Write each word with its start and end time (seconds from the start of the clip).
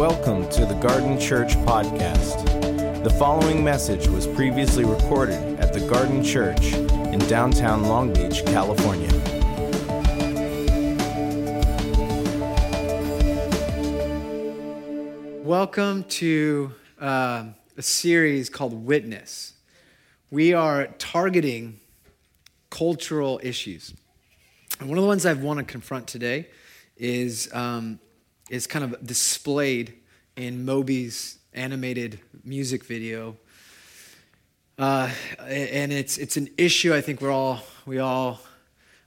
Welcome 0.00 0.48
to 0.52 0.64
the 0.64 0.76
Garden 0.76 1.20
Church 1.20 1.56
Podcast. 1.56 3.04
The 3.04 3.10
following 3.10 3.62
message 3.62 4.08
was 4.08 4.26
previously 4.26 4.82
recorded 4.82 5.60
at 5.60 5.74
the 5.74 5.80
Garden 5.80 6.24
Church 6.24 6.72
in 6.72 7.18
downtown 7.28 7.84
Long 7.84 8.10
Beach, 8.10 8.42
California. 8.46 9.10
Welcome 15.44 16.04
to 16.04 16.72
uh, 16.98 17.48
a 17.76 17.82
series 17.82 18.48
called 18.48 18.72
Witness. 18.86 19.52
We 20.30 20.54
are 20.54 20.86
targeting 20.96 21.78
cultural 22.70 23.38
issues. 23.42 23.92
And 24.80 24.88
one 24.88 24.96
of 24.96 25.02
the 25.02 25.08
ones 25.08 25.26
I 25.26 25.34
want 25.34 25.58
to 25.58 25.64
confront 25.66 26.06
today 26.06 26.48
is, 26.96 27.50
um, 27.52 28.00
is 28.50 28.66
kind 28.66 28.84
of 28.84 29.06
displayed 29.06 29.94
in 30.36 30.64
Moby's 30.64 31.38
animated 31.54 32.20
music 32.44 32.84
video. 32.84 33.36
Uh, 34.78 35.10
and 35.38 35.92
it's, 35.92 36.18
it's 36.18 36.36
an 36.36 36.48
issue 36.58 36.92
I 36.92 37.00
think 37.00 37.20
we're 37.20 37.30
all, 37.30 37.60
we 37.86 37.98
all 37.98 38.40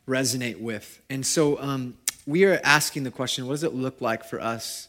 resonate 0.08 0.60
with. 0.60 1.02
And 1.10 1.26
so 1.26 1.60
um, 1.60 1.98
we 2.26 2.46
are 2.46 2.60
asking 2.64 3.04
the 3.04 3.12
question 3.12 3.46
what 3.46 3.54
does 3.54 3.64
it 3.64 3.74
look 3.74 4.00
like 4.00 4.24
for 4.24 4.40
us 4.40 4.88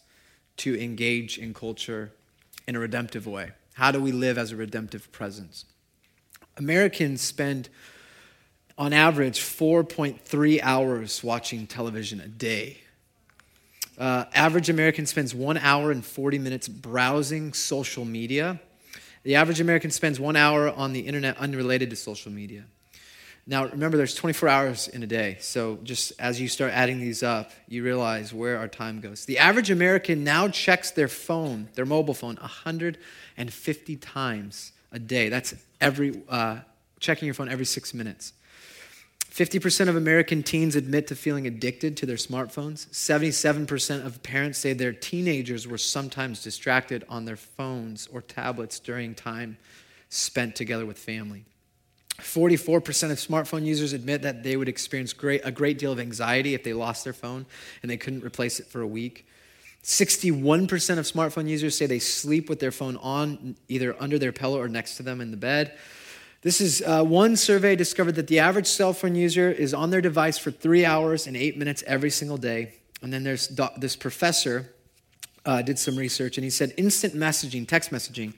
to 0.59 0.81
engage 0.81 1.37
in 1.37 1.53
culture 1.53 2.13
in 2.69 2.77
a 2.77 2.79
redemptive 2.79 3.27
way? 3.27 3.53
How 3.75 3.91
do 3.91 4.01
we 4.01 4.13
live 4.13 4.39
as 4.39 4.53
a 4.53 4.57
redemptive 4.57 5.11
presence? 5.11 5.65
Americans 6.57 7.21
spend, 7.21 7.69
on 8.79 8.93
average, 8.93 9.41
4.3 9.41 10.61
hours 10.63 11.25
watching 11.25 11.67
television 11.67 12.21
a 12.21 12.29
day. 12.29 12.84
Uh, 13.97 14.25
average 14.35 14.69
American 14.69 15.07
spends 15.07 15.35
one 15.35 15.57
hour 15.57 15.91
and 15.91 16.05
40 16.05 16.39
minutes 16.39 16.69
browsing 16.69 17.53
social 17.53 18.05
media. 18.05 18.61
The 19.23 19.37
average 19.37 19.61
American 19.61 19.91
spends 19.91 20.19
one 20.19 20.37
hour 20.37 20.69
on 20.69 20.93
the 20.93 21.01
internet 21.01 21.39
unrelated 21.39 21.91
to 21.91 21.97
social 21.97 22.33
media. 22.33 22.65
Now, 23.47 23.67
remember, 23.67 23.97
there's 23.97 24.15
24 24.15 24.49
hours 24.49 24.89
in 24.89 25.03
a 25.03 25.07
day. 25.07 25.37
So, 25.41 25.79
just 25.83 26.13
as 26.19 26.41
you 26.41 26.49
start 26.49 26.73
adding 26.73 26.99
these 26.99 27.23
up, 27.23 27.53
you 27.69 27.85
realize 27.85 28.33
where 28.33 28.59
our 28.59 28.69
time 28.69 29.01
goes. 29.01 29.27
The 29.27 29.39
average 29.39 29.71
American 29.71 30.25
now 30.25 30.49
checks 30.49 30.91
their 30.91 31.09
phone, 31.09 31.69
their 31.75 31.85
mobile 31.85 32.15
phone, 32.15 32.37
150 32.37 33.97
times 33.97 34.73
a 34.93 34.99
day. 34.99 35.29
That's 35.29 35.55
every, 35.79 36.23
uh, 36.29 36.61
checking 37.01 37.27
your 37.27 37.35
phone 37.35 37.51
every 37.51 37.67
six 37.67 37.93
minutes. 37.93 38.33
50% 39.35 39.89
of 39.89 39.97
American 39.97 40.45
teens 40.45 40.77
admit 40.77 41.09
to 41.09 41.17
feeling 41.17 41.45
addicted 41.45 41.97
to 41.97 42.07
their 42.07 42.17
smartphones. 42.17 42.87
77% 42.91 44.07
of 44.07 44.23
parents 44.23 44.61
say 44.61 44.73
their 44.73 44.93
teenagers 44.93 45.67
were 45.67 45.77
sometimes 45.77 46.41
distracted 46.41 47.05
on 47.09 47.25
their 47.25 47.35
phones 47.35 48.07
or 48.07 48.23
tablets 48.23 48.79
during 48.79 49.13
time 49.13 49.57
spent 50.09 50.55
together 50.55 50.87
with 50.87 50.97
family. 50.97 51.45
44% 52.21 53.11
of 53.11 53.19
smartphone 53.19 53.65
users 53.65 53.93
admit 53.93 54.23
that 54.23 54.45
they 54.45 54.57
would 54.57 54.69
experience 54.69 55.13
great, 55.13 55.41
a 55.43 55.51
great 55.51 55.81
deal 55.81 55.91
of 55.91 55.99
anxiety 55.99 56.55
if 56.55 56.63
they 56.63 56.73
lost 56.73 57.03
their 57.03 57.13
phone 57.13 57.45
and 57.83 57.91
they 57.91 57.97
couldn't 57.97 58.23
replace 58.23 58.61
it 58.61 58.69
for 58.69 58.83
a 58.83 58.87
week. 58.87 59.27
61% 59.83 60.99
of 60.99 61.07
smartphone 61.07 61.49
users 61.49 61.77
say 61.77 61.87
they 61.87 61.99
sleep 61.99 62.49
with 62.49 62.61
their 62.61 62.71
phone 62.71 62.97
on 62.99 63.57
either 63.67 63.97
under 64.01 64.17
their 64.17 64.31
pillow 64.31 64.61
or 64.61 64.69
next 64.69 64.97
to 64.99 65.03
them 65.03 65.21
in 65.21 65.33
the 65.33 65.37
bed. 65.37 65.77
This 66.45 66.61
is 66.61 66.83
uh, 66.83 67.03
one 67.03 67.37
survey 67.37 67.75
discovered 67.75 68.17
that 68.17 68.27
the 68.27 68.39
average 68.39 68.67
cell 68.67 68.93
phone 68.93 69.15
user 69.15 69.51
is 69.51 69.73
on 69.73 69.89
their 69.89 70.03
device 70.03 70.37
for 70.37 70.51
three 70.51 70.85
hours 70.85 71.27
and 71.27 71.39
eight 71.39 71.57
minutes 71.57 71.83
every 71.87 72.11
single 72.11 72.37
day. 72.37 72.75
And 73.01 73.11
then 73.11 73.25
there's 73.25 73.49
this 73.79 73.97
professor 73.97 74.71
uh, 75.47 75.63
did 75.63 75.79
some 75.79 75.97
research 75.97 76.37
and 76.37 76.45
he 76.45 76.51
said 76.51 76.75
instant 76.77 77.15
messaging, 77.15 77.67
text 77.67 77.91
messaging, 77.91 78.35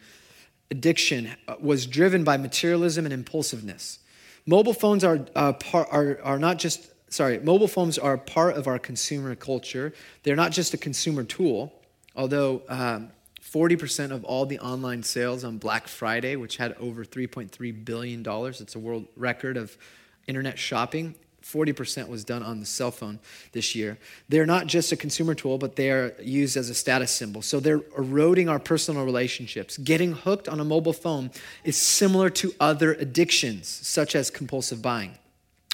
addiction 0.71 1.31
was 1.59 1.85
driven 1.85 2.23
by 2.23 2.37
materialism 2.37 3.07
and 3.07 3.13
impulsiveness. 3.13 3.99
Mobile 4.47 4.75
phones 4.75 5.03
are, 5.03 5.27
uh, 5.35 5.55
par, 5.55 5.89
are, 5.91 6.21
are 6.23 6.39
not 6.39 6.61
just, 6.61 6.89
sorry, 7.13 7.41
mobile 7.41 7.67
phones 7.67 7.99
are 7.99 8.17
part 8.17 8.57
of 8.57 8.69
our 8.69 8.79
consumer 8.79 9.35
culture. 9.35 9.93
They're 10.23 10.37
not 10.37 10.53
just 10.53 10.73
a 10.75 10.79
consumer 10.79 11.25
tool, 11.25 11.73
although 12.15 12.63
um, 12.69 13.11
40% 13.57 14.11
of 14.11 14.23
all 14.23 14.45
the 14.45 14.59
online 14.59 15.03
sales 15.03 15.43
on 15.43 15.57
Black 15.57 15.89
Friday, 15.89 16.37
which 16.37 16.59
had 16.59 16.75
over 16.75 17.07
$3.3 17.07 17.85
billion, 17.87 18.23
it's 18.27 18.75
a 18.75 18.79
world 18.79 19.07
record 19.17 19.57
of 19.57 19.79
internet 20.27 20.59
shopping, 20.59 21.15
40% 21.43 22.09
was 22.09 22.23
done 22.23 22.43
on 22.43 22.61
the 22.61 22.67
cell 22.67 22.91
phone 22.91 23.19
this 23.53 23.75
year. 23.75 23.97
They're 24.29 24.45
not 24.45 24.67
just 24.67 24.93
a 24.93 24.97
consumer 24.97 25.35
tool, 25.35 25.57
but 25.57 25.75
they 25.77 25.91
are 25.91 26.15
used 26.21 26.59
as 26.59 26.69
a 26.69 26.75
status 26.75 27.11
symbol. 27.11 27.41
So 27.41 27.59
they're 27.59 27.81
eroding 27.97 28.51
our 28.51 28.59
personal 28.59 29.07
relationships. 29.07 29.79
Getting 29.79 30.13
hooked 30.13 30.51
on 30.51 30.61
a 30.61 30.65
mobile 30.65 30.93
phone 30.93 31.31
is 31.65 31.79
similar 31.79 32.29
to 32.31 32.53
other 32.61 32.93
addictions, 32.93 33.69
such 33.69 34.15
as 34.15 34.29
compulsive 34.29 34.83
buying. 34.83 35.17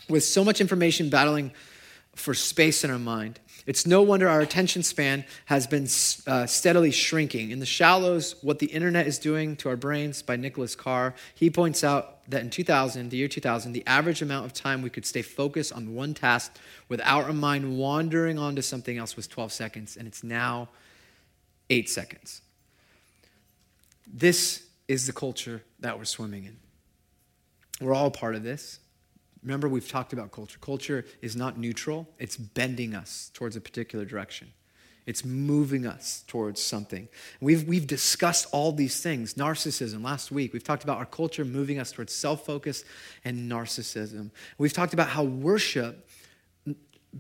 With 0.09 0.23
so 0.23 0.45
much 0.45 0.61
information 0.61 1.11
battling 1.11 1.51
for 2.15 2.33
space 2.33 2.85
in 2.85 2.93
our 2.93 2.99
mind, 2.99 3.41
it's 3.67 3.87
no 3.87 4.03
wonder 4.03 4.29
our 4.29 4.41
attention 4.41 4.83
span 4.83 5.25
has 5.47 5.67
been 5.67 5.85
uh, 6.27 6.47
steadily 6.47 6.91
shrinking. 6.91 7.51
In 7.51 7.61
The 7.61 7.67
Shallows, 7.67 8.37
What 8.43 8.59
the 8.59 8.67
Internet 8.67 9.07
is 9.07 9.19
Doing 9.19 9.57
to 9.57 9.69
Our 9.69 9.77
Brains 9.77 10.23
by 10.23 10.37
Nicholas 10.37 10.75
Carr, 10.75 11.15
he 11.35 11.51
points 11.51 11.85
out 11.85 12.29
that 12.31 12.43
in 12.43 12.51
2000, 12.51 13.11
the 13.11 13.17
year 13.17 13.29
2000, 13.29 13.73
the 13.73 13.87
average 13.87 14.23
amount 14.23 14.47
of 14.47 14.53
time 14.53 14.83
we 14.83 14.91
could 14.91 15.07
stay 15.07 15.23
focused 15.23 15.73
on 15.73 15.95
one 15.95 16.15
task 16.15 16.57
without 16.89 17.25
our 17.25 17.33
mind 17.33 17.79
wandering 17.79 18.39
onto 18.39 18.63
something 18.63 18.99
else 18.99 19.17
was 19.17 19.27
12 19.27 19.53
seconds, 19.53 19.97
and 19.97 20.07
it's 20.09 20.25
now 20.25 20.69
eight 21.71 21.89
seconds. 21.89 22.43
This 24.07 24.67
is 24.89 25.07
the 25.07 25.13
culture 25.13 25.63
that 25.81 25.99
we're 25.99 26.05
swimming 26.05 26.45
in. 26.45 26.57
We're 27.81 27.95
all 27.95 28.11
part 28.11 28.35
of 28.35 28.43
this. 28.43 28.79
Remember, 29.43 29.69
we've 29.69 29.89
talked 29.89 30.13
about 30.13 30.31
culture. 30.31 30.59
Culture 30.61 31.05
is 31.21 31.35
not 31.35 31.59
neutral, 31.59 32.09
it's 32.19 32.37
bending 32.37 32.95
us 32.95 33.31
towards 33.35 33.57
a 33.57 33.61
particular 33.61 34.05
direction. 34.05 34.53
It's 35.05 35.25
moving 35.25 35.85
us 35.85 36.23
towards 36.29 36.63
something. 36.63 37.09
We've, 37.41 37.67
we've 37.67 37.89
discussed 37.89 38.47
all 38.53 38.71
these 38.71 39.01
things. 39.01 39.35
Narcissism, 39.35 40.05
last 40.05 40.31
week, 40.31 40.53
we've 40.53 40.63
talked 40.63 40.85
about 40.85 40.99
our 40.99 41.07
culture 41.07 41.45
moving 41.45 41.81
us 41.81 41.91
towards 41.91 42.13
self 42.15 42.47
focus 42.47 42.85
and 43.25 43.51
narcissism. 43.51 44.31
We've 44.59 44.73
talked 44.73 44.95
about 44.95 45.09
how 45.09 45.25
worship 45.25 46.09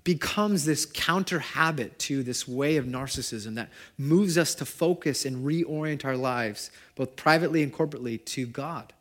becomes 0.04 0.64
this 0.64 0.86
counter 0.86 1.40
habit 1.40 1.98
to 1.98 2.22
this 2.22 2.48
way 2.48 2.76
of 2.76 2.86
narcissism 2.86 3.56
that 3.56 3.68
moves 3.98 4.38
us 4.38 4.54
to 4.54 4.64
focus 4.64 5.24
and 5.24 5.44
reorient 5.44 6.04
our 6.04 6.16
lives, 6.16 6.70
both 6.94 7.16
privately 7.16 7.62
and 7.62 7.72
corporately, 7.72 8.24
to 8.26 8.46
God. 8.46 8.92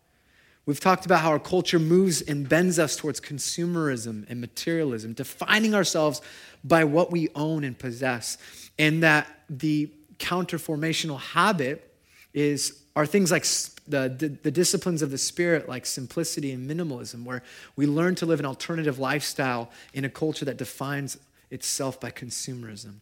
We've 0.71 0.79
talked 0.79 1.05
about 1.05 1.19
how 1.19 1.31
our 1.31 1.39
culture 1.39 1.79
moves 1.79 2.21
and 2.21 2.47
bends 2.47 2.79
us 2.79 2.95
towards 2.95 3.19
consumerism 3.19 4.25
and 4.29 4.39
materialism, 4.39 5.11
defining 5.11 5.75
ourselves 5.75 6.21
by 6.63 6.85
what 6.85 7.11
we 7.11 7.27
own 7.35 7.65
and 7.65 7.77
possess. 7.77 8.37
And 8.79 9.03
that 9.03 9.27
the 9.49 9.91
counterformational 10.17 11.19
habit 11.19 11.93
is 12.33 12.83
are 12.95 13.05
things 13.05 13.31
like 13.31 13.43
the, 13.85 14.15
the, 14.17 14.29
the, 14.43 14.49
disciplines 14.49 15.01
of 15.01 15.11
the 15.11 15.17
spirit, 15.17 15.67
like 15.67 15.85
simplicity 15.85 16.53
and 16.53 16.71
minimalism, 16.71 17.25
where 17.25 17.43
we 17.75 17.85
learn 17.85 18.15
to 18.15 18.25
live 18.25 18.39
an 18.39 18.45
alternative 18.45 18.97
lifestyle 18.97 19.69
in 19.93 20.05
a 20.05 20.09
culture 20.09 20.45
that 20.45 20.55
defines 20.55 21.17
itself 21.49 21.99
by 21.99 22.11
consumerism 22.11 23.01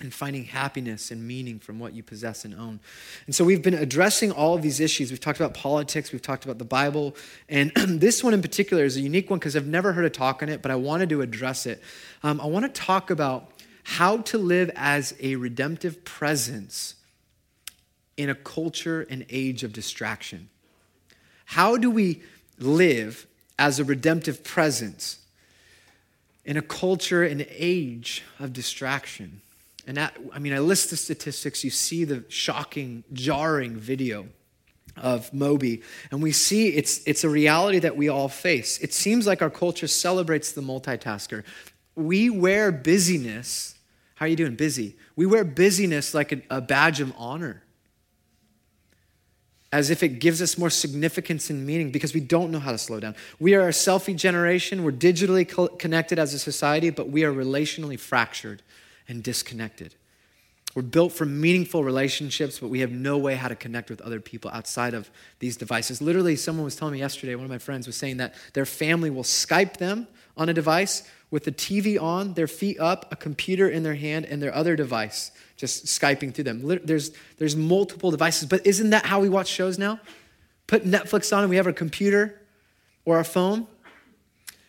and 0.00 0.12
finding 0.12 0.44
happiness 0.44 1.10
and 1.10 1.26
meaning 1.26 1.58
from 1.58 1.78
what 1.78 1.94
you 1.94 2.02
possess 2.02 2.44
and 2.44 2.54
own. 2.54 2.80
And 3.26 3.34
so 3.34 3.44
we've 3.44 3.62
been 3.62 3.74
addressing 3.74 4.30
all 4.32 4.54
of 4.54 4.62
these 4.62 4.80
issues. 4.80 5.10
We've 5.10 5.20
talked 5.20 5.40
about 5.40 5.54
politics, 5.54 6.12
we've 6.12 6.22
talked 6.22 6.44
about 6.44 6.58
the 6.58 6.64
Bible, 6.64 7.16
and 7.48 7.72
this 7.76 8.22
one 8.22 8.34
in 8.34 8.42
particular 8.42 8.84
is 8.84 8.96
a 8.96 9.00
unique 9.00 9.30
one 9.30 9.38
because 9.38 9.56
I've 9.56 9.66
never 9.66 9.92
heard 9.92 10.04
a 10.04 10.10
talk 10.10 10.42
on 10.42 10.48
it, 10.48 10.62
but 10.62 10.70
I 10.70 10.76
wanted 10.76 11.08
to 11.10 11.22
address 11.22 11.66
it. 11.66 11.82
Um, 12.22 12.40
I 12.40 12.46
want 12.46 12.72
to 12.72 12.80
talk 12.80 13.10
about 13.10 13.50
how 13.84 14.18
to 14.18 14.38
live 14.38 14.70
as 14.74 15.14
a 15.20 15.36
redemptive 15.36 16.04
presence 16.04 16.96
in 18.16 18.28
a 18.28 18.34
culture 18.34 19.06
and 19.08 19.24
age 19.30 19.62
of 19.62 19.72
distraction. 19.72 20.48
How 21.44 21.76
do 21.76 21.90
we 21.90 22.22
live 22.58 23.26
as 23.58 23.78
a 23.78 23.84
redemptive 23.84 24.42
presence 24.42 25.20
in 26.44 26.56
a 26.56 26.62
culture 26.62 27.22
and 27.22 27.46
age 27.50 28.24
of 28.40 28.52
distraction? 28.52 29.40
And 29.86 29.96
that, 29.96 30.16
I 30.32 30.40
mean, 30.40 30.52
I 30.52 30.58
list 30.58 30.90
the 30.90 30.96
statistics. 30.96 31.62
You 31.62 31.70
see 31.70 32.04
the 32.04 32.24
shocking, 32.28 33.04
jarring 33.12 33.76
video 33.76 34.26
of 34.96 35.32
Moby, 35.32 35.82
and 36.10 36.22
we 36.22 36.32
see 36.32 36.68
it's, 36.68 37.06
it's 37.06 37.22
a 37.22 37.28
reality 37.28 37.78
that 37.80 37.96
we 37.96 38.08
all 38.08 38.28
face. 38.28 38.78
It 38.78 38.94
seems 38.94 39.26
like 39.26 39.42
our 39.42 39.50
culture 39.50 39.86
celebrates 39.86 40.52
the 40.52 40.62
multitasker. 40.62 41.44
We 41.94 42.30
wear 42.30 42.72
busyness. 42.72 43.74
How 44.14 44.24
are 44.24 44.28
you 44.28 44.36
doing? 44.36 44.56
Busy. 44.56 44.96
We 45.14 45.26
wear 45.26 45.44
busyness 45.44 46.14
like 46.14 46.32
a, 46.32 46.42
a 46.50 46.60
badge 46.62 47.00
of 47.00 47.12
honor, 47.18 47.62
as 49.70 49.90
if 49.90 50.02
it 50.02 50.18
gives 50.18 50.40
us 50.40 50.56
more 50.56 50.70
significance 50.70 51.50
and 51.50 51.66
meaning 51.66 51.90
because 51.90 52.14
we 52.14 52.20
don't 52.20 52.50
know 52.50 52.58
how 52.58 52.72
to 52.72 52.78
slow 52.78 52.98
down. 52.98 53.14
We 53.38 53.54
are 53.54 53.68
a 53.68 53.72
selfie 53.72 54.16
generation. 54.16 54.82
We're 54.82 54.92
digitally 54.92 55.46
co- 55.46 55.68
connected 55.68 56.18
as 56.18 56.32
a 56.32 56.38
society, 56.38 56.88
but 56.88 57.10
we 57.10 57.24
are 57.24 57.32
relationally 57.32 58.00
fractured 58.00 58.62
and 59.08 59.22
disconnected. 59.22 59.94
We're 60.74 60.82
built 60.82 61.12
for 61.12 61.24
meaningful 61.24 61.84
relationships, 61.84 62.58
but 62.58 62.68
we 62.68 62.80
have 62.80 62.90
no 62.90 63.16
way 63.16 63.34
how 63.34 63.48
to 63.48 63.56
connect 63.56 63.88
with 63.88 64.02
other 64.02 64.20
people 64.20 64.50
outside 64.50 64.92
of 64.92 65.10
these 65.38 65.56
devices. 65.56 66.02
Literally, 66.02 66.36
someone 66.36 66.64
was 66.64 66.76
telling 66.76 66.92
me 66.92 66.98
yesterday, 66.98 67.34
one 67.34 67.44
of 67.44 67.50
my 67.50 67.58
friends 67.58 67.86
was 67.86 67.96
saying 67.96 68.18
that 68.18 68.34
their 68.52 68.66
family 68.66 69.08
will 69.08 69.22
Skype 69.22 69.78
them 69.78 70.06
on 70.36 70.50
a 70.50 70.52
device 70.52 71.02
with 71.30 71.44
the 71.44 71.52
TV 71.52 72.00
on, 72.00 72.34
their 72.34 72.46
feet 72.46 72.78
up, 72.78 73.10
a 73.10 73.16
computer 73.16 73.68
in 73.68 73.82
their 73.82 73.94
hand, 73.94 74.26
and 74.26 74.42
their 74.42 74.54
other 74.54 74.76
device 74.76 75.30
just 75.56 75.86
Skyping 75.86 76.34
through 76.34 76.44
them. 76.44 76.60
There's, 76.84 77.12
there's 77.38 77.56
multiple 77.56 78.10
devices, 78.10 78.46
but 78.46 78.66
isn't 78.66 78.90
that 78.90 79.06
how 79.06 79.20
we 79.20 79.28
watch 79.28 79.48
shows 79.48 79.78
now? 79.78 79.98
Put 80.66 80.84
Netflix 80.84 81.34
on 81.34 81.42
and 81.42 81.50
we 81.50 81.56
have 81.56 81.66
our 81.66 81.72
computer 81.72 82.40
or 83.04 83.16
our 83.16 83.24
phone. 83.24 83.66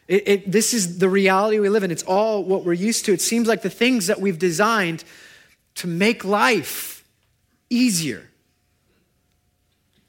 It, 0.08 0.28
it, 0.28 0.52
this 0.52 0.74
is 0.74 1.00
the 1.00 1.10
reality 1.10 1.60
we 1.60 1.70
live 1.70 1.84
in. 1.84 1.92
It's 1.92 2.04
all 2.04 2.44
what 2.44 2.64
we're 2.64 2.74
used 2.74 3.06
to. 3.06 3.14
It 3.14 3.22
seems 3.22 3.48
like 3.48 3.62
the 3.62 3.70
things 3.70 4.08
that 4.08 4.22
we've 4.22 4.40
designed 4.40 5.04
to 5.76 5.88
make 5.88 6.24
life 6.24 7.04
easier 7.70 8.30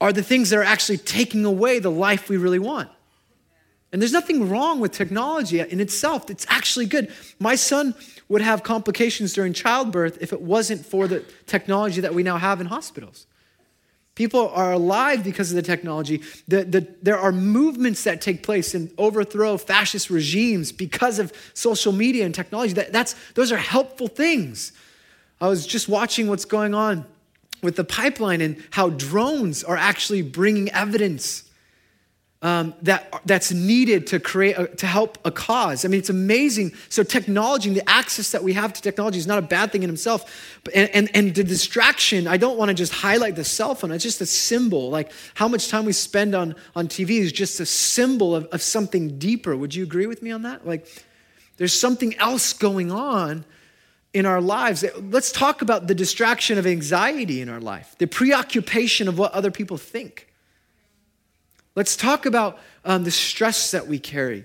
are 0.00 0.12
the 0.12 0.22
things 0.22 0.50
that 0.50 0.58
are 0.58 0.64
actually 0.64 0.98
taking 0.98 1.44
away 1.44 1.80
the 1.80 1.90
life 1.90 2.28
we 2.28 2.36
really 2.36 2.60
want. 2.60 2.88
And 3.90 4.02
there's 4.02 4.12
nothing 4.12 4.48
wrong 4.48 4.80
with 4.80 4.92
technology 4.92 5.60
in 5.60 5.80
itself. 5.80 6.30
It's 6.30 6.46
actually 6.48 6.86
good. 6.86 7.12
My 7.40 7.54
son 7.54 7.94
would 8.28 8.42
have 8.42 8.62
complications 8.62 9.32
during 9.32 9.54
childbirth 9.54 10.18
if 10.20 10.32
it 10.32 10.42
wasn't 10.42 10.84
for 10.84 11.08
the 11.08 11.24
technology 11.46 12.02
that 12.02 12.14
we 12.14 12.22
now 12.22 12.36
have 12.36 12.60
in 12.60 12.66
hospitals. 12.66 13.26
People 14.18 14.48
are 14.48 14.72
alive 14.72 15.22
because 15.22 15.52
of 15.52 15.54
the 15.54 15.62
technology. 15.62 16.20
The, 16.48 16.64
the, 16.64 16.88
there 17.00 17.16
are 17.16 17.30
movements 17.30 18.02
that 18.02 18.20
take 18.20 18.42
place 18.42 18.74
and 18.74 18.90
overthrow 18.98 19.56
fascist 19.56 20.10
regimes 20.10 20.72
because 20.72 21.20
of 21.20 21.32
social 21.54 21.92
media 21.92 22.26
and 22.26 22.34
technology. 22.34 22.72
That, 22.72 22.92
that's, 22.92 23.14
those 23.34 23.52
are 23.52 23.56
helpful 23.56 24.08
things. 24.08 24.72
I 25.40 25.46
was 25.46 25.64
just 25.68 25.88
watching 25.88 26.26
what's 26.26 26.44
going 26.44 26.74
on 26.74 27.06
with 27.62 27.76
the 27.76 27.84
pipeline 27.84 28.40
and 28.40 28.60
how 28.72 28.88
drones 28.88 29.62
are 29.62 29.76
actually 29.76 30.22
bringing 30.22 30.68
evidence 30.70 31.47
um, 32.40 32.74
that, 32.82 33.20
that's 33.24 33.52
needed 33.52 34.06
to 34.08 34.20
create 34.20 34.56
a, 34.56 34.68
to 34.68 34.86
help 34.86 35.18
a 35.24 35.30
cause. 35.30 35.84
I 35.84 35.88
mean, 35.88 35.98
it's 35.98 36.10
amazing. 36.10 36.72
So 36.88 37.02
technology 37.02 37.68
and 37.68 37.76
the 37.76 37.88
access 37.88 38.30
that 38.30 38.44
we 38.44 38.52
have 38.52 38.72
to 38.74 38.82
technology 38.82 39.18
is 39.18 39.26
not 39.26 39.38
a 39.38 39.42
bad 39.42 39.72
thing 39.72 39.82
in 39.82 39.90
itself. 39.90 40.60
But, 40.62 40.74
and, 40.74 40.90
and, 40.94 41.10
and 41.14 41.34
the 41.34 41.42
distraction, 41.42 42.28
I 42.28 42.36
don't 42.36 42.56
want 42.56 42.68
to 42.68 42.74
just 42.74 42.92
highlight 42.92 43.34
the 43.34 43.44
cell 43.44 43.74
phone. 43.74 43.90
It's 43.90 44.04
just 44.04 44.20
a 44.20 44.26
symbol. 44.26 44.88
Like 44.88 45.10
how 45.34 45.48
much 45.48 45.66
time 45.68 45.84
we 45.84 45.92
spend 45.92 46.36
on, 46.36 46.54
on 46.76 46.86
TV 46.86 47.18
is 47.18 47.32
just 47.32 47.58
a 47.58 47.66
symbol 47.66 48.36
of, 48.36 48.44
of 48.46 48.62
something 48.62 49.18
deeper. 49.18 49.56
Would 49.56 49.74
you 49.74 49.82
agree 49.82 50.06
with 50.06 50.22
me 50.22 50.30
on 50.30 50.42
that? 50.42 50.64
Like 50.64 50.86
there's 51.56 51.78
something 51.78 52.16
else 52.18 52.52
going 52.52 52.92
on 52.92 53.44
in 54.14 54.26
our 54.26 54.40
lives. 54.40 54.84
Let's 54.96 55.32
talk 55.32 55.60
about 55.60 55.88
the 55.88 55.94
distraction 55.94 56.56
of 56.56 56.68
anxiety 56.68 57.40
in 57.40 57.48
our 57.48 57.60
life, 57.60 57.96
the 57.98 58.06
preoccupation 58.06 59.08
of 59.08 59.18
what 59.18 59.32
other 59.32 59.50
people 59.50 59.76
think. 59.76 60.27
Let's 61.78 61.94
talk 61.94 62.26
about 62.26 62.58
um, 62.84 63.04
the 63.04 63.12
stress 63.12 63.70
that 63.70 63.86
we 63.86 64.00
carry. 64.00 64.44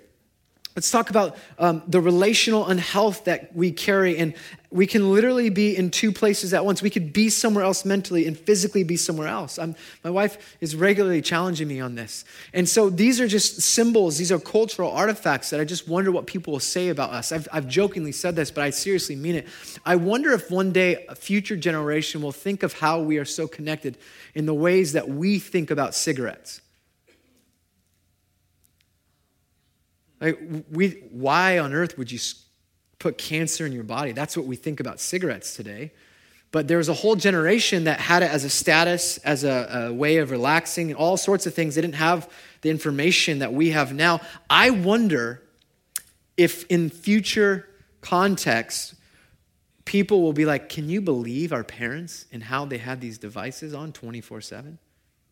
Let's 0.76 0.92
talk 0.92 1.10
about 1.10 1.36
um, 1.58 1.82
the 1.88 2.00
relational 2.00 2.68
unhealth 2.68 3.24
that 3.24 3.56
we 3.56 3.72
carry. 3.72 4.20
And 4.20 4.36
we 4.70 4.86
can 4.86 5.12
literally 5.12 5.50
be 5.50 5.76
in 5.76 5.90
two 5.90 6.12
places 6.12 6.54
at 6.54 6.64
once. 6.64 6.84
We 6.84 6.92
could 6.92 7.12
be 7.12 7.30
somewhere 7.30 7.64
else 7.64 7.86
mentally 7.86 8.28
and 8.28 8.38
physically 8.38 8.84
be 8.84 8.98
somewhere 8.98 9.28
else. 9.28 9.58
I'm, 9.58 9.76
my 10.04 10.12
wife 10.12 10.58
is 10.62 10.76
regularly 10.76 11.24
challenging 11.24 11.68
me 11.68 11.80
on 11.80 11.96
this. 11.96 12.24
And 12.54 12.70
so 12.70 12.92
these 12.92 13.20
are 13.20 13.28
just 13.28 13.62
symbols, 13.62 14.20
these 14.20 14.32
are 14.32 14.38
cultural 14.38 14.92
artifacts 14.92 15.50
that 15.50 15.60
I 15.60 15.64
just 15.64 15.88
wonder 15.88 16.12
what 16.12 16.28
people 16.28 16.54
will 16.54 16.60
say 16.60 16.90
about 16.90 17.10
us. 17.10 17.32
I've, 17.32 17.48
I've 17.52 17.68
jokingly 17.68 18.12
said 18.12 18.36
this, 18.36 18.52
but 18.52 18.64
I 18.64 18.70
seriously 18.70 19.16
mean 19.16 19.34
it. 19.34 19.48
I 19.84 19.96
wonder 19.96 20.34
if 20.34 20.52
one 20.52 20.72
day 20.72 21.04
a 21.10 21.16
future 21.16 21.56
generation 21.56 22.22
will 22.22 22.32
think 22.32 22.62
of 22.62 22.74
how 22.74 23.00
we 23.00 23.18
are 23.18 23.26
so 23.26 23.48
connected 23.48 23.98
in 24.36 24.46
the 24.46 24.54
ways 24.54 24.94
that 24.94 25.10
we 25.10 25.40
think 25.40 25.72
about 25.72 25.96
cigarettes. 25.96 26.62
Like, 30.24 30.40
we, 30.72 31.04
why 31.12 31.60
on 31.60 31.74
earth 31.74 31.98
would 31.98 32.10
you 32.10 32.20
put 32.98 33.18
cancer 33.18 33.66
in 33.66 33.74
your 33.74 33.84
body? 33.84 34.14
That's 34.14 34.38
what 34.38 34.46
we 34.46 34.56
think 34.56 34.80
about 34.80 35.02
cigarettes 35.02 35.54
today. 35.54 35.92
But 36.52 36.70
there 36.70 36.78
was 36.78 36.88
a 36.88 36.94
whole 36.94 37.16
generation 37.18 37.84
that 37.86 38.00
had 38.00 38.24
it 38.24 38.32
as 38.32 38.46
a 38.46 38.50
status, 38.50 39.18
as 39.18 39.44
a, 39.44 39.90
a 39.90 39.94
way 39.94 40.18
of 40.18 40.32
relaxing, 40.32 40.94
all 40.94 41.18
sorts 41.18 41.46
of 41.46 41.54
things. 41.54 41.76
They 41.76 41.82
didn't 41.82 41.96
have 41.96 42.32
the 42.62 42.70
information 42.70 43.40
that 43.40 43.52
we 43.54 43.72
have 43.72 43.94
now. 43.94 44.22
I 44.50 44.70
wonder 44.70 45.42
if 46.38 46.66
in 46.68 46.90
future 46.90 47.68
contexts, 48.00 48.96
people 49.84 50.22
will 50.22 50.32
be 50.32 50.46
like, 50.46 50.70
Can 50.70 50.88
you 50.90 51.02
believe 51.02 51.52
our 51.52 51.64
parents 51.64 52.28
and 52.32 52.44
how 52.44 52.64
they 52.64 52.78
had 52.78 53.02
these 53.02 53.18
devices 53.18 53.74
on 53.74 53.92
24 53.92 54.40
7? 54.40 54.78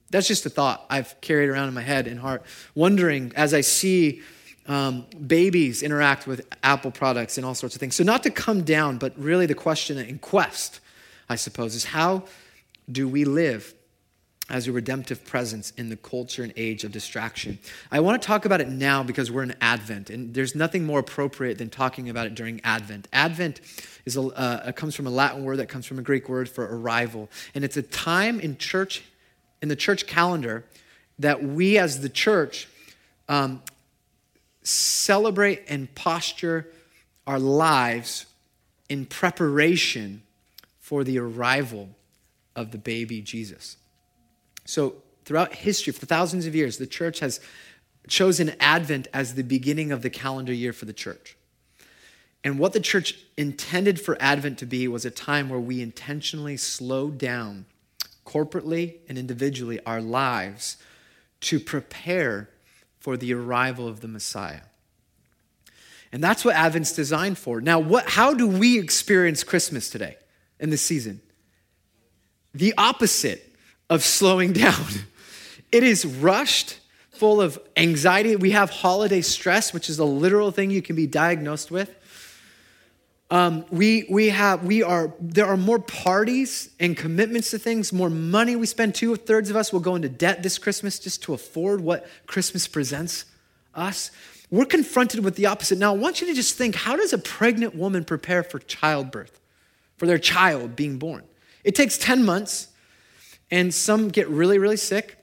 That's 0.09 0.27
just 0.27 0.45
a 0.45 0.49
thought 0.49 0.85
I've 0.89 1.21
carried 1.21 1.49
around 1.49 1.69
in 1.69 1.73
my 1.73 1.81
head 1.81 2.07
and 2.07 2.19
heart, 2.19 2.43
wondering 2.75 3.31
as 3.35 3.53
I 3.53 3.61
see 3.61 4.21
um, 4.67 5.05
babies 5.27 5.83
interact 5.83 6.27
with 6.27 6.47
Apple 6.63 6.91
products 6.91 7.37
and 7.37 7.45
all 7.45 7.55
sorts 7.55 7.75
of 7.75 7.79
things. 7.79 7.95
So, 7.95 8.03
not 8.03 8.23
to 8.23 8.29
come 8.29 8.63
down, 8.63 8.97
but 8.97 9.17
really 9.17 9.45
the 9.45 9.55
question 9.55 9.97
in 9.97 10.19
quest, 10.19 10.79
I 11.29 11.35
suppose, 11.35 11.75
is 11.75 11.85
how 11.85 12.23
do 12.91 13.07
we 13.07 13.25
live 13.25 13.73
as 14.49 14.67
a 14.67 14.71
redemptive 14.71 15.23
presence 15.25 15.71
in 15.77 15.89
the 15.89 15.95
culture 15.95 16.43
and 16.43 16.53
age 16.55 16.83
of 16.83 16.91
distraction? 16.91 17.57
I 17.91 18.01
want 18.01 18.21
to 18.21 18.25
talk 18.25 18.45
about 18.45 18.61
it 18.61 18.67
now 18.67 19.01
because 19.01 19.31
we're 19.31 19.43
in 19.43 19.55
Advent, 19.61 20.09
and 20.09 20.33
there's 20.33 20.55
nothing 20.55 20.85
more 20.85 20.99
appropriate 20.99 21.57
than 21.57 21.69
talking 21.69 22.09
about 22.09 22.27
it 22.27 22.35
during 22.35 22.61
Advent. 22.63 23.07
Advent 23.13 23.61
is 24.05 24.15
a, 24.17 24.21
uh, 24.21 24.71
comes 24.73 24.95
from 24.95 25.07
a 25.07 25.11
Latin 25.11 25.43
word 25.43 25.57
that 25.57 25.69
comes 25.69 25.85
from 25.85 25.99
a 25.99 26.01
Greek 26.01 26.29
word 26.29 26.49
for 26.49 26.65
arrival, 26.77 27.29
and 27.55 27.63
it's 27.63 27.77
a 27.77 27.81
time 27.81 28.39
in 28.39 28.57
church, 28.57 29.03
in 29.61 29.69
the 29.69 29.75
church 29.75 30.05
calendar, 30.05 30.65
that 31.17 31.43
we 31.43 31.77
as 31.77 32.01
the 32.01 32.09
church 32.09 32.67
um, 33.29 33.61
celebrate 34.63 35.63
and 35.67 35.93
posture 35.95 36.67
our 37.25 37.39
lives 37.39 38.25
in 38.89 39.05
preparation 39.05 40.21
for 40.79 41.03
the 41.03 41.17
arrival 41.17 41.89
of 42.55 42.71
the 42.71 42.77
baby 42.77 43.21
Jesus. 43.21 43.77
So, 44.65 44.95
throughout 45.25 45.53
history, 45.53 45.93
for 45.93 46.05
thousands 46.05 46.45
of 46.45 46.55
years, 46.55 46.77
the 46.77 46.87
church 46.87 47.19
has 47.19 47.39
chosen 48.07 48.53
Advent 48.59 49.07
as 49.13 49.35
the 49.35 49.43
beginning 49.43 49.91
of 49.91 50.01
the 50.01 50.09
calendar 50.09 50.53
year 50.53 50.73
for 50.73 50.85
the 50.85 50.93
church. 50.93 51.37
And 52.43 52.57
what 52.57 52.73
the 52.73 52.79
church 52.79 53.19
intended 53.37 54.01
for 54.01 54.17
Advent 54.19 54.57
to 54.59 54.65
be 54.65 54.87
was 54.87 55.05
a 55.05 55.11
time 55.11 55.49
where 55.49 55.59
we 55.59 55.81
intentionally 55.81 56.57
slowed 56.57 57.17
down 57.17 57.65
corporately 58.25 58.95
and 59.07 59.17
individually 59.17 59.79
our 59.85 60.01
lives 60.01 60.77
to 61.41 61.59
prepare 61.59 62.49
for 63.01 63.17
the 63.17 63.33
arrival 63.33 63.87
of 63.87 63.99
the 63.99 64.07
Messiah. 64.07 64.61
And 66.13 66.23
that's 66.23 66.45
what 66.45 66.55
Advent's 66.55 66.93
designed 66.93 67.37
for. 67.37 67.59
Now, 67.59 67.79
what, 67.79 68.07
how 68.07 68.33
do 68.33 68.47
we 68.47 68.79
experience 68.79 69.43
Christmas 69.43 69.89
today 69.89 70.17
in 70.59 70.69
this 70.69 70.81
season? 70.81 71.19
The 72.53 72.73
opposite 72.77 73.55
of 73.89 74.03
slowing 74.03 74.53
down. 74.53 74.85
It 75.71 75.83
is 75.83 76.05
rushed, 76.05 76.79
full 77.11 77.41
of 77.41 77.59
anxiety. 77.75 78.35
We 78.35 78.51
have 78.51 78.69
holiday 78.69 79.21
stress, 79.21 79.73
which 79.73 79.89
is 79.89 79.99
a 79.99 80.05
literal 80.05 80.51
thing 80.51 80.69
you 80.69 80.81
can 80.81 80.95
be 80.95 81.07
diagnosed 81.07 81.71
with. 81.71 81.93
Um, 83.31 83.63
we, 83.71 84.05
we 84.09 84.27
have, 84.27 84.65
we 84.65 84.83
are, 84.83 85.13
there 85.21 85.45
are 85.45 85.55
more 85.55 85.79
parties 85.79 86.69
and 86.81 86.97
commitments 86.97 87.51
to 87.51 87.59
things, 87.59 87.93
more 87.93 88.09
money 88.09 88.57
we 88.57 88.65
spend. 88.65 88.93
Two 88.93 89.15
thirds 89.15 89.49
of 89.49 89.55
us 89.55 89.71
will 89.71 89.79
go 89.79 89.95
into 89.95 90.09
debt 90.09 90.43
this 90.43 90.57
Christmas 90.57 90.99
just 90.99 91.23
to 91.23 91.33
afford 91.33 91.79
what 91.79 92.05
Christmas 92.27 92.67
presents 92.67 93.23
us. 93.73 94.11
We're 94.49 94.65
confronted 94.65 95.23
with 95.23 95.37
the 95.37 95.45
opposite. 95.45 95.77
Now, 95.77 95.93
I 95.93 95.97
want 95.97 96.19
you 96.19 96.27
to 96.27 96.33
just 96.33 96.57
think 96.57 96.75
how 96.75 96.97
does 96.97 97.13
a 97.13 97.17
pregnant 97.17 97.73
woman 97.73 98.03
prepare 98.03 98.43
for 98.43 98.59
childbirth, 98.59 99.39
for 99.95 100.07
their 100.07 100.19
child 100.19 100.75
being 100.75 100.97
born? 100.97 101.23
It 101.63 101.73
takes 101.73 101.97
10 101.97 102.25
months, 102.25 102.67
and 103.49 103.73
some 103.73 104.09
get 104.09 104.27
really, 104.27 104.59
really 104.59 104.75
sick 104.75 105.20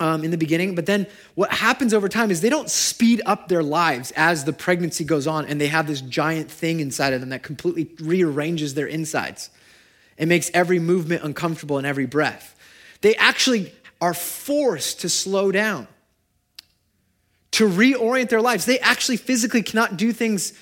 um, 0.00 0.24
in 0.24 0.30
the 0.30 0.38
beginning. 0.38 0.74
But 0.74 0.86
then 0.86 1.06
what 1.34 1.50
happens 1.50 1.92
over 1.92 2.08
time 2.08 2.30
is 2.30 2.40
they 2.40 2.50
don't 2.50 2.70
speed 2.70 3.20
up 3.26 3.48
their 3.48 3.62
lives 3.62 4.12
as 4.16 4.44
the 4.44 4.52
pregnancy 4.52 5.04
goes 5.04 5.26
on 5.26 5.46
and 5.46 5.60
they 5.60 5.68
have 5.68 5.86
this 5.86 6.00
giant 6.00 6.50
thing 6.50 6.80
inside 6.80 7.12
of 7.12 7.20
them 7.20 7.30
that 7.30 7.42
completely 7.42 7.90
rearranges 8.04 8.74
their 8.74 8.86
insides. 8.86 9.50
It 10.16 10.26
makes 10.26 10.50
every 10.54 10.78
movement 10.78 11.22
uncomfortable 11.22 11.78
and 11.78 11.86
every 11.86 12.06
breath. 12.06 12.54
They 13.00 13.14
actually 13.16 13.72
are 14.00 14.14
forced 14.14 15.00
to 15.00 15.08
slow 15.08 15.52
down, 15.52 15.88
to 17.52 17.68
reorient 17.68 18.28
their 18.28 18.42
lives. 18.42 18.64
They 18.64 18.78
actually 18.80 19.16
physically 19.16 19.62
cannot 19.62 19.96
do 19.96 20.12
things 20.12 20.52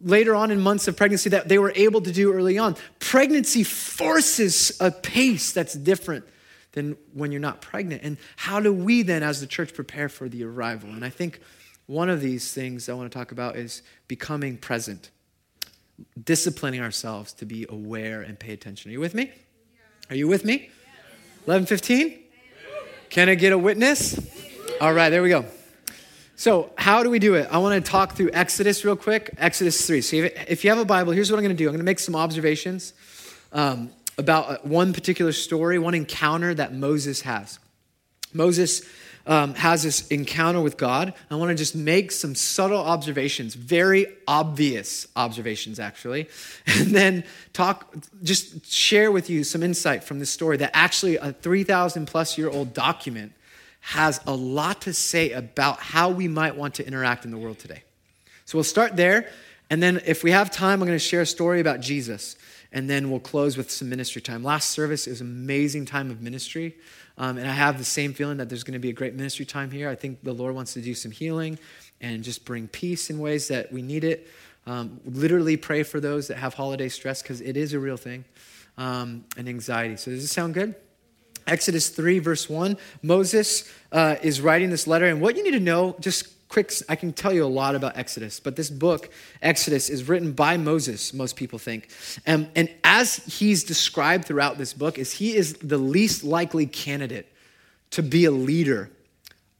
later 0.00 0.34
on 0.34 0.50
in 0.50 0.60
months 0.60 0.88
of 0.88 0.96
pregnancy 0.96 1.30
that 1.30 1.48
they 1.48 1.58
were 1.58 1.72
able 1.74 2.00
to 2.02 2.12
do 2.12 2.32
early 2.32 2.58
on. 2.58 2.76
Pregnancy 2.98 3.64
forces 3.64 4.76
a 4.80 4.90
pace 4.90 5.52
that's 5.52 5.74
different 5.74 6.24
than 6.72 6.96
when 7.12 7.32
you're 7.32 7.40
not 7.40 7.60
pregnant. 7.60 8.02
And 8.02 8.16
how 8.36 8.60
do 8.60 8.72
we 8.72 9.02
then, 9.02 9.22
as 9.22 9.40
the 9.40 9.46
church, 9.46 9.74
prepare 9.74 10.08
for 10.08 10.28
the 10.28 10.44
arrival? 10.44 10.90
And 10.90 11.04
I 11.04 11.10
think 11.10 11.40
one 11.86 12.10
of 12.10 12.20
these 12.20 12.52
things 12.52 12.88
I 12.88 12.92
want 12.92 13.10
to 13.10 13.18
talk 13.18 13.32
about 13.32 13.56
is 13.56 13.82
becoming 14.06 14.56
present. 14.56 15.10
disciplining 16.22 16.80
ourselves 16.80 17.32
to 17.32 17.44
be 17.44 17.66
aware 17.68 18.22
and 18.22 18.38
pay 18.38 18.52
attention. 18.52 18.90
Are 18.90 18.92
you 18.92 19.00
with 19.00 19.14
me? 19.14 19.32
Are 20.10 20.14
you 20.14 20.28
with 20.28 20.44
me? 20.44 20.70
11:15? 21.46 22.18
Can 23.10 23.28
I 23.28 23.34
get 23.34 23.52
a 23.52 23.58
witness? 23.58 24.16
All 24.80 24.92
right, 24.92 25.10
there 25.10 25.22
we 25.22 25.28
go. 25.28 25.44
So, 26.36 26.70
how 26.76 27.02
do 27.02 27.10
we 27.10 27.18
do 27.18 27.34
it? 27.34 27.48
I 27.50 27.58
want 27.58 27.84
to 27.84 27.90
talk 27.90 28.14
through 28.14 28.30
Exodus 28.32 28.84
real 28.84 28.94
quick. 28.94 29.34
Exodus 29.38 29.84
3. 29.84 30.00
So, 30.02 30.16
if 30.46 30.62
you 30.62 30.70
have 30.70 30.78
a 30.78 30.84
Bible, 30.84 31.12
here's 31.12 31.32
what 31.32 31.38
I'm 31.38 31.42
going 31.42 31.56
to 31.56 31.60
do 31.60 31.66
I'm 31.66 31.72
going 31.72 31.80
to 31.80 31.84
make 31.84 31.98
some 31.98 32.14
observations 32.14 32.92
um, 33.52 33.90
about 34.18 34.50
uh, 34.50 34.58
one 34.62 34.92
particular 34.92 35.32
story, 35.32 35.78
one 35.78 35.94
encounter 35.94 36.52
that 36.52 36.74
Moses 36.74 37.22
has. 37.22 37.58
Moses 38.34 38.82
um, 39.26 39.54
has 39.54 39.82
this 39.82 40.08
encounter 40.08 40.60
with 40.60 40.76
God. 40.76 41.14
I 41.30 41.36
want 41.36 41.50
to 41.50 41.54
just 41.54 41.76
make 41.76 42.10
some 42.10 42.34
subtle 42.34 42.80
observations, 42.80 43.54
very 43.54 44.06
obvious 44.26 45.06
observations, 45.14 45.78
actually, 45.78 46.28
and 46.66 46.88
then 46.88 47.24
talk, 47.52 47.94
just 48.22 48.66
share 48.66 49.12
with 49.12 49.30
you 49.30 49.44
some 49.44 49.62
insight 49.62 50.02
from 50.02 50.18
this 50.18 50.30
story 50.30 50.56
that 50.58 50.70
actually 50.74 51.16
a 51.16 51.32
3,000 51.32 52.06
plus 52.06 52.36
year 52.38 52.50
old 52.50 52.74
document 52.74 53.32
has 53.80 54.20
a 54.26 54.34
lot 54.34 54.82
to 54.82 54.92
say 54.92 55.32
about 55.32 55.78
how 55.78 56.10
we 56.10 56.26
might 56.26 56.56
want 56.56 56.74
to 56.74 56.86
interact 56.86 57.24
in 57.24 57.30
the 57.30 57.38
world 57.38 57.58
today. 57.58 57.82
So 58.44 58.58
we'll 58.58 58.64
start 58.64 58.96
there. 58.96 59.28
And 59.70 59.82
then, 59.82 60.00
if 60.06 60.24
we 60.24 60.30
have 60.30 60.50
time, 60.50 60.80
I'm 60.80 60.88
going 60.88 60.92
to 60.92 60.98
share 60.98 61.20
a 61.20 61.26
story 61.26 61.60
about 61.60 61.80
Jesus. 61.80 62.36
And 62.72 62.88
then 62.88 63.10
we'll 63.10 63.20
close 63.20 63.56
with 63.56 63.70
some 63.70 63.88
ministry 63.88 64.20
time. 64.20 64.44
Last 64.44 64.70
service 64.70 65.06
is 65.06 65.20
amazing 65.20 65.86
time 65.86 66.10
of 66.10 66.20
ministry. 66.20 66.76
Um, 67.16 67.38
and 67.38 67.48
I 67.48 67.52
have 67.52 67.78
the 67.78 67.84
same 67.84 68.12
feeling 68.12 68.36
that 68.38 68.48
there's 68.48 68.62
going 68.62 68.74
to 68.74 68.78
be 68.78 68.90
a 68.90 68.92
great 68.92 69.14
ministry 69.14 69.44
time 69.44 69.70
here. 69.70 69.88
I 69.88 69.94
think 69.94 70.22
the 70.22 70.32
Lord 70.32 70.54
wants 70.54 70.74
to 70.74 70.80
do 70.80 70.94
some 70.94 71.10
healing 71.10 71.58
and 72.00 72.22
just 72.22 72.44
bring 72.44 72.68
peace 72.68 73.10
in 73.10 73.18
ways 73.18 73.48
that 73.48 73.72
we 73.72 73.82
need 73.82 74.04
it. 74.04 74.28
Um, 74.66 75.00
literally 75.04 75.56
pray 75.56 75.82
for 75.82 75.98
those 75.98 76.28
that 76.28 76.36
have 76.36 76.54
holiday 76.54 76.88
stress 76.88 77.22
because 77.22 77.40
it 77.40 77.56
is 77.56 77.72
a 77.72 77.80
real 77.80 77.96
thing 77.96 78.24
um, 78.76 79.24
and 79.36 79.48
anxiety. 79.48 79.96
So, 79.96 80.10
does 80.10 80.20
this 80.20 80.30
sound 80.30 80.54
good? 80.54 80.74
Exodus 81.46 81.88
3, 81.88 82.18
verse 82.18 82.48
1. 82.50 82.76
Moses 83.02 83.72
uh, 83.90 84.16
is 84.22 84.40
writing 84.40 84.68
this 84.68 84.86
letter. 84.86 85.06
And 85.06 85.20
what 85.22 85.36
you 85.36 85.42
need 85.42 85.52
to 85.52 85.60
know, 85.60 85.96
just 85.98 86.28
quick, 86.48 86.72
I 86.88 86.96
can 86.96 87.12
tell 87.12 87.32
you 87.32 87.44
a 87.44 87.46
lot 87.46 87.74
about 87.74 87.96
Exodus, 87.96 88.40
but 88.40 88.56
this 88.56 88.70
book, 88.70 89.10
Exodus, 89.42 89.88
is 89.90 90.08
written 90.08 90.32
by 90.32 90.56
Moses, 90.56 91.12
most 91.12 91.36
people 91.36 91.58
think. 91.58 91.88
Um, 92.26 92.48
and 92.56 92.70
as 92.84 93.16
he's 93.16 93.64
described 93.64 94.24
throughout 94.24 94.58
this 94.58 94.72
book, 94.72 94.98
is 94.98 95.12
he 95.12 95.36
is 95.36 95.54
the 95.54 95.78
least 95.78 96.24
likely 96.24 96.66
candidate 96.66 97.26
to 97.90 98.02
be 98.02 98.24
a 98.24 98.30
leader 98.30 98.90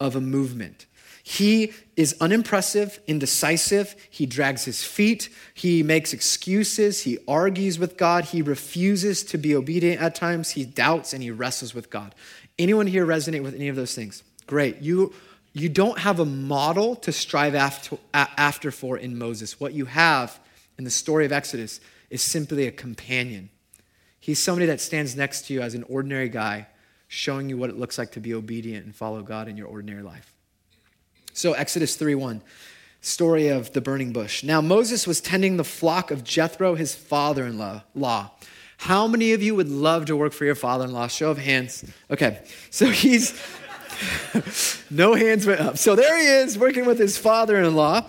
of 0.01 0.17
a 0.17 0.21
movement. 0.21 0.87
He 1.23 1.75
is 1.95 2.17
unimpressive, 2.23 3.01
indecisive. 3.07 3.95
He 4.09 4.25
drags 4.25 4.65
his 4.65 4.83
feet. 4.83 5.29
He 5.53 5.83
makes 5.83 6.15
excuses. 6.15 7.03
He 7.03 7.19
argues 7.29 7.79
with 7.79 7.99
God. 7.99 8.25
He 8.25 8.41
refuses 8.41 9.23
to 9.25 9.37
be 9.37 9.55
obedient 9.55 10.01
at 10.01 10.15
times. 10.15 10.51
He 10.51 10.65
doubts 10.65 11.13
and 11.13 11.23
he 11.23 11.31
wrestles 11.31 11.75
with 11.75 11.91
God. 11.91 12.15
Anyone 12.59 12.87
here 12.87 13.05
resonate 13.05 13.43
with 13.43 13.55
any 13.55 13.69
of 13.69 13.77
those 13.77 13.95
things? 13.95 14.23
Great. 14.47 14.81
You 14.81 15.13
you 15.61 15.69
don't 15.69 15.99
have 15.99 16.21
a 16.21 16.25
model 16.25 16.97
to 16.97 17.13
strive 17.13 17.55
after, 17.55 17.99
after 18.13 18.71
for 18.71 18.99
in 18.99 19.19
Moses. 19.19 19.59
What 19.59 19.73
you 19.73 19.87
have 19.87 20.39
in 20.77 20.85
the 20.85 20.91
story 20.91 21.25
of 21.25 21.33
Exodus 21.33 21.81
is 22.11 22.23
simply 22.23 22.67
a 22.67 22.71
companion. 22.71 23.51
He's 24.21 24.43
somebody 24.43 24.67
that 24.67 24.81
stands 24.81 25.17
next 25.17 25.47
to 25.47 25.55
you 25.55 25.61
as 25.61 25.75
an 25.75 25.85
ordinary 25.85 26.29
guy, 26.29 26.67
showing 27.07 27.49
you 27.49 27.57
what 27.57 27.71
it 27.71 27.79
looks 27.79 27.99
like 27.99 28.13
to 28.13 28.21
be 28.21 28.35
obedient 28.35 28.85
and 28.85 28.95
follow 28.95 29.23
God 29.23 29.49
in 29.49 29.57
your 29.57 29.69
ordinary 29.69 30.03
life. 30.03 30.35
So, 31.33 31.53
Exodus 31.53 31.97
3 31.97 32.15
1, 32.15 32.43
story 33.01 33.49
of 33.49 33.73
the 33.73 33.81
burning 33.81 34.13
bush. 34.13 34.43
Now, 34.43 34.61
Moses 34.61 35.07
was 35.07 35.21
tending 35.21 35.57
the 35.57 35.65
flock 35.65 36.11
of 36.11 36.25
Jethro, 36.25 36.75
his 36.75 36.95
father 36.95 37.47
in 37.47 37.59
law. 37.95 38.31
How 38.79 39.07
many 39.07 39.33
of 39.33 39.43
you 39.43 39.55
would 39.55 39.69
love 39.69 40.07
to 40.07 40.17
work 40.17 40.33
for 40.33 40.45
your 40.45 40.55
father 40.55 40.85
in 40.85 40.93
law? 40.93 41.07
Show 41.09 41.31
of 41.31 41.39
hands. 41.39 41.85
Okay, 42.11 42.41
so 42.71 42.91
he's 42.91 43.41
no 44.91 45.15
hands 45.15 45.47
went 45.47 45.61
up. 45.61 45.79
So 45.79 45.95
there 45.95 46.19
he 46.19 46.27
is 46.27 46.59
working 46.59 46.87
with 46.87 46.99
his 46.99 47.19
father 47.19 47.57
in 47.63 47.75
law. 47.75 48.05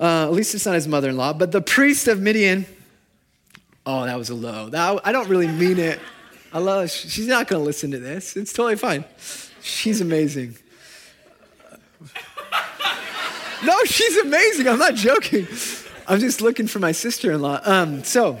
Uh, 0.00 0.24
at 0.24 0.32
least 0.32 0.54
it's 0.54 0.66
not 0.66 0.74
his 0.74 0.86
mother 0.86 1.10
in 1.10 1.16
law, 1.16 1.32
but 1.32 1.52
the 1.52 1.60
priest 1.60 2.08
of 2.08 2.20
Midian. 2.20 2.66
Oh, 3.84 4.04
that 4.04 4.16
was 4.16 4.30
a 4.30 4.34
low. 4.34 4.68
That, 4.68 5.00
I 5.04 5.12
don't 5.12 5.28
really 5.28 5.48
mean 5.48 5.78
it. 5.78 5.98
I 6.52 6.58
love, 6.58 6.90
she's 6.90 7.26
not 7.26 7.48
going 7.48 7.60
to 7.60 7.66
listen 7.66 7.90
to 7.90 7.98
this. 7.98 8.36
It's 8.36 8.52
totally 8.52 8.76
fine. 8.76 9.04
She's 9.60 10.00
amazing. 10.00 10.56
No, 13.64 13.76
she's 13.84 14.16
amazing. 14.18 14.68
I'm 14.68 14.78
not 14.78 14.94
joking. 14.94 15.46
I'm 16.06 16.20
just 16.20 16.40
looking 16.40 16.68
for 16.68 16.78
my 16.78 16.92
sister 16.92 17.32
in 17.32 17.42
law. 17.42 17.60
Um, 17.64 18.04
so, 18.04 18.40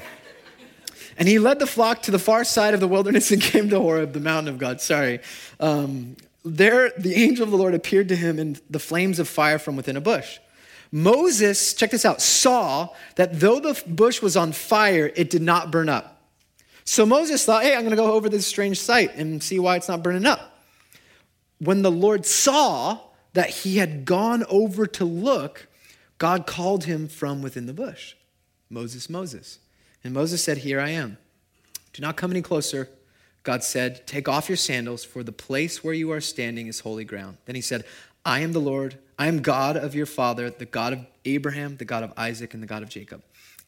and 1.18 1.26
he 1.26 1.38
led 1.38 1.58
the 1.58 1.66
flock 1.66 2.02
to 2.02 2.10
the 2.10 2.18
far 2.18 2.44
side 2.44 2.72
of 2.72 2.80
the 2.80 2.88
wilderness 2.88 3.30
and 3.32 3.42
came 3.42 3.68
to 3.70 3.80
Horeb, 3.80 4.12
the 4.12 4.20
mountain 4.20 4.54
of 4.54 4.58
God. 4.58 4.80
Sorry. 4.80 5.20
Um, 5.58 6.16
there, 6.44 6.92
the 6.96 7.14
angel 7.14 7.44
of 7.44 7.50
the 7.50 7.56
Lord 7.56 7.74
appeared 7.74 8.08
to 8.08 8.16
him 8.16 8.38
in 8.38 8.58
the 8.70 8.78
flames 8.78 9.18
of 9.18 9.28
fire 9.28 9.58
from 9.58 9.76
within 9.76 9.96
a 9.96 10.00
bush. 10.00 10.38
Moses, 10.90 11.74
check 11.74 11.90
this 11.90 12.04
out, 12.04 12.22
saw 12.22 12.88
that 13.16 13.40
though 13.40 13.60
the 13.60 13.82
bush 13.86 14.22
was 14.22 14.36
on 14.36 14.52
fire, 14.52 15.12
it 15.14 15.28
did 15.28 15.42
not 15.42 15.70
burn 15.70 15.88
up. 15.88 16.22
So 16.84 17.04
Moses 17.04 17.44
thought, 17.44 17.64
hey, 17.64 17.74
I'm 17.74 17.80
going 17.80 17.90
to 17.90 17.96
go 17.96 18.12
over 18.12 18.30
this 18.30 18.46
strange 18.46 18.80
sight 18.80 19.14
and 19.14 19.42
see 19.42 19.58
why 19.58 19.76
it's 19.76 19.88
not 19.88 20.02
burning 20.02 20.24
up. 20.24 20.58
When 21.58 21.82
the 21.82 21.90
Lord 21.90 22.24
saw 22.24 23.00
that 23.34 23.50
he 23.50 23.76
had 23.76 24.06
gone 24.06 24.44
over 24.48 24.86
to 24.86 25.04
look, 25.04 25.68
God 26.16 26.46
called 26.46 26.84
him 26.84 27.06
from 27.08 27.42
within 27.42 27.66
the 27.66 27.74
bush 27.74 28.14
Moses, 28.70 29.10
Moses. 29.10 29.58
And 30.02 30.14
Moses 30.14 30.42
said, 30.42 30.58
Here 30.58 30.80
I 30.80 30.90
am. 30.90 31.18
Do 31.92 32.02
not 32.02 32.16
come 32.16 32.30
any 32.30 32.42
closer. 32.42 32.88
God 33.48 33.64
said, 33.64 34.06
Take 34.06 34.28
off 34.28 34.50
your 34.50 34.58
sandals, 34.58 35.04
for 35.04 35.22
the 35.22 35.32
place 35.32 35.82
where 35.82 35.94
you 35.94 36.12
are 36.12 36.20
standing 36.20 36.66
is 36.66 36.80
holy 36.80 37.06
ground. 37.06 37.38
Then 37.46 37.54
he 37.54 37.62
said, 37.62 37.86
I 38.22 38.40
am 38.40 38.52
the 38.52 38.60
Lord, 38.60 38.98
I 39.18 39.26
am 39.26 39.40
God 39.40 39.74
of 39.74 39.94
your 39.94 40.04
father, 40.04 40.50
the 40.50 40.66
God 40.66 40.92
of 40.92 41.06
Abraham, 41.24 41.78
the 41.78 41.86
God 41.86 42.02
of 42.02 42.12
Isaac, 42.14 42.52
and 42.52 42.62
the 42.62 42.66
God 42.66 42.82
of 42.82 42.90
Jacob. 42.90 43.22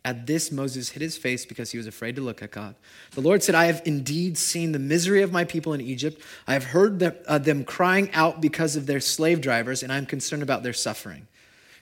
At 0.05 0.27
this, 0.27 0.53
Moses 0.53 0.91
hid 0.91 1.01
his 1.01 1.17
face 1.17 1.47
because 1.47 1.71
he 1.71 1.79
was 1.79 1.87
afraid 1.87 2.15
to 2.17 2.21
look 2.21 2.43
at 2.43 2.51
God. 2.51 2.75
The 3.13 3.23
Lord 3.23 3.43
said, 3.43 3.55
I 3.55 3.65
have 3.65 3.81
indeed 3.87 4.37
seen 4.37 4.73
the 4.73 4.79
misery 4.79 5.23
of 5.23 5.33
my 5.33 5.45
people 5.45 5.73
in 5.73 5.81
Egypt. 5.81 6.21
I 6.47 6.53
have 6.53 6.65
heard 6.65 6.99
them, 6.99 7.15
uh, 7.27 7.65
crying 7.65 8.13
out 8.13 8.43
because 8.43 8.77
of 8.77 8.85
their 8.85 9.01
slave 9.01 9.41
drivers, 9.41 9.83
and 9.83 9.91
I 9.91 9.97
am 9.97 10.05
concerned 10.05 10.43
about 10.43 10.63
their 10.63 10.75
suffering. 10.75 11.27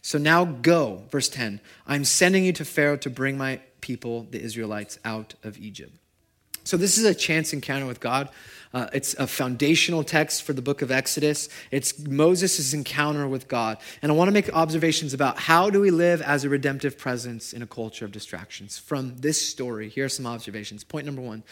So 0.02 0.19
now 0.19 0.45
go, 0.45 1.02
verse 1.11 1.28
10. 1.28 1.61
I'm 1.85 2.05
sending 2.05 2.45
you 2.45 2.52
to 2.52 2.64
Pharaoh 2.64 2.97
to 2.99 3.11
bring 3.11 3.37
my 3.37 3.59
people, 3.81 4.28
the 4.31 4.40
Israelites, 4.40 5.00
out 5.05 5.35
of 5.43 5.59
Egypt. 5.59 5.99
So, 6.69 6.77
this 6.77 6.99
is 6.99 7.07
a 7.07 7.15
chance 7.15 7.55
encounter 7.55 7.87
with 7.87 7.99
God. 7.99 8.29
Uh, 8.75 8.89
it's 8.93 9.15
a 9.15 9.27
foundational 9.27 10.05
text 10.05 10.43
for 10.43 10.53
the 10.53 10.61
book 10.61 10.83
of 10.83 10.91
Exodus. 10.91 11.49
It's 11.71 11.99
Moses' 11.99 12.75
encounter 12.75 13.27
with 13.27 13.49
God. 13.49 13.79
And 14.03 14.13
I 14.13 14.15
want 14.15 14.29
to 14.29 14.33
make 14.33 14.55
observations 14.55 15.15
about 15.15 15.39
how 15.39 15.71
do 15.71 15.81
we 15.81 15.91
live 15.91 16.21
as 16.21 16.45
a 16.45 16.51
redemptive 16.51 16.99
presence 16.99 17.55
in 17.55 17.63
a 17.63 17.67
culture 17.67 18.05
of 18.05 18.13
distractions. 18.13 18.77
From 18.77 19.17
this 19.17 19.41
story, 19.41 19.89
here 19.89 20.05
are 20.05 20.11
some 20.11 20.27
observations. 20.27 20.85
Point 20.85 21.07
number 21.07 21.23
one 21.23 21.43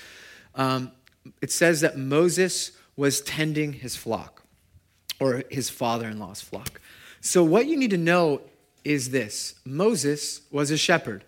um, 0.55 0.93
it 1.41 1.51
says 1.51 1.81
that 1.81 1.97
Moses 1.97 2.73
was 2.95 3.23
tending 3.23 3.73
his 3.73 3.97
flock, 3.97 4.43
or 5.19 5.45
his 5.51 5.71
father 5.71 6.09
in 6.09 6.19
law's 6.19 6.43
flock. 6.43 6.79
So, 7.23 7.43
what 7.43 7.65
you 7.65 7.79
need 7.79 7.93
to 7.93 7.97
know 7.97 8.43
is 8.85 9.13
this 9.13 9.55
Moses 9.65 10.43
was 10.51 10.71
a 10.71 10.77
shepherd, 10.77 11.25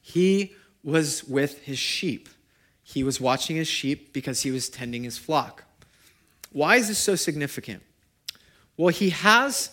he 0.00 0.54
was 0.82 1.22
with 1.24 1.64
his 1.64 1.78
sheep. 1.78 2.30
He 2.90 3.04
was 3.04 3.20
watching 3.20 3.56
his 3.56 3.68
sheep 3.68 4.14
because 4.14 4.40
he 4.40 4.50
was 4.50 4.70
tending 4.70 5.04
his 5.04 5.18
flock. 5.18 5.64
Why 6.52 6.76
is 6.76 6.88
this 6.88 6.96
so 6.98 7.16
significant? 7.16 7.82
Well, 8.78 8.88
he 8.88 9.10
has 9.10 9.72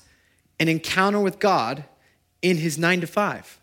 an 0.59 0.67
encounter 0.67 1.21
with 1.21 1.39
God 1.39 1.85
in 2.41 2.57
his 2.57 2.77
nine 2.77 2.99
to 2.99 3.07
five. 3.07 3.61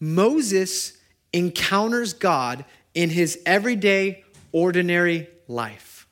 Moses 0.00 0.96
encounters 1.34 2.14
God 2.14 2.64
in 2.94 3.10
his 3.10 3.38
everyday, 3.44 4.24
ordinary 4.52 5.28
life. 5.46 6.06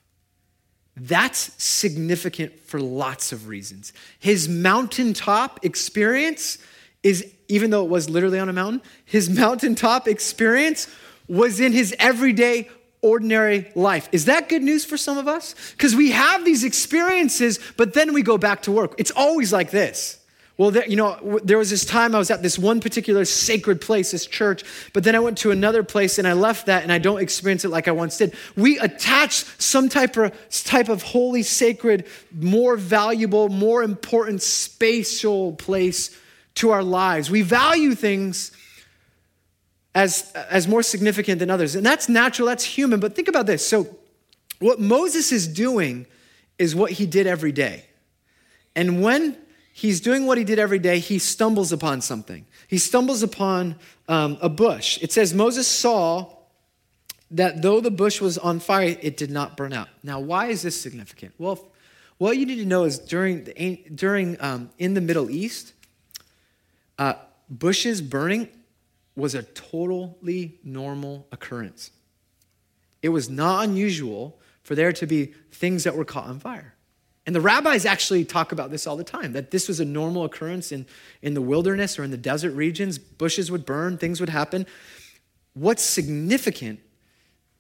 That's 0.94 1.54
significant 1.56 2.60
for 2.60 2.78
lots 2.78 3.32
of 3.32 3.48
reasons. 3.48 3.94
His 4.18 4.46
mountaintop 4.46 5.64
experience 5.64 6.58
is, 7.02 7.32
even 7.48 7.70
though 7.70 7.82
it 7.82 7.88
was 7.88 8.10
literally 8.10 8.38
on 8.38 8.50
a 8.50 8.52
mountain, 8.52 8.82
his 9.06 9.30
mountaintop 9.38 10.06
experience 10.06 10.86
was 11.30 11.60
in 11.60 11.72
his 11.72 11.94
everyday, 11.98 12.68
ordinary 13.02 13.70
life. 13.74 14.08
Is 14.12 14.24
that 14.26 14.48
good 14.48 14.62
news 14.62 14.84
for 14.84 14.96
some 14.96 15.16
of 15.16 15.28
us? 15.28 15.54
Because 15.72 15.94
we 15.94 16.10
have 16.10 16.44
these 16.44 16.64
experiences, 16.64 17.60
but 17.76 17.94
then 17.94 18.12
we 18.12 18.22
go 18.22 18.36
back 18.36 18.62
to 18.62 18.72
work. 18.72 18.94
It's 18.98 19.12
always 19.12 19.52
like 19.52 19.70
this. 19.70 20.18
Well, 20.58 20.72
there, 20.72 20.86
you 20.86 20.96
know, 20.96 21.40
there 21.42 21.56
was 21.56 21.70
this 21.70 21.86
time 21.86 22.14
I 22.14 22.18
was 22.18 22.30
at 22.30 22.42
this 22.42 22.58
one 22.58 22.80
particular 22.80 23.24
sacred 23.24 23.80
place, 23.80 24.10
this 24.10 24.26
church, 24.26 24.62
but 24.92 25.04
then 25.04 25.14
I 25.14 25.20
went 25.20 25.38
to 25.38 25.52
another 25.52 25.82
place 25.82 26.18
and 26.18 26.28
I 26.28 26.34
left 26.34 26.66
that 26.66 26.82
and 26.82 26.92
I 26.92 26.98
don't 26.98 27.22
experience 27.22 27.64
it 27.64 27.70
like 27.70 27.88
I 27.88 27.92
once 27.92 28.18
did. 28.18 28.34
We 28.56 28.78
attach 28.78 29.44
some 29.58 29.88
type 29.88 30.18
of, 30.18 30.34
type 30.64 30.90
of 30.90 31.02
holy, 31.02 31.44
sacred, 31.44 32.06
more 32.38 32.76
valuable, 32.76 33.48
more 33.48 33.82
important 33.82 34.42
spatial 34.42 35.52
place 35.54 36.14
to 36.56 36.72
our 36.72 36.82
lives. 36.82 37.30
We 37.30 37.40
value 37.40 37.94
things 37.94 38.52
as, 39.94 40.32
as 40.32 40.68
more 40.68 40.82
significant 40.82 41.38
than 41.38 41.50
others. 41.50 41.74
And 41.74 41.84
that's 41.84 42.08
natural, 42.08 42.48
that's 42.48 42.64
human. 42.64 43.00
But 43.00 43.14
think 43.14 43.28
about 43.28 43.46
this. 43.46 43.66
So, 43.66 43.96
what 44.58 44.78
Moses 44.78 45.32
is 45.32 45.48
doing 45.48 46.06
is 46.58 46.74
what 46.74 46.92
he 46.92 47.06
did 47.06 47.26
every 47.26 47.52
day. 47.52 47.86
And 48.76 49.02
when 49.02 49.36
he's 49.72 50.00
doing 50.00 50.26
what 50.26 50.36
he 50.36 50.44
did 50.44 50.58
every 50.58 50.78
day, 50.78 50.98
he 50.98 51.18
stumbles 51.18 51.72
upon 51.72 52.02
something. 52.02 52.46
He 52.68 52.76
stumbles 52.76 53.22
upon 53.22 53.76
um, 54.08 54.36
a 54.42 54.50
bush. 54.50 54.98
It 55.00 55.12
says 55.12 55.32
Moses 55.32 55.66
saw 55.66 56.34
that 57.30 57.62
though 57.62 57.80
the 57.80 57.90
bush 57.90 58.20
was 58.20 58.36
on 58.36 58.60
fire, 58.60 58.96
it 59.00 59.16
did 59.16 59.30
not 59.30 59.56
burn 59.56 59.72
out. 59.72 59.88
Now, 60.02 60.20
why 60.20 60.46
is 60.46 60.62
this 60.62 60.80
significant? 60.80 61.32
Well, 61.38 61.68
what 62.18 62.36
you 62.36 62.44
need 62.44 62.56
to 62.56 62.66
know 62.66 62.84
is 62.84 62.98
during, 62.98 63.44
the, 63.44 63.82
during 63.94 64.36
um, 64.40 64.70
in 64.78 64.92
the 64.92 65.00
Middle 65.00 65.30
East, 65.30 65.72
uh, 66.98 67.14
bushes 67.48 68.02
burning 68.02 68.48
was 69.20 69.34
a 69.34 69.42
totally 69.42 70.58
normal 70.64 71.26
occurrence. 71.32 71.90
It 73.02 73.10
was 73.10 73.30
not 73.30 73.64
unusual 73.64 74.38
for 74.62 74.74
there 74.74 74.92
to 74.92 75.06
be 75.06 75.34
things 75.52 75.84
that 75.84 75.96
were 75.96 76.04
caught 76.04 76.26
on 76.26 76.38
fire. 76.38 76.74
And 77.26 77.34
the 77.34 77.40
rabbis 77.40 77.84
actually 77.84 78.24
talk 78.24 78.52
about 78.52 78.70
this 78.70 78.86
all 78.86 78.96
the 78.96 79.04
time 79.04 79.32
that 79.32 79.50
this 79.50 79.68
was 79.68 79.78
a 79.78 79.84
normal 79.84 80.24
occurrence 80.24 80.72
in, 80.72 80.86
in 81.22 81.34
the 81.34 81.42
wilderness 81.42 81.98
or 81.98 82.04
in 82.04 82.10
the 82.10 82.16
desert 82.16 82.52
regions. 82.52 82.98
Bushes 82.98 83.50
would 83.50 83.66
burn, 83.66 83.98
things 83.98 84.20
would 84.20 84.30
happen. 84.30 84.66
What's 85.54 85.82
significant 85.82 86.80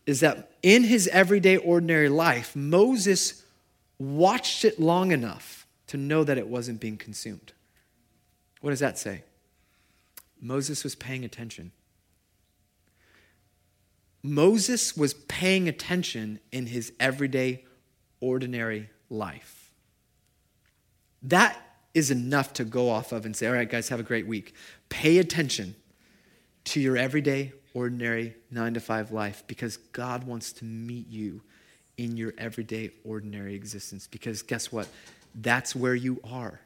is 0.06 0.20
that 0.20 0.52
in 0.62 0.84
his 0.84 1.08
everyday, 1.08 1.56
ordinary 1.56 2.08
life, 2.08 2.56
Moses 2.56 3.44
watched 3.98 4.64
it 4.64 4.80
long 4.80 5.12
enough 5.12 5.66
to 5.88 5.96
know 5.96 6.24
that 6.24 6.38
it 6.38 6.48
wasn't 6.48 6.80
being 6.80 6.96
consumed. 6.96 7.52
What 8.60 8.70
does 8.70 8.80
that 8.80 8.98
say? 8.98 9.22
Moses 10.40 10.84
was 10.84 10.94
paying 10.94 11.24
attention. 11.24 11.72
Moses 14.22 14.96
was 14.96 15.14
paying 15.14 15.68
attention 15.68 16.40
in 16.52 16.66
his 16.66 16.92
everyday, 17.00 17.64
ordinary 18.20 18.90
life. 19.08 19.72
That 21.22 21.58
is 21.94 22.10
enough 22.10 22.52
to 22.54 22.64
go 22.64 22.88
off 22.88 23.12
of 23.12 23.26
and 23.26 23.34
say, 23.34 23.46
all 23.46 23.54
right, 23.54 23.68
guys, 23.68 23.88
have 23.88 24.00
a 24.00 24.04
great 24.04 24.26
week. 24.26 24.54
Pay 24.88 25.18
attention 25.18 25.74
to 26.64 26.80
your 26.80 26.96
everyday, 26.96 27.52
ordinary, 27.74 28.34
nine 28.50 28.74
to 28.74 28.80
five 28.80 29.10
life 29.10 29.42
because 29.46 29.76
God 29.76 30.24
wants 30.24 30.52
to 30.54 30.64
meet 30.64 31.08
you 31.08 31.42
in 31.96 32.16
your 32.16 32.32
everyday, 32.38 32.90
ordinary 33.04 33.54
existence. 33.54 34.06
Because 34.06 34.42
guess 34.42 34.70
what? 34.70 34.88
That's 35.34 35.74
where 35.74 35.94
you 35.94 36.20
are. 36.24 36.60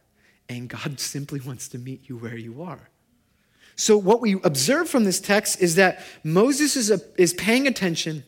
And 0.49 0.69
God 0.69 1.01
simply 1.01 1.41
wants 1.41 1.69
to 1.69 1.79
meet 1.79 2.09
you 2.09 2.17
where 2.17 2.37
you 2.37 2.63
are. 2.63 2.91
So, 3.77 3.97
what 3.97 4.21
we 4.21 4.41
observe 4.45 4.89
from 4.89 5.05
this 5.05 5.21
text 5.21 5.61
is 5.61 5.75
that 5.75 6.01
Moses 6.23 6.77
is, 6.77 6.91
a, 6.91 7.01
is 7.17 7.35
paying 7.35 7.67
attention, 7.67 8.25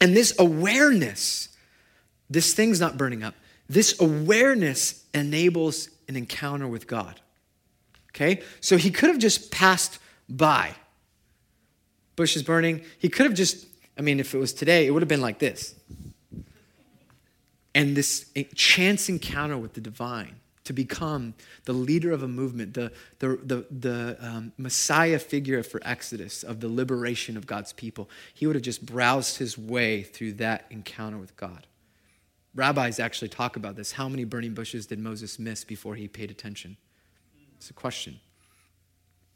and 0.00 0.16
this 0.16 0.34
awareness, 0.38 1.50
this 2.30 2.54
thing's 2.54 2.80
not 2.80 2.96
burning 2.96 3.22
up, 3.22 3.34
this 3.68 4.00
awareness 4.00 5.04
enables 5.12 5.90
an 6.08 6.16
encounter 6.16 6.66
with 6.66 6.86
God. 6.86 7.20
Okay? 8.10 8.42
So, 8.60 8.76
he 8.76 8.90
could 8.90 9.10
have 9.10 9.18
just 9.18 9.50
passed 9.50 9.98
by. 10.28 10.74
Bush 12.16 12.34
is 12.34 12.42
burning. 12.42 12.82
He 12.98 13.10
could 13.10 13.26
have 13.26 13.34
just, 13.34 13.66
I 13.98 14.00
mean, 14.00 14.18
if 14.18 14.34
it 14.34 14.38
was 14.38 14.54
today, 14.54 14.86
it 14.86 14.90
would 14.90 15.02
have 15.02 15.08
been 15.08 15.20
like 15.20 15.38
this 15.38 15.74
and 17.74 17.94
this 17.94 18.32
chance 18.54 19.10
encounter 19.10 19.58
with 19.58 19.74
the 19.74 19.82
divine 19.82 20.36
to 20.66 20.72
become 20.72 21.34
the 21.64 21.72
leader 21.72 22.12
of 22.12 22.22
a 22.22 22.28
movement, 22.28 22.74
the, 22.74 22.92
the, 23.18 23.38
the, 23.42 23.66
the 23.70 24.16
um, 24.20 24.52
Messiah 24.58 25.18
figure 25.18 25.62
for 25.62 25.80
Exodus, 25.84 26.42
of 26.42 26.60
the 26.60 26.68
liberation 26.68 27.36
of 27.36 27.46
God's 27.46 27.72
people, 27.72 28.10
he 28.34 28.46
would 28.46 28.56
have 28.56 28.62
just 28.62 28.84
browsed 28.84 29.38
his 29.38 29.56
way 29.56 30.02
through 30.02 30.34
that 30.34 30.66
encounter 30.70 31.18
with 31.18 31.36
God. 31.36 31.66
Rabbis 32.54 32.98
actually 32.98 33.28
talk 33.28 33.56
about 33.56 33.76
this. 33.76 33.92
How 33.92 34.08
many 34.08 34.24
burning 34.24 34.54
bushes 34.54 34.86
did 34.86 34.98
Moses 34.98 35.38
miss 35.38 35.64
before 35.64 35.94
he 35.94 36.08
paid 36.08 36.30
attention? 36.30 36.76
It's 37.56 37.70
a 37.70 37.74
question. 37.74 38.20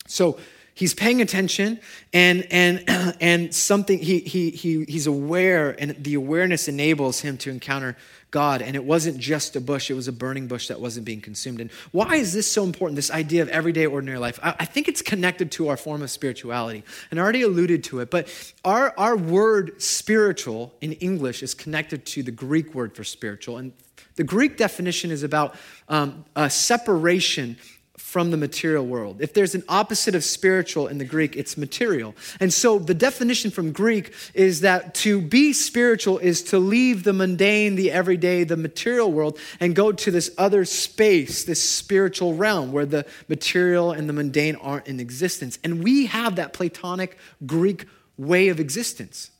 So 0.06 0.38
he's 0.80 0.94
paying 0.94 1.20
attention 1.20 1.78
and 2.14 2.46
and 2.50 2.82
and 3.20 3.54
something 3.54 3.98
he 3.98 4.20
he 4.20 4.50
he 4.50 4.84
he's 4.88 5.06
aware 5.06 5.76
and 5.78 5.90
the 6.02 6.14
awareness 6.14 6.68
enables 6.68 7.20
him 7.20 7.36
to 7.36 7.50
encounter 7.50 7.96
God. 8.30 8.62
And 8.62 8.76
it 8.76 8.84
wasn't 8.84 9.18
just 9.18 9.56
a 9.56 9.60
bush, 9.60 9.90
it 9.90 9.94
was 9.94 10.08
a 10.08 10.12
burning 10.12 10.46
bush 10.46 10.68
that 10.68 10.80
wasn't 10.80 11.04
being 11.04 11.20
consumed. 11.20 11.60
And 11.60 11.70
why 11.90 12.16
is 12.16 12.32
this 12.32 12.50
so 12.50 12.64
important, 12.64 12.96
this 12.96 13.10
idea 13.10 13.42
of 13.42 13.48
everyday 13.48 13.86
ordinary 13.86 14.18
life? 14.18 14.38
I, 14.42 14.54
I 14.60 14.64
think 14.64 14.88
it's 14.88 15.02
connected 15.02 15.50
to 15.52 15.68
our 15.68 15.76
form 15.76 16.02
of 16.02 16.10
spirituality. 16.10 16.82
And 17.10 17.18
I 17.18 17.22
already 17.22 17.42
alluded 17.42 17.84
to 17.84 18.00
it, 18.00 18.10
but 18.10 18.28
our, 18.64 18.94
our 18.96 19.16
word 19.16 19.82
spiritual 19.82 20.72
in 20.80 20.92
English 20.94 21.42
is 21.42 21.54
connected 21.54 22.06
to 22.06 22.22
the 22.22 22.30
Greek 22.30 22.74
word 22.74 22.94
for 22.94 23.04
spiritual. 23.04 23.58
And 23.58 23.72
the 24.16 24.24
Greek 24.24 24.56
definition 24.56 25.10
is 25.10 25.22
about 25.22 25.56
um, 25.88 26.24
a 26.36 26.48
separation 26.48 27.56
from 28.00 28.32
the 28.32 28.36
material 28.36 28.84
world. 28.84 29.20
If 29.20 29.34
there's 29.34 29.54
an 29.54 29.62
opposite 29.68 30.16
of 30.16 30.24
spiritual 30.24 30.88
in 30.88 30.98
the 30.98 31.04
Greek, 31.04 31.36
it's 31.36 31.56
material. 31.56 32.16
And 32.40 32.52
so 32.52 32.78
the 32.78 32.94
definition 32.94 33.52
from 33.52 33.70
Greek 33.70 34.12
is 34.34 34.62
that 34.62 34.94
to 34.96 35.20
be 35.20 35.52
spiritual 35.52 36.18
is 36.18 36.42
to 36.44 36.58
leave 36.58 37.04
the 37.04 37.12
mundane, 37.12 37.76
the 37.76 37.92
everyday, 37.92 38.42
the 38.42 38.56
material 38.56 39.12
world 39.12 39.38
and 39.60 39.76
go 39.76 39.92
to 39.92 40.10
this 40.10 40.30
other 40.38 40.64
space, 40.64 41.44
this 41.44 41.62
spiritual 41.62 42.34
realm 42.34 42.72
where 42.72 42.86
the 42.86 43.06
material 43.28 43.92
and 43.92 44.08
the 44.08 44.12
mundane 44.12 44.56
aren't 44.56 44.88
in 44.88 44.98
existence. 44.98 45.58
And 45.62 45.84
we 45.84 46.06
have 46.06 46.34
that 46.36 46.52
Platonic 46.52 47.16
Greek 47.46 47.86
way 48.16 48.48
of 48.48 48.58
existence. 48.58 49.30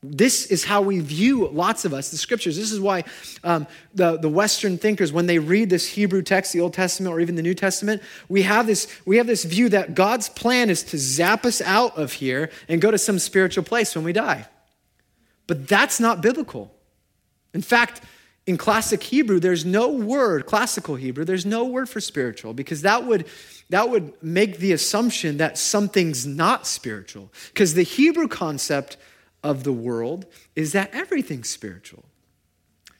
This 0.00 0.46
is 0.46 0.64
how 0.64 0.80
we 0.82 1.00
view 1.00 1.48
lots 1.48 1.84
of 1.84 1.92
us, 1.92 2.10
the 2.10 2.16
scriptures. 2.16 2.56
This 2.56 2.70
is 2.70 2.78
why 2.78 3.02
um, 3.42 3.66
the, 3.94 4.16
the 4.16 4.28
Western 4.28 4.78
thinkers, 4.78 5.12
when 5.12 5.26
they 5.26 5.40
read 5.40 5.70
this 5.70 5.88
Hebrew 5.88 6.22
text, 6.22 6.52
the 6.52 6.60
Old 6.60 6.72
Testament 6.72 7.12
or 7.12 7.18
even 7.18 7.34
the 7.34 7.42
New 7.42 7.54
Testament, 7.54 8.00
we 8.28 8.42
have, 8.42 8.68
this, 8.68 8.86
we 9.04 9.16
have 9.16 9.26
this 9.26 9.42
view 9.42 9.68
that 9.70 9.96
God's 9.96 10.28
plan 10.28 10.70
is 10.70 10.84
to 10.84 10.98
zap 10.98 11.44
us 11.44 11.60
out 11.60 11.98
of 11.98 12.12
here 12.12 12.50
and 12.68 12.80
go 12.80 12.92
to 12.92 12.98
some 12.98 13.18
spiritual 13.18 13.64
place 13.64 13.96
when 13.96 14.04
we 14.04 14.12
die. 14.12 14.46
But 15.48 15.66
that's 15.66 15.98
not 15.98 16.20
biblical. 16.20 16.72
In 17.52 17.62
fact, 17.62 18.00
in 18.46 18.56
classic 18.56 19.02
Hebrew, 19.02 19.40
there's 19.40 19.64
no 19.64 19.88
word, 19.90 20.46
classical 20.46 20.94
Hebrew, 20.94 21.24
there's 21.24 21.44
no 21.44 21.64
word 21.64 21.88
for 21.88 22.00
spiritual 22.00 22.54
because 22.54 22.82
that 22.82 23.04
would, 23.04 23.26
that 23.70 23.90
would 23.90 24.12
make 24.22 24.58
the 24.58 24.72
assumption 24.72 25.38
that 25.38 25.58
something's 25.58 26.24
not 26.24 26.68
spiritual. 26.68 27.32
Because 27.52 27.74
the 27.74 27.82
Hebrew 27.82 28.28
concept 28.28 28.96
of 29.42 29.64
the 29.64 29.72
world 29.72 30.26
is 30.56 30.72
that 30.72 30.90
everything's 30.92 31.48
spiritual. 31.48 32.04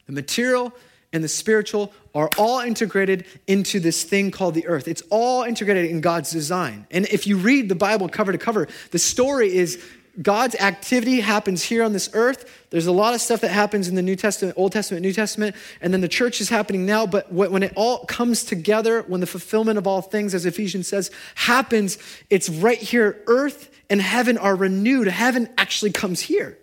The 0.06 0.12
material 0.12 0.72
and 1.12 1.24
the 1.24 1.28
spiritual 1.28 1.92
are 2.14 2.30
all 2.38 2.60
integrated 2.60 3.24
into 3.46 3.80
this 3.80 4.02
thing 4.02 4.30
called 4.30 4.54
the 4.54 4.66
earth. 4.66 4.88
It's 4.88 5.02
all 5.10 5.42
integrated 5.42 5.90
in 5.90 6.00
God's 6.00 6.30
design. 6.30 6.86
And 6.90 7.06
if 7.06 7.26
you 7.26 7.38
read 7.38 7.68
the 7.68 7.74
Bible 7.74 8.08
cover 8.08 8.32
to 8.32 8.38
cover, 8.38 8.68
the 8.90 8.98
story 8.98 9.54
is 9.54 9.82
God's 10.20 10.56
activity 10.56 11.20
happens 11.20 11.62
here 11.62 11.84
on 11.84 11.92
this 11.92 12.10
earth. 12.12 12.66
There's 12.70 12.86
a 12.86 12.92
lot 12.92 13.14
of 13.14 13.20
stuff 13.20 13.40
that 13.42 13.52
happens 13.52 13.86
in 13.86 13.94
the 13.94 14.02
New 14.02 14.16
Testament, 14.16 14.58
Old 14.58 14.72
Testament, 14.72 15.02
New 15.02 15.12
Testament, 15.12 15.54
and 15.80 15.92
then 15.92 16.00
the 16.00 16.08
church 16.08 16.40
is 16.40 16.48
happening 16.48 16.84
now. 16.84 17.06
But 17.06 17.32
when 17.32 17.62
it 17.62 17.72
all 17.76 18.04
comes 18.06 18.42
together, 18.42 19.02
when 19.02 19.20
the 19.20 19.26
fulfillment 19.26 19.78
of 19.78 19.86
all 19.86 20.02
things, 20.02 20.34
as 20.34 20.44
Ephesians 20.44 20.88
says, 20.88 21.12
happens, 21.36 21.98
it's 22.30 22.48
right 22.48 22.78
here. 22.78 23.22
Earth 23.28 23.70
and 23.90 24.00
heaven 24.00 24.38
are 24.38 24.54
renewed. 24.54 25.08
Heaven 25.08 25.48
actually 25.56 25.92
comes 25.92 26.20
here. 26.20 26.58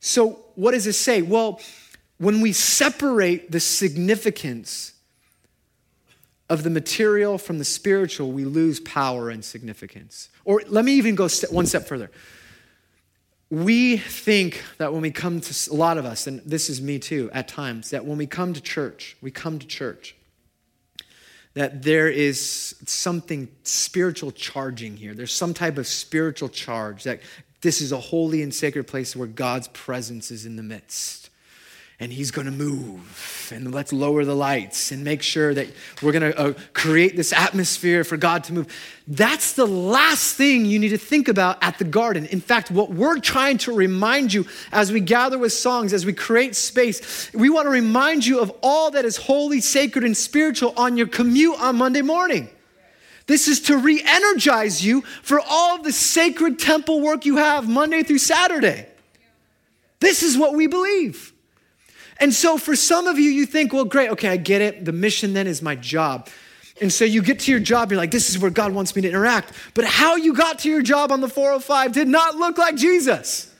So, 0.00 0.44
what 0.54 0.72
does 0.72 0.86
it 0.86 0.92
say? 0.92 1.22
Well, 1.22 1.60
when 2.18 2.40
we 2.40 2.52
separate 2.52 3.50
the 3.50 3.60
significance 3.60 4.92
of 6.48 6.62
the 6.62 6.70
material 6.70 7.38
from 7.38 7.58
the 7.58 7.64
spiritual, 7.64 8.30
we 8.30 8.44
lose 8.44 8.80
power 8.80 9.30
and 9.30 9.44
significance. 9.44 10.28
Or 10.44 10.62
let 10.66 10.84
me 10.84 10.92
even 10.92 11.14
go 11.14 11.28
one 11.50 11.66
step 11.66 11.86
further. 11.86 12.10
We 13.50 13.96
think 13.96 14.62
that 14.78 14.92
when 14.92 15.02
we 15.02 15.10
come 15.10 15.40
to, 15.40 15.70
a 15.70 15.74
lot 15.74 15.98
of 15.98 16.04
us, 16.04 16.26
and 16.26 16.40
this 16.40 16.68
is 16.68 16.80
me 16.80 16.98
too 16.98 17.30
at 17.32 17.48
times, 17.48 17.90
that 17.90 18.04
when 18.04 18.18
we 18.18 18.26
come 18.26 18.52
to 18.52 18.60
church, 18.60 19.16
we 19.20 19.30
come 19.30 19.58
to 19.58 19.66
church, 19.66 20.16
that 21.54 21.82
there 21.82 22.08
is 22.08 22.74
something 22.84 23.48
spiritual 23.62 24.32
charging 24.32 24.96
here. 24.96 25.14
There's 25.14 25.32
some 25.32 25.54
type 25.54 25.78
of 25.78 25.86
spiritual 25.86 26.48
charge, 26.48 27.04
that 27.04 27.20
this 27.60 27.80
is 27.80 27.92
a 27.92 27.98
holy 27.98 28.42
and 28.42 28.52
sacred 28.52 28.86
place 28.86 29.16
where 29.16 29.28
God's 29.28 29.68
presence 29.68 30.30
is 30.30 30.44
in 30.46 30.56
the 30.56 30.62
midst 30.62 31.23
and 32.00 32.12
he's 32.12 32.32
going 32.32 32.46
to 32.46 32.52
move 32.52 33.50
and 33.52 33.72
let's 33.72 33.92
lower 33.92 34.24
the 34.24 34.34
lights 34.34 34.90
and 34.90 35.04
make 35.04 35.22
sure 35.22 35.54
that 35.54 35.68
we're 36.02 36.12
going 36.12 36.32
to 36.32 36.38
uh, 36.38 36.52
create 36.72 37.14
this 37.14 37.32
atmosphere 37.32 38.02
for 38.02 38.16
God 38.16 38.42
to 38.44 38.52
move. 38.52 38.66
That's 39.06 39.52
the 39.52 39.66
last 39.66 40.34
thing 40.34 40.64
you 40.64 40.78
need 40.78 40.88
to 40.88 40.98
think 40.98 41.28
about 41.28 41.62
at 41.62 41.78
the 41.78 41.84
garden. 41.84 42.26
In 42.26 42.40
fact, 42.40 42.70
what 42.70 42.90
we're 42.90 43.20
trying 43.20 43.58
to 43.58 43.72
remind 43.72 44.32
you 44.32 44.44
as 44.72 44.90
we 44.90 45.00
gather 45.00 45.38
with 45.38 45.52
songs, 45.52 45.92
as 45.92 46.04
we 46.04 46.12
create 46.12 46.56
space, 46.56 47.32
we 47.32 47.48
want 47.48 47.66
to 47.66 47.70
remind 47.70 48.26
you 48.26 48.40
of 48.40 48.52
all 48.62 48.90
that 48.90 49.04
is 49.04 49.16
holy, 49.16 49.60
sacred, 49.60 50.04
and 50.04 50.16
spiritual 50.16 50.74
on 50.76 50.96
your 50.96 51.06
commute 51.06 51.60
on 51.60 51.76
Monday 51.76 52.02
morning. 52.02 52.48
This 53.26 53.46
is 53.46 53.60
to 53.62 53.78
re 53.78 54.02
energize 54.04 54.84
you 54.84 55.02
for 55.22 55.40
all 55.40 55.76
of 55.76 55.84
the 55.84 55.92
sacred 55.92 56.58
temple 56.58 57.00
work 57.00 57.24
you 57.24 57.36
have 57.36 57.68
Monday 57.68 58.02
through 58.02 58.18
Saturday. 58.18 58.88
This 60.00 60.22
is 60.22 60.36
what 60.36 60.54
we 60.54 60.66
believe. 60.66 61.33
And 62.18 62.32
so, 62.32 62.58
for 62.58 62.76
some 62.76 63.06
of 63.06 63.18
you, 63.18 63.30
you 63.30 63.46
think, 63.46 63.72
well, 63.72 63.84
great, 63.84 64.10
okay, 64.10 64.28
I 64.28 64.36
get 64.36 64.60
it. 64.60 64.84
The 64.84 64.92
mission 64.92 65.32
then 65.32 65.46
is 65.46 65.62
my 65.62 65.74
job. 65.74 66.28
And 66.80 66.92
so 66.92 67.04
you 67.04 67.22
get 67.22 67.40
to 67.40 67.50
your 67.50 67.60
job, 67.60 67.92
you're 67.92 67.98
like, 67.98 68.10
this 68.10 68.30
is 68.30 68.38
where 68.38 68.50
God 68.50 68.72
wants 68.72 68.96
me 68.96 69.02
to 69.02 69.08
interact. 69.08 69.52
But 69.74 69.84
how 69.84 70.16
you 70.16 70.34
got 70.34 70.60
to 70.60 70.68
your 70.68 70.82
job 70.82 71.12
on 71.12 71.20
the 71.20 71.28
405 71.28 71.92
did 71.92 72.08
not 72.08 72.34
look 72.34 72.58
like 72.58 72.76
Jesus. 72.76 73.52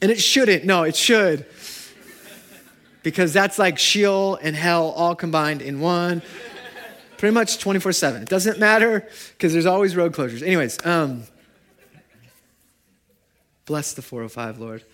And 0.00 0.10
it 0.10 0.20
shouldn't. 0.20 0.64
No, 0.64 0.82
it 0.82 0.96
should. 0.96 1.46
Because 3.04 3.32
that's 3.32 3.58
like 3.58 3.78
Sheol 3.78 4.36
and 4.42 4.56
hell 4.56 4.88
all 4.90 5.14
combined 5.14 5.62
in 5.62 5.78
one. 5.80 6.22
Pretty 7.16 7.34
much 7.34 7.58
24 7.58 7.92
7. 7.92 8.22
It 8.22 8.28
doesn't 8.28 8.58
matter 8.58 9.08
because 9.36 9.52
there's 9.52 9.66
always 9.66 9.94
road 9.94 10.12
closures. 10.12 10.42
Anyways, 10.42 10.84
um, 10.84 11.22
bless 13.64 13.94
the 13.94 14.02
405, 14.02 14.58
Lord. 14.58 14.84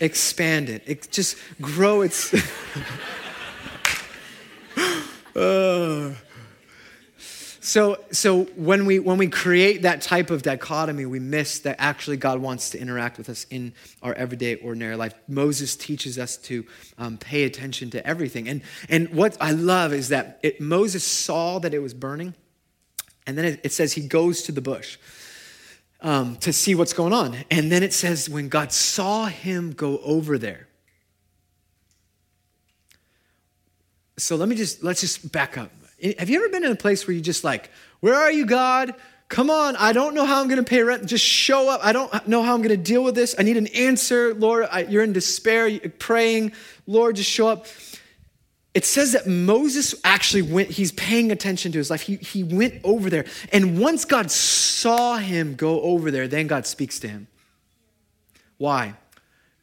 Expand 0.00 0.68
it. 0.68 0.82
it 0.86 1.10
just 1.10 1.36
grow 1.60 2.02
its. 2.02 2.34
uh. 5.36 6.14
So, 7.64 7.98
so 8.12 8.44
when 8.56 8.84
we 8.84 8.98
when 8.98 9.16
we 9.16 9.28
create 9.28 9.82
that 9.82 10.02
type 10.02 10.30
of 10.30 10.42
dichotomy, 10.42 11.06
we 11.06 11.18
miss 11.18 11.60
that 11.60 11.76
actually 11.78 12.18
God 12.18 12.40
wants 12.40 12.68
to 12.70 12.78
interact 12.78 13.16
with 13.16 13.30
us 13.30 13.46
in 13.48 13.72
our 14.02 14.12
everyday, 14.12 14.56
ordinary 14.56 14.96
life. 14.96 15.14
Moses 15.28 15.74
teaches 15.74 16.18
us 16.18 16.36
to 16.36 16.66
um, 16.98 17.16
pay 17.16 17.44
attention 17.44 17.88
to 17.90 18.06
everything, 18.06 18.50
and 18.50 18.60
and 18.90 19.08
what 19.14 19.38
I 19.40 19.52
love 19.52 19.94
is 19.94 20.10
that 20.10 20.40
it, 20.42 20.60
Moses 20.60 21.04
saw 21.04 21.58
that 21.60 21.72
it 21.72 21.78
was 21.78 21.94
burning, 21.94 22.34
and 23.26 23.38
then 23.38 23.46
it, 23.46 23.60
it 23.64 23.72
says 23.72 23.94
he 23.94 24.06
goes 24.06 24.42
to 24.42 24.52
the 24.52 24.60
bush 24.60 24.98
um, 26.00 26.36
to 26.36 26.52
see 26.52 26.74
what's 26.74 26.92
going 26.92 27.12
on, 27.12 27.36
and 27.50 27.72
then 27.72 27.82
it 27.82 27.92
says 27.92 28.28
when 28.28 28.48
God 28.48 28.72
saw 28.72 29.26
him 29.26 29.72
go 29.72 29.98
over 29.98 30.38
there. 30.38 30.68
So 34.16 34.36
let 34.36 34.48
me 34.48 34.54
just 34.54 34.82
let's 34.82 35.00
just 35.00 35.32
back 35.32 35.58
up 35.58 35.70
have 36.18 36.28
you 36.28 36.38
ever 36.38 36.48
been 36.48 36.64
in 36.64 36.72
a 36.72 36.76
place 36.76 37.06
where 37.06 37.14
you 37.14 37.20
just 37.20 37.44
like, 37.44 37.70
where 38.00 38.14
are 38.14 38.30
you, 38.30 38.44
God? 38.46 38.94
Come 39.28 39.48
on, 39.48 39.74
I 39.76 39.92
don't 39.92 40.14
know 40.14 40.26
how 40.26 40.40
I'm 40.40 40.48
going 40.48 40.62
to 40.62 40.68
pay 40.68 40.82
rent. 40.82 41.06
Just 41.06 41.24
show 41.24 41.70
up. 41.70 41.80
I 41.82 41.92
don't 41.92 42.28
know 42.28 42.42
how 42.42 42.54
I'm 42.54 42.60
going 42.60 42.76
to 42.76 42.76
deal 42.76 43.02
with 43.02 43.14
this. 43.14 43.34
I 43.38 43.42
need 43.42 43.56
an 43.56 43.68
answer. 43.68 44.34
Lord, 44.34 44.68
I, 44.70 44.80
you're 44.80 45.02
in 45.02 45.12
despair, 45.12 45.66
you're 45.66 45.90
praying. 45.90 46.52
Lord, 46.86 47.16
just 47.16 47.30
show 47.30 47.48
up. 47.48 47.66
It 48.74 48.84
says 48.84 49.12
that 49.12 49.28
Moses 49.28 49.94
actually 50.02 50.42
went, 50.42 50.70
he's 50.70 50.90
paying 50.92 51.30
attention 51.30 51.70
to 51.72 51.78
his 51.78 51.90
life. 51.90 52.02
He, 52.02 52.16
he 52.16 52.42
went 52.42 52.80
over 52.82 53.08
there. 53.08 53.24
And 53.52 53.78
once 53.78 54.04
God 54.04 54.32
saw 54.32 55.16
him 55.16 55.54
go 55.54 55.80
over 55.80 56.10
there, 56.10 56.26
then 56.26 56.48
God 56.48 56.66
speaks 56.66 56.98
to 57.00 57.08
him. 57.08 57.28
Why? 58.58 58.94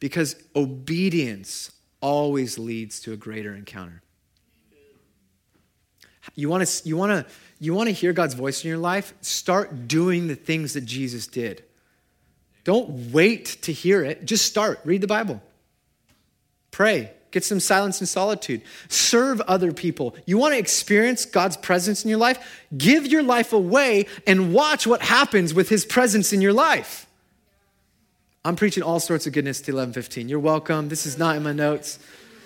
Because 0.00 0.36
obedience 0.56 1.72
always 2.00 2.58
leads 2.58 3.00
to 3.00 3.12
a 3.12 3.16
greater 3.16 3.54
encounter. 3.54 4.02
You 6.34 6.48
want 6.48 6.66
to 6.66 6.88
you 6.88 6.96
want 6.96 7.10
to 7.10 7.32
you 7.58 7.74
want 7.74 7.88
to 7.88 7.92
hear 7.92 8.12
God's 8.12 8.34
voice 8.34 8.64
in 8.64 8.68
your 8.68 8.78
life? 8.78 9.12
Start 9.20 9.88
doing 9.88 10.28
the 10.28 10.34
things 10.34 10.74
that 10.74 10.84
Jesus 10.84 11.26
did. 11.26 11.64
Don't 12.64 13.12
wait 13.12 13.58
to 13.62 13.72
hear 13.72 14.04
it. 14.04 14.24
Just 14.24 14.46
start. 14.46 14.80
Read 14.84 15.00
the 15.00 15.06
Bible. 15.08 15.42
Pray. 16.70 17.12
Get 17.32 17.44
some 17.44 17.60
silence 17.60 17.98
and 17.98 18.08
solitude. 18.08 18.62
Serve 18.88 19.40
other 19.42 19.72
people. 19.72 20.14
You 20.26 20.38
want 20.38 20.52
to 20.52 20.58
experience 20.58 21.24
God's 21.24 21.56
presence 21.56 22.04
in 22.04 22.10
your 22.10 22.18
life? 22.18 22.38
Give 22.76 23.06
your 23.06 23.22
life 23.22 23.52
away 23.52 24.06
and 24.26 24.52
watch 24.52 24.86
what 24.86 25.02
happens 25.02 25.52
with 25.52 25.68
his 25.70 25.84
presence 25.84 26.32
in 26.32 26.40
your 26.40 26.52
life. 26.52 27.06
I'm 28.44 28.54
preaching 28.54 28.82
all 28.82 29.00
sorts 29.00 29.26
of 29.26 29.32
goodness 29.32 29.58
to 29.62 29.72
1115. 29.72 30.28
You're 30.28 30.38
welcome. 30.38 30.88
This 30.88 31.06
is 31.06 31.16
not 31.16 31.36
in 31.36 31.42
my 31.42 31.52
notes. 31.52 31.98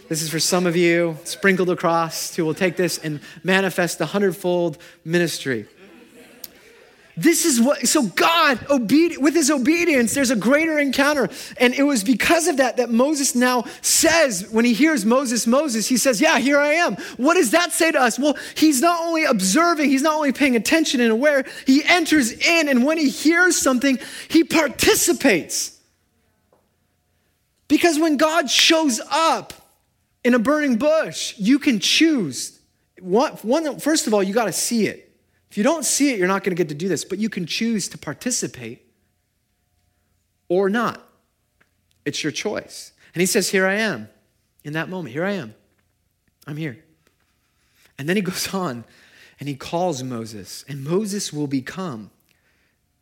This 0.09 0.23
is 0.23 0.31
for 0.31 0.39
some 0.39 0.67
of 0.67 0.77
you 0.77 1.19
sprinkled 1.25 1.69
across 1.69 2.37
who 2.37 2.45
will 2.45 2.55
take 2.55 2.77
this 2.77 2.97
and 2.99 3.19
manifest 3.43 3.99
the 3.99 4.07
hundredfold 4.07 4.79
ministry. 5.05 5.67
This 7.17 7.47
is 7.47 7.61
what, 7.61 7.89
so 7.89 8.03
God, 8.03 8.59
obedi- 8.69 9.17
with 9.17 9.35
his 9.35 9.51
obedience, 9.51 10.13
there's 10.13 10.31
a 10.31 10.37
greater 10.37 10.79
encounter. 10.79 11.31
And 11.59 11.73
it 11.73 11.83
was 11.83 12.05
because 12.05 12.47
of 12.47 12.59
that 12.59 12.77
that 12.77 12.91
Moses 12.91 13.35
now 13.35 13.65
says, 13.81 14.49
when 14.51 14.67
he 14.67 14.75
hears 14.75 15.07
Moses, 15.07 15.47
Moses, 15.47 15.89
he 15.89 15.97
says, 15.97 16.21
Yeah, 16.21 16.39
here 16.39 16.59
I 16.59 16.75
am. 16.75 16.97
What 17.17 17.35
does 17.35 17.53
that 17.53 17.73
say 17.73 17.91
to 17.91 18.01
us? 18.01 18.19
Well, 18.19 18.37
he's 18.55 18.83
not 18.83 19.01
only 19.01 19.25
observing, 19.25 19.89
he's 19.89 20.03
not 20.03 20.15
only 20.15 20.33
paying 20.33 20.57
attention 20.57 21.01
and 21.01 21.11
aware, 21.11 21.45
he 21.67 21.83
enters 21.85 22.33
in, 22.33 22.69
and 22.69 22.85
when 22.85 22.99
he 22.99 23.09
hears 23.09 23.57
something, 23.57 23.99
he 24.29 24.45
participates. 24.45 25.81
Because 27.69 27.99
when 27.99 28.17
God 28.17 28.51
shows 28.51 29.01
up, 29.11 29.55
in 30.27 30.35
a 30.35 30.41
burning 30.41 30.77
bush. 30.77 31.35
You 31.39 31.61
can 31.61 31.79
choose. 31.79 32.59
One, 33.01 33.31
One, 33.43 33.79
first 33.79 34.09
of 34.09 34.13
all, 34.13 34.25
you 34.25 34.35
got 34.35 34.47
to 34.47 34.53
see 34.53 34.89
it. 34.89 35.06
If 35.51 35.57
you 35.57 35.65
don't 35.65 35.85
see 35.85 36.13
it, 36.13 36.19
you're 36.19 36.29
not 36.29 36.45
going 36.45 36.55
to 36.55 36.61
get 36.61 36.69
to 36.69 36.75
do 36.75 36.89
this, 36.89 37.05
but 37.05 37.19
you 37.19 37.29
can 37.29 37.47
choose 37.47 37.89
to 37.89 37.99
participate 37.99 38.87
or 40.49 40.69
not. 40.69 41.07
It's 42.05 42.23
your 42.23 42.33
choice. 42.33 42.93
And 43.15 43.21
he 43.21 43.27
says, 43.27 43.49
Here 43.51 43.67
I 43.67 43.75
am 43.75 44.09
in 44.65 44.75
that 44.75 44.89
moment. 44.89 45.13
Here 45.13 45.25
I 45.25 45.33
am. 45.33 45.55
I'm 46.47 46.57
here. 46.57 46.85
And 47.99 48.09
then 48.09 48.17
he 48.17 48.23
goes 48.23 48.53
on 48.55 48.85
and 49.39 49.49
he 49.49 49.55
calls 49.55 50.03
Moses, 50.03 50.65
and 50.67 50.83
Moses 50.83 51.33
will 51.33 51.47
become 51.47 52.11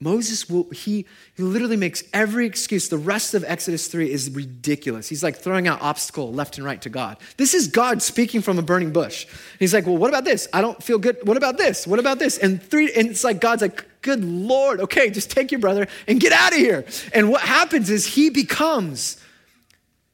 Moses 0.04 0.50
will, 0.50 0.68
he, 0.68 1.06
he 1.34 1.42
literally 1.42 1.78
makes 1.78 2.04
every 2.12 2.44
excuse. 2.44 2.90
The 2.90 2.98
rest 2.98 3.32
of 3.32 3.42
Exodus 3.42 3.88
3 3.88 4.12
is 4.12 4.28
ridiculous. 4.28 5.08
He's 5.08 5.22
like 5.22 5.34
throwing 5.34 5.66
out 5.66 5.80
obstacle 5.80 6.30
left 6.30 6.58
and 6.58 6.66
right 6.66 6.80
to 6.82 6.90
God. 6.90 7.16
This 7.38 7.54
is 7.54 7.68
God 7.68 8.02
speaking 8.02 8.42
from 8.42 8.58
a 8.58 8.62
burning 8.62 8.92
bush. 8.92 9.26
He's 9.58 9.72
like, 9.72 9.86
well, 9.86 9.96
what 9.96 10.10
about 10.10 10.26
this? 10.26 10.46
I 10.52 10.60
don't 10.60 10.80
feel 10.82 10.98
good. 10.98 11.16
What 11.26 11.38
about 11.38 11.56
this? 11.56 11.86
What 11.86 11.98
about 11.98 12.18
this? 12.18 12.36
And 12.36 12.62
three, 12.62 12.92
and 12.92 13.08
it's 13.08 13.24
like 13.24 13.40
God's 13.40 13.62
like, 13.62 14.02
good 14.02 14.22
Lord, 14.22 14.78
okay, 14.80 15.08
just 15.08 15.30
take 15.30 15.50
your 15.50 15.60
brother 15.60 15.88
and 16.06 16.20
get 16.20 16.32
out 16.32 16.52
of 16.52 16.58
here. 16.58 16.84
And 17.14 17.30
what 17.30 17.40
happens 17.40 17.88
is 17.88 18.04
he 18.04 18.28
becomes, 18.28 19.16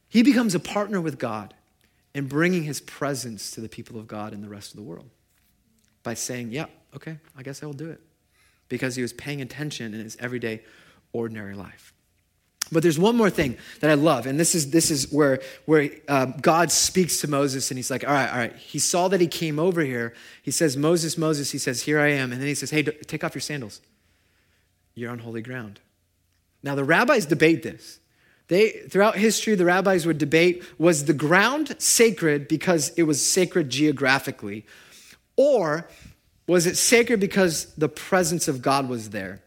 he 0.09 0.22
becomes 0.22 0.55
a 0.55 0.61
partner 0.61 1.00
with 1.00 1.18
God 1.18 1.53
in 2.14 2.29
bringing 2.29 2.62
his 2.62 2.81
presence 2.81 3.50
to 3.50 3.61
the 3.61 3.68
people 3.68 3.98
of 3.98 4.07
God 4.07 4.35
and 4.35 4.44
the 4.44 4.48
rest 4.48 4.70
of 4.70 4.76
the 4.76 4.85
world 4.85 5.11
by 6.05 6.14
saying, 6.14 6.53
yeah, 6.53 6.66
okay, 6.94 7.18
I 7.37 7.42
guess 7.42 7.61
I 7.64 7.66
will 7.66 7.72
do 7.72 7.90
it 7.90 8.00
because 8.70 8.96
he 8.96 9.02
was 9.02 9.12
paying 9.12 9.42
attention 9.42 9.92
in 9.92 10.00
his 10.00 10.16
everyday, 10.18 10.62
ordinary 11.12 11.54
life. 11.54 11.92
But 12.72 12.85
there's 12.85 12.98
one 12.98 13.16
more 13.16 13.30
thing 13.30 13.59
that 13.80 13.90
I 13.90 13.94
love, 13.94 14.26
and 14.26 14.38
this 14.38 14.54
is 14.54 14.70
this 14.70 14.92
is 14.92 15.11
where 15.12 15.40
where 15.66 15.90
um, 16.09 16.35
God 16.40 16.70
speaks 16.70 17.20
to 17.20 17.28
Moses, 17.28 17.70
and 17.70 17.76
he's 17.76 17.90
like, 17.90 18.06
"All 18.06 18.14
right, 18.14 18.30
all 18.30 18.38
right." 18.38 18.56
He 18.56 18.78
saw 18.78 19.09
that 19.09 19.20
he 19.20 19.26
came 19.26 19.59
over 19.59 19.83
here. 19.83 20.14
He 20.40 20.52
says, 20.52 20.76
"Moses, 20.76 21.18
Moses." 21.18 21.50
He 21.50 21.59
says, 21.59 21.83
"Here 21.83 21.98
I 21.98 22.12
am," 22.12 22.30
and 22.30 22.40
then 22.40 22.46
he 22.46 22.54
says, 22.54 22.70
"Hey, 22.70 22.85
take 22.85 23.24
off 23.24 23.35
your 23.35 23.42
sandals. 23.42 23.80
You're 24.94 25.11
on 25.11 25.18
holy 25.18 25.42
ground." 25.42 25.80
Now 26.62 26.76
the 26.76 26.85
rabbis 26.85 27.26
debate 27.26 27.64
this. 27.64 27.98
They 28.46 28.70
throughout 28.70 29.16
history, 29.16 29.56
the 29.56 29.64
rabbis 29.64 30.06
would 30.06 30.18
debate: 30.18 30.62
was 30.78 31.06
the 31.06 31.12
ground 31.12 31.74
sacred 31.78 32.46
because 32.46 32.90
it 32.90 33.02
was 33.02 33.24
sacred 33.24 33.68
geographically, 33.70 34.64
or 35.35 35.88
was 36.50 36.66
it 36.66 36.76
sacred 36.76 37.20
because 37.20 37.66
the 37.74 37.88
presence 37.88 38.48
of 38.48 38.60
God 38.62 38.88
was 38.88 39.10
there? 39.10 39.40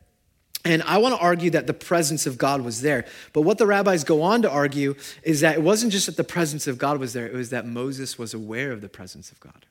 And 0.65 0.81
I 0.83 0.99
want 0.99 1.15
to 1.15 1.21
argue 1.21 1.49
that 1.49 1.67
the 1.67 1.73
presence 1.73 2.25
of 2.25 2.37
God 2.37 2.61
was 2.61 2.81
there. 2.81 3.05
But 3.33 3.41
what 3.41 3.57
the 3.57 3.67
rabbis 3.67 4.05
go 4.05 4.21
on 4.21 4.43
to 4.43 4.49
argue 4.49 4.95
is 5.21 5.41
that 5.41 5.55
it 5.55 5.61
wasn't 5.61 5.91
just 5.91 6.05
that 6.05 6.15
the 6.15 6.23
presence 6.23 6.67
of 6.67 6.77
God 6.77 6.99
was 6.99 7.11
there, 7.11 7.27
it 7.27 7.33
was 7.33 7.49
that 7.49 7.67
Moses 7.67 8.17
was 8.17 8.33
aware 8.33 8.71
of 8.71 8.79
the 8.79 8.87
presence 8.87 9.31
of 9.31 9.39
God. 9.39 9.65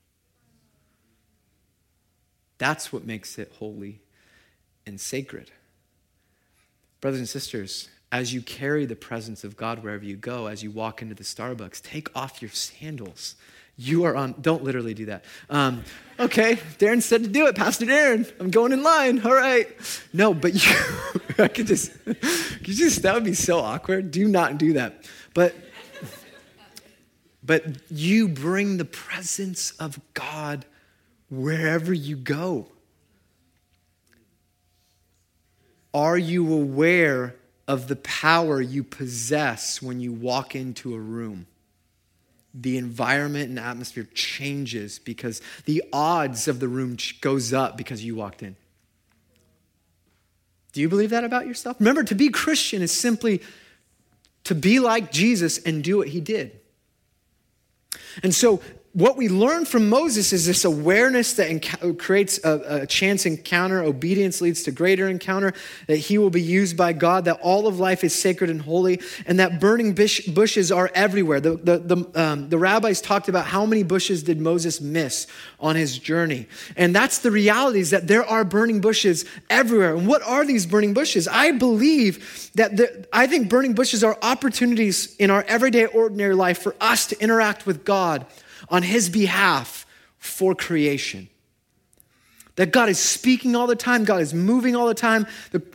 That's 2.59 2.93
what 2.93 3.07
makes 3.07 3.39
it 3.39 3.53
holy 3.59 4.03
and 4.87 5.01
sacred. 5.01 5.51
Brothers 7.01 7.21
and 7.21 7.29
sisters, 7.29 7.89
as 8.13 8.35
you 8.35 8.43
carry 8.43 8.85
the 8.85 8.95
presence 8.95 9.43
of 9.43 9.57
God 9.57 9.83
wherever 9.83 10.05
you 10.05 10.17
go, 10.17 10.47
as 10.47 10.63
you 10.63 10.71
walk 10.71 11.01
into 11.01 11.15
the 11.15 11.25
Starbucks, 11.25 11.81
take 11.83 12.15
off 12.15 12.43
your 12.43 12.51
sandals 12.51 13.37
you 13.83 14.05
are 14.05 14.17
on, 14.17 14.35
don't 14.41 14.65
literally 14.65 14.95
do 14.95 15.07
that. 15.07 15.25
Um, 15.51 15.85
okay, 16.19 16.57
Darren 16.79 17.03
said 17.03 17.23
to 17.25 17.29
do 17.29 17.47
it. 17.47 17.57
Pastor 17.57 17.87
Darren, 17.87 18.31
I'm 18.41 18.51
going 18.51 18.73
in 18.73 18.83
line. 18.83 19.21
All 19.25 19.35
right. 19.35 19.69
No, 20.13 20.33
but 20.35 20.55
you, 20.55 20.77
I 21.39 21.49
could 21.49 21.67
just, 21.67 21.93
could 22.05 22.65
just, 22.65 23.03
that 23.03 23.15
would 23.15 23.25
be 23.25 23.35
so 23.35 23.59
awkward. 23.59 24.11
Do 24.11 24.29
not 24.29 24.59
do 24.59 24.75
that. 24.75 25.05
But, 25.35 25.55
but 27.43 27.65
you 27.91 28.29
bring 28.29 28.77
the 28.77 28.85
presence 28.85 29.73
of 29.73 30.01
God 30.15 30.65
wherever 31.29 31.93
you 31.93 32.17
go. 32.17 32.69
Are 35.95 36.19
you 36.19 36.53
aware 36.53 37.37
of 37.69 37.89
the 37.89 37.97
power 37.97 38.61
you 38.61 38.83
possess 38.83 39.83
when 39.83 40.01
you 40.01 40.13
walk 40.13 40.55
into 40.55 40.95
a 40.95 40.99
room? 40.99 41.47
The 42.55 42.77
environment 42.77 43.49
and 43.49 43.59
atmosphere 43.59 44.07
changes 44.15 44.99
because 44.99 45.41
the 45.65 45.83
odds 45.93 46.49
of 46.49 46.61
the 46.61 46.69
room 46.69 46.97
goes 47.21 47.53
up 47.53 47.77
because 47.77 48.05
you 48.05 48.15
walked 48.15 48.43
in. 48.43 48.57
Do 50.73 50.81
you 50.81 50.89
believe 50.89 51.11
that 51.11 51.25
about 51.25 51.47
yourself? 51.47 51.77
Remember, 51.79 52.03
to 52.05 52.15
be 52.15 52.31
Christian 52.31 52.83
is 52.83 52.93
simply 52.93 53.43
to 54.45 54.55
be 54.55 54.81
like 54.81 55.13
Jesus 55.13 55.59
and 55.59 55.85
do 55.85 55.99
what 55.99 56.09
he 56.09 56.21
did. 56.21 56.59
And 58.23 58.35
so 58.35 58.61
what 58.95 59.17
we 59.17 59.29
learn 59.29 59.65
from 59.65 59.89
Moses 59.89 60.35
is 60.35 60.47
this 60.47 60.67
awareness 60.67 61.33
that 61.35 61.49
enc- 61.49 61.99
creates 61.99 62.39
a, 62.45 62.83
a, 62.83 62.87
chance 62.87 63.25
encounter. 63.25 63.83
Obedience 63.83 64.43
leads 64.43 64.65
to 64.65 64.71
greater 64.71 65.09
encounter, 65.09 65.55
that 65.87 65.97
he 65.97 66.19
will 66.19 66.29
be 66.29 66.43
used 66.43 66.77
by 66.77 66.93
God, 66.93 67.25
that 67.25 67.41
all 67.41 67.67
of 67.67 67.81
life 67.81 68.05
is 68.05 68.15
sacred 68.15 68.51
and 68.51 68.61
holy, 68.61 69.01
and 69.25 69.41
that 69.41 69.61
burning 69.61 69.95
bush, 69.95 70.27
bushes 70.27 70.71
are 70.71 70.91
everywhere. 70.95 71.41
The, 71.41 71.57
the, 71.57 71.79
the, 71.79 72.23
um, 72.23 72.49
the 72.51 72.59
rabbis 72.59 73.01
talked 73.01 73.31
about 73.31 73.47
how 73.47 73.65
many 73.65 73.83
bushes 73.83 74.23
did 74.23 74.43
Moses 74.43 74.79
miss 74.83 75.27
on 75.59 75.75
his 75.75 75.99
journey. 75.99 76.47
And 76.77 76.95
that's 76.95 77.21
the 77.21 77.31
reality 77.31 77.81
is 77.81 77.91
that 77.91 78.09
there 78.09 78.27
are 78.27 78.45
burning 78.45 78.83
bushes 78.83 79.25
everywhere. 79.49 79.97
And 79.97 80.07
what 80.07 80.23
are 80.23 80.45
these 80.45 80.67
burning 80.67 80.93
bushes? 80.93 81.27
I 81.27 81.53
believe 81.53 82.51
that 82.57 82.77
the, 82.77 83.07
I 83.11 83.27
think 83.27 83.49
burning 83.49 83.73
bushes 83.73 84.05
are 84.05 84.19
opportunities 84.21 85.17
in 85.17 85.31
our 85.31 85.45
everyday, 85.49 85.87
ordinary 85.87 86.35
life 86.35 86.59
for 86.59 86.77
us 86.79 87.07
to 87.07 87.19
interact 87.23 87.65
with 87.65 87.87
God 87.87 88.27
on 88.73 88.83
his 88.83 89.11
behalf 89.11 89.87
for 90.19 90.55
creation. 90.55 91.29
That 92.57 92.73
God 92.73 92.89
is 92.89 92.99
speaking 92.99 93.55
all 93.55 93.67
the 93.67 93.77
time, 93.77 94.05
God 94.05 94.21
is 94.21 94.35
moving 94.35 94.77
all 94.77 94.87
the 94.87 94.95
time, 94.95 95.27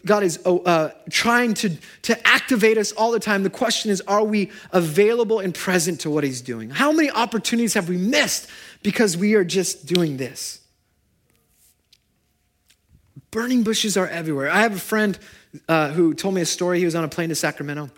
God 0.05 0.23
is 0.23 0.39
oh, 0.45 0.59
uh, 0.59 0.91
trying 1.09 1.53
to, 1.55 1.69
to 2.03 2.27
activate 2.27 2.77
us 2.77 2.91
all 2.91 3.11
the 3.11 3.19
time. 3.19 3.43
The 3.43 3.49
question 3.49 3.89
is 3.89 4.01
are 4.01 4.23
we 4.23 4.51
available 4.71 5.39
and 5.39 5.55
present 5.55 6.01
to 6.01 6.09
what 6.09 6.23
He's 6.23 6.41
doing? 6.41 6.69
How 6.69 6.91
many 6.91 7.09
opportunities 7.09 7.73
have 7.73 7.89
we 7.89 7.97
missed 7.97 8.49
because 8.83 9.17
we 9.17 9.33
are 9.35 9.43
just 9.43 9.87
doing 9.87 10.17
this? 10.17 10.59
Burning 13.31 13.63
bushes 13.63 13.97
are 13.97 14.07
everywhere. 14.07 14.49
I 14.49 14.61
have 14.61 14.75
a 14.75 14.79
friend 14.79 15.17
uh, 15.67 15.89
who 15.89 16.13
told 16.13 16.35
me 16.35 16.41
a 16.41 16.45
story. 16.45 16.79
He 16.79 16.85
was 16.85 16.95
on 16.95 17.03
a 17.03 17.09
plane 17.09 17.29
to 17.29 17.35
Sacramento 17.35 17.89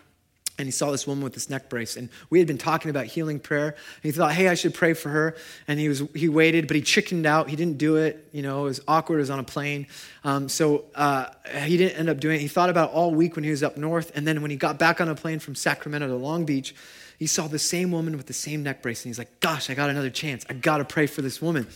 and 0.60 0.68
he 0.68 0.72
saw 0.72 0.90
this 0.90 1.06
woman 1.06 1.24
with 1.24 1.32
this 1.32 1.50
neck 1.50 1.68
brace 1.68 1.96
and 1.96 2.08
we 2.28 2.38
had 2.38 2.46
been 2.46 2.58
talking 2.58 2.90
about 2.90 3.06
healing 3.06 3.40
prayer 3.40 3.68
and 3.68 4.02
he 4.02 4.12
thought 4.12 4.32
hey 4.32 4.48
i 4.48 4.54
should 4.54 4.74
pray 4.74 4.94
for 4.94 5.08
her. 5.08 5.36
And 5.66 5.80
he 5.80 5.88
was 5.88 6.02
he 6.14 6.28
waited 6.28 6.66
but 6.66 6.76
he 6.76 6.82
chickened 6.82 7.26
out. 7.26 7.48
He 7.48 7.56
didn't 7.56 7.78
do 7.78 7.96
it 7.96 8.28
you 8.32 8.42
know 8.42 8.60
it 8.60 8.64
was 8.64 8.80
awkward 8.86 9.16
it 9.16 9.20
was 9.20 9.30
on 9.30 9.38
a 9.38 9.44
plane. 9.44 9.86
Um, 10.22 10.48
so 10.48 10.84
uh, 10.94 11.26
he 11.64 11.76
didn't 11.76 11.98
end 11.98 12.08
up 12.08 12.20
doing 12.20 12.36
it. 12.36 12.40
He 12.40 12.48
thought 12.48 12.70
about 12.70 12.90
it 12.90 12.94
all 12.94 13.12
week 13.12 13.34
when 13.34 13.44
he 13.44 13.50
was 13.50 13.62
up 13.62 13.76
north 13.76 14.12
and 14.14 14.26
then 14.26 14.42
when 14.42 14.50
he 14.50 14.56
got 14.56 14.78
back 14.78 15.00
on 15.00 15.08
a 15.08 15.14
plane 15.14 15.38
from 15.38 15.54
sacramento 15.54 16.06
to 16.08 16.14
long 16.14 16.44
beach 16.44 16.74
he 17.18 17.26
saw 17.26 17.46
the 17.48 17.58
same 17.58 17.90
woman 17.90 18.16
with 18.16 18.26
the 18.26 18.32
same 18.32 18.62
neck 18.62 18.82
brace 18.82 19.04
and 19.04 19.10
he's 19.10 19.18
like 19.18 19.40
gosh 19.40 19.70
i 19.70 19.74
got 19.74 19.90
another 19.90 20.10
chance. 20.10 20.44
I 20.48 20.52
gotta 20.54 20.84
pray 20.84 21.06
for 21.06 21.22
this 21.22 21.42
woman 21.42 21.66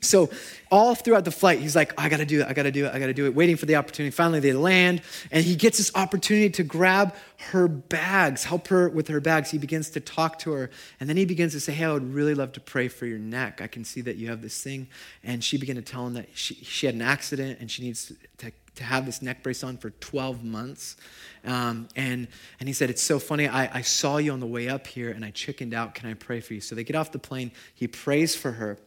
so, 0.00 0.30
all 0.70 0.94
throughout 0.94 1.24
the 1.24 1.32
flight, 1.32 1.58
he's 1.58 1.74
like, 1.74 1.98
I 2.00 2.08
gotta 2.08 2.26
do 2.26 2.42
it, 2.42 2.46
I 2.46 2.52
gotta 2.52 2.70
do 2.70 2.86
it, 2.86 2.94
I 2.94 3.00
gotta 3.00 3.14
do 3.14 3.26
it, 3.26 3.34
waiting 3.34 3.56
for 3.56 3.66
the 3.66 3.76
opportunity. 3.76 4.14
Finally, 4.14 4.40
they 4.40 4.52
land, 4.52 5.02
and 5.32 5.44
he 5.44 5.56
gets 5.56 5.78
this 5.78 5.90
opportunity 5.94 6.50
to 6.50 6.62
grab 6.62 7.14
her 7.50 7.66
bags, 7.66 8.44
help 8.44 8.68
her 8.68 8.88
with 8.88 9.08
her 9.08 9.20
bags. 9.20 9.50
He 9.50 9.58
begins 9.58 9.90
to 9.90 10.00
talk 10.00 10.38
to 10.40 10.52
her, 10.52 10.70
and 11.00 11.08
then 11.08 11.16
he 11.16 11.24
begins 11.24 11.52
to 11.54 11.60
say, 11.60 11.72
Hey, 11.72 11.84
I 11.84 11.92
would 11.92 12.14
really 12.14 12.34
love 12.34 12.52
to 12.52 12.60
pray 12.60 12.86
for 12.86 13.06
your 13.06 13.18
neck. 13.18 13.60
I 13.60 13.66
can 13.66 13.84
see 13.84 14.00
that 14.02 14.16
you 14.16 14.28
have 14.28 14.40
this 14.40 14.62
thing. 14.62 14.88
And 15.24 15.42
she 15.42 15.56
began 15.56 15.76
to 15.76 15.82
tell 15.82 16.06
him 16.06 16.14
that 16.14 16.28
she, 16.34 16.54
she 16.54 16.86
had 16.86 16.94
an 16.94 17.02
accident 17.02 17.58
and 17.60 17.70
she 17.70 17.82
needs 17.82 18.12
to, 18.38 18.52
to 18.76 18.84
have 18.84 19.04
this 19.04 19.20
neck 19.20 19.42
brace 19.42 19.64
on 19.64 19.76
for 19.76 19.90
12 19.90 20.44
months. 20.44 20.96
Um, 21.44 21.88
and, 21.96 22.28
and 22.60 22.68
he 22.68 22.72
said, 22.72 22.90
It's 22.90 23.02
so 23.02 23.18
funny. 23.18 23.48
I, 23.48 23.78
I 23.78 23.80
saw 23.82 24.18
you 24.18 24.32
on 24.32 24.40
the 24.40 24.46
way 24.46 24.68
up 24.68 24.86
here, 24.86 25.10
and 25.10 25.24
I 25.24 25.30
chickened 25.30 25.74
out. 25.74 25.94
Can 25.94 26.08
I 26.08 26.14
pray 26.14 26.40
for 26.40 26.54
you? 26.54 26.60
So 26.60 26.74
they 26.74 26.84
get 26.84 26.94
off 26.94 27.10
the 27.10 27.18
plane. 27.18 27.50
He 27.74 27.88
prays 27.88 28.36
for 28.36 28.52
her 28.52 28.78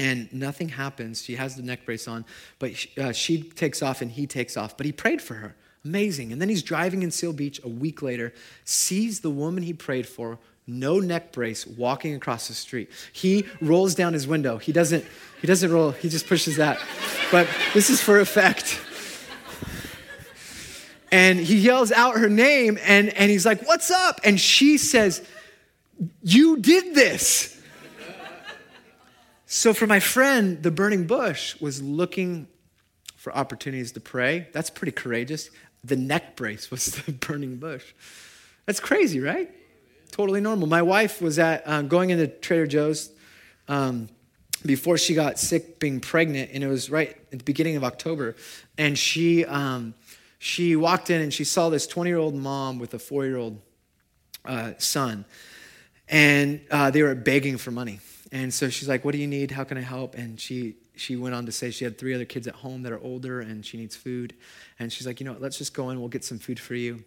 and 0.00 0.32
nothing 0.32 0.70
happens. 0.70 1.22
She 1.22 1.36
has 1.36 1.56
the 1.56 1.62
neck 1.62 1.84
brace 1.84 2.08
on, 2.08 2.24
but 2.58 2.72
uh, 2.96 3.12
she 3.12 3.42
takes 3.42 3.82
off 3.82 4.00
and 4.00 4.10
he 4.10 4.26
takes 4.26 4.56
off. 4.56 4.76
But 4.76 4.86
he 4.86 4.92
prayed 4.92 5.20
for 5.20 5.34
her. 5.34 5.54
Amazing. 5.84 6.32
And 6.32 6.40
then 6.40 6.48
he's 6.48 6.62
driving 6.62 7.02
in 7.02 7.10
Seal 7.10 7.34
Beach 7.34 7.60
a 7.62 7.68
week 7.68 8.00
later, 8.00 8.32
sees 8.64 9.20
the 9.20 9.28
woman 9.28 9.62
he 9.62 9.74
prayed 9.74 10.08
for, 10.08 10.38
no 10.66 11.00
neck 11.00 11.32
brace, 11.32 11.66
walking 11.66 12.14
across 12.14 12.48
the 12.48 12.54
street. 12.54 12.90
He 13.12 13.46
rolls 13.60 13.94
down 13.94 14.14
his 14.14 14.26
window. 14.26 14.56
He 14.56 14.72
doesn't, 14.72 15.04
he 15.40 15.46
doesn't 15.46 15.70
roll, 15.70 15.90
he 15.90 16.08
just 16.08 16.26
pushes 16.26 16.56
that. 16.56 16.80
But 17.30 17.46
this 17.74 17.90
is 17.90 18.00
for 18.00 18.20
effect. 18.20 18.80
And 21.12 21.38
he 21.38 21.56
yells 21.56 21.92
out 21.92 22.16
her 22.16 22.28
name 22.28 22.78
and, 22.86 23.10
and 23.10 23.30
he's 23.30 23.44
like, 23.44 23.66
What's 23.66 23.90
up? 23.90 24.20
And 24.24 24.40
she 24.40 24.78
says, 24.78 25.26
You 26.22 26.56
did 26.58 26.94
this. 26.94 27.59
So, 29.52 29.74
for 29.74 29.88
my 29.88 29.98
friend, 29.98 30.62
the 30.62 30.70
burning 30.70 31.08
bush 31.08 31.60
was 31.60 31.82
looking 31.82 32.46
for 33.16 33.34
opportunities 33.34 33.90
to 33.90 34.00
pray. 34.00 34.46
That's 34.52 34.70
pretty 34.70 34.92
courageous. 34.92 35.50
The 35.82 35.96
neck 35.96 36.36
brace 36.36 36.70
was 36.70 36.86
the 37.06 37.10
burning 37.10 37.56
bush. 37.56 37.84
That's 38.66 38.78
crazy, 38.78 39.18
right? 39.18 39.50
Totally 40.12 40.40
normal. 40.40 40.68
My 40.68 40.82
wife 40.82 41.20
was 41.20 41.40
at 41.40 41.66
uh, 41.66 41.82
going 41.82 42.10
into 42.10 42.28
Trader 42.28 42.68
Joe's 42.68 43.10
um, 43.66 44.08
before 44.64 44.96
she 44.96 45.14
got 45.14 45.36
sick, 45.36 45.80
being 45.80 45.98
pregnant, 45.98 46.52
and 46.52 46.62
it 46.62 46.68
was 46.68 46.88
right 46.88 47.16
at 47.32 47.38
the 47.40 47.44
beginning 47.44 47.74
of 47.74 47.82
October. 47.82 48.36
And 48.78 48.96
she 48.96 49.44
um, 49.46 49.94
she 50.38 50.76
walked 50.76 51.10
in 51.10 51.22
and 51.22 51.34
she 51.34 51.42
saw 51.42 51.70
this 51.70 51.88
20 51.88 52.08
year 52.08 52.18
old 52.18 52.36
mom 52.36 52.78
with 52.78 52.94
a 52.94 53.00
four 53.00 53.26
year 53.26 53.38
old 53.38 53.60
uh, 54.44 54.74
son, 54.78 55.24
and 56.08 56.60
uh, 56.70 56.92
they 56.92 57.02
were 57.02 57.16
begging 57.16 57.58
for 57.58 57.72
money 57.72 57.98
and 58.32 58.52
so 58.52 58.68
she's 58.68 58.88
like, 58.88 59.04
"What 59.04 59.12
do 59.12 59.18
you 59.18 59.26
need? 59.26 59.50
How 59.50 59.64
can 59.64 59.78
I 59.78 59.82
help?" 59.82 60.14
And 60.14 60.40
she 60.40 60.76
she 60.94 61.16
went 61.16 61.34
on 61.34 61.46
to 61.46 61.52
say 61.52 61.70
she 61.70 61.84
had 61.84 61.98
three 61.98 62.14
other 62.14 62.24
kids 62.24 62.46
at 62.46 62.54
home 62.56 62.82
that 62.82 62.92
are 62.92 63.00
older 63.00 63.40
and 63.40 63.64
she 63.64 63.76
needs 63.76 63.96
food. 63.96 64.34
And 64.78 64.92
she's 64.92 65.06
like, 65.06 65.20
"You 65.20 65.26
know 65.26 65.32
what? 65.32 65.42
Let's 65.42 65.58
just 65.58 65.74
go 65.74 65.90
in. 65.90 65.98
We'll 66.00 66.08
get 66.08 66.24
some 66.24 66.38
food 66.38 66.60
for 66.60 66.74
you." 66.74 67.04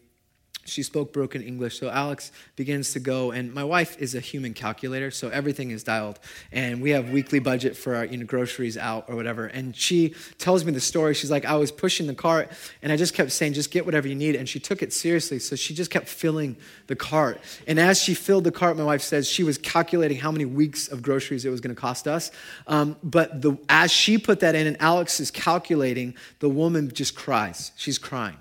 She 0.65 0.84
spoke 0.84 1.12
broken 1.12 1.41
English. 1.41 1.80
So 1.80 1.89
Alex 1.89 2.32
begins 2.56 2.93
to 2.93 2.99
go, 2.99 3.32
and 3.32 3.54
my 3.54 3.63
wife 3.63 3.97
is 4.02 4.15
a 4.15 4.19
human 4.19 4.54
calculator, 4.54 5.12
so 5.12 5.30
everything 5.30 5.71
is 5.71 5.84
dialed. 5.84 6.19
And 6.52 6.82
we 6.82 6.91
have 6.91 7.10
weekly 7.10 7.39
budget 7.39 7.76
for 7.76 7.95
our 7.95 8.06
you 8.06 8.17
know, 8.17 8.26
groceries 8.26 8.78
out 8.78 9.06
or 9.08 9.15
whatever. 9.15 9.45
And 9.45 9.76
she 9.76 10.15
tells 10.38 10.63
me 10.65 10.71
the 10.71 10.82
story. 10.82 11.13
She's 11.13 11.32
like, 11.32 11.45
I 11.45 11.56
was 11.56 11.71
pushing 11.71 12.08
the 12.08 12.15
cart, 12.15 12.52
and 12.82 12.91
I 12.91 12.97
just 12.97 13.13
kept 13.13 13.32
saying, 13.32 13.54
just 13.54 13.71
get 13.71 13.86
whatever 13.86 14.08
you 14.08 14.15
need. 14.15 14.36
And 14.36 14.47
she 14.47 14.60
took 14.60 14.82
it 14.82 14.93
seriously, 14.93 15.39
so 15.39 15.56
she 15.56 15.73
just 15.73 15.91
kept 15.91 16.08
filling 16.08 16.56
the 16.88 16.95
cart. 16.95 17.41
And 17.67 17.80
as 17.80 18.02
she 18.02 18.13
filled 18.13 18.43
the 18.43 18.52
cart, 18.52 18.78
my 18.78 18.84
wife 18.84 19.02
says 19.02 19.28
she 19.28 19.43
was 19.43 19.58
calculating 19.58 20.17
how 20.17 20.32
many 20.32 20.45
weeks 20.45 20.88
of 20.88 21.02
groceries 21.02 21.45
it 21.45 21.49
was 21.49 21.62
going 21.62 21.76
to 21.76 21.82
cost 21.82 22.08
us. 22.08 22.32
Um, 22.67 22.95
but 23.04 23.41
the, 23.41 23.58
as 23.69 23.91
she 23.91 24.17
put 24.17 24.39
that 24.39 24.56
in, 24.56 24.67
and 24.67 24.82
Alex 24.82 25.19
is 25.19 25.32
calculating, 25.32 26.15
the 26.39 26.49
woman 26.49 26.91
just 26.93 27.15
cries. 27.15 27.71
She's 27.76 27.97
crying. 27.97 28.38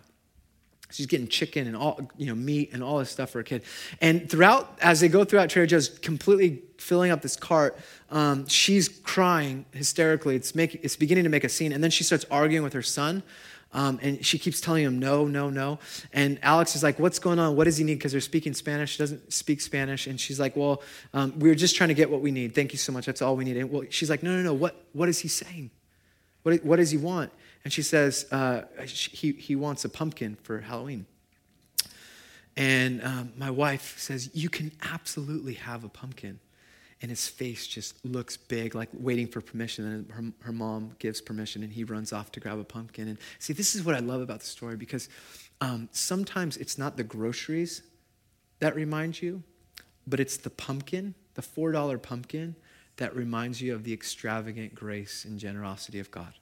She's 0.93 1.07
getting 1.07 1.29
chicken 1.29 1.67
and 1.67 1.77
all, 1.77 2.01
you 2.17 2.27
know, 2.27 2.35
meat 2.35 2.71
and 2.73 2.83
all 2.83 2.99
this 2.99 3.11
stuff 3.11 3.31
for 3.31 3.41
a 3.41 3.45
kid. 3.45 3.63
And 4.01 4.29
throughout, 4.31 4.79
as 4.81 5.01
they 5.01 5.09
go 5.09 5.25
throughout 5.25 5.49
Trader 5.49 5.67
Joe's, 5.67 5.89
completely 5.89 6.63
filling 6.79 7.11
up 7.11 7.23
this 7.23 7.37
cart, 7.37 7.79
um, 8.11 8.47
she's 8.47 8.89
crying 8.89 9.65
hysterically. 9.73 10.37
It's, 10.37 10.55
making, 10.55 10.81
it's 10.85 10.97
beginning 10.97 11.25
to 11.25 11.31
make 11.31 11.45
a 11.45 11.49
scene. 11.49 11.73
And 11.73 11.83
then 11.83 11.91
she 11.91 12.05
starts 12.05 12.27
arguing 12.31 12.63
with 12.63 12.75
her 12.75 12.83
son. 12.83 13.23
Um, 13.75 13.99
and 14.03 14.25
she 14.25 14.39
keeps 14.39 14.61
telling 14.61 14.85
him 14.85 14.99
no, 14.99 15.27
no, 15.27 15.49
no. 15.49 15.79
And 16.13 16.39
Alex 16.43 16.77
is 16.77 16.83
like, 16.83 16.99
What's 16.99 17.19
going 17.19 17.39
on? 17.39 17.57
What 17.57 17.65
does 17.65 17.79
he 17.79 17.85
need? 17.85 17.95
Because 17.95 18.13
they're 18.13 18.21
speaking 18.21 18.53
Spanish. 18.53 18.93
She 18.93 18.99
doesn't 18.99 19.33
speak 19.33 19.63
Spanish. 19.63 20.07
And 20.07 20.21
she's 20.21 20.39
like, 20.39 20.57
Well, 20.57 20.83
um, 21.15 21.39
we 21.39 21.51
are 21.51 21.55
just 21.55 21.75
trying 21.75 21.89
to 21.89 21.95
get 21.95 22.11
what 22.11 22.21
we 22.21 22.31
need. 22.31 22.55
Thank 22.55 22.73
you 22.73 22.79
so 22.79 22.93
much. 22.93 23.07
That's 23.07 23.23
all 23.23 23.35
we 23.35 23.45
need. 23.45 23.57
And 23.57 23.71
well, 23.71 23.85
she's 23.89 24.11
like, 24.11 24.23
No, 24.23 24.37
no, 24.37 24.43
no. 24.43 24.53
What, 24.53 24.77
what 24.93 25.09
is 25.09 25.21
he 25.21 25.29
saying? 25.29 25.71
What, 26.43 26.63
what 26.65 26.77
does 26.77 26.91
he 26.91 26.99
want? 26.99 27.33
And 27.65 27.73
she 27.73 27.83
says, 27.83 28.27
uh, 28.33 28.63
he, 28.85 29.33
he 29.33 29.57
wants 29.57 29.85
a 29.85 29.89
pumpkin 29.89 30.37
for 30.43 30.61
Halloween. 30.61 31.07
And 32.57 33.03
um, 33.03 33.33
my 33.37 33.51
wife 33.51 33.99
says, 33.99 34.31
You 34.35 34.49
can 34.49 34.73
absolutely 34.83 35.55
have 35.55 35.85
a 35.85 35.89
pumpkin. 35.89 36.39
And 37.01 37.11
his 37.11 37.27
face 37.27 37.67
just 37.67 38.05
looks 38.05 38.37
big, 38.37 38.77
like 38.77 38.89
waiting 38.93 39.27
for 39.27 39.41
permission. 39.41 39.85
And 39.85 40.11
her, 40.13 40.47
her 40.47 40.53
mom 40.53 40.93
gives 40.99 41.21
permission, 41.21 41.63
and 41.65 41.73
he 41.73 41.83
runs 41.83 42.13
off 42.13 42.31
to 42.33 42.41
grab 42.41 42.59
a 42.59 42.65
pumpkin. 42.65 43.09
And 43.09 43.19
see, 43.41 43.53
this 43.53 43.75
is 43.75 43.85
what 43.85 43.97
I 43.97 43.99
love 43.99 44.21
about 44.21 44.41
the 44.41 44.47
story 44.47 44.77
because 44.77 45.09
um, 45.61 45.89
sometimes 45.91 46.57
it's 46.59 46.79
not 46.79 46.97
the 46.97 47.03
groceries 47.03 47.83
that 48.61 48.77
remind 48.77 49.21
you, 49.21 49.43
but 50.07 50.21
it's 50.21 50.37
the 50.37 50.51
pumpkin, 50.51 51.15
the 51.35 51.43
$4 51.43 52.01
pumpkin, 52.01 52.55
that 52.99 53.17
reminds 53.17 53.61
you 53.61 53.75
of 53.75 53.83
the 53.83 53.93
extravagant 53.93 54.75
grace 54.75 55.25
and 55.25 55.41
generosity 55.41 55.99
of 55.99 56.11
God. 56.13 56.35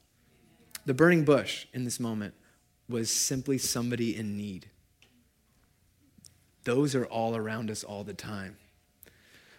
The 0.87 0.95
burning 0.95 1.25
bush 1.25 1.67
in 1.73 1.85
this 1.85 2.01
moment 2.01 2.35
was 2.89 3.11
simply 3.11 3.59
somebody 3.59 4.17
in 4.17 4.37
need. 4.37 4.67
Those 6.65 6.95
are 6.95 7.07
all 7.07 7.37
around 7.37 7.71
us 7.71 7.85
all 7.85 8.05
the 8.05 8.15
time. 8.15 8.57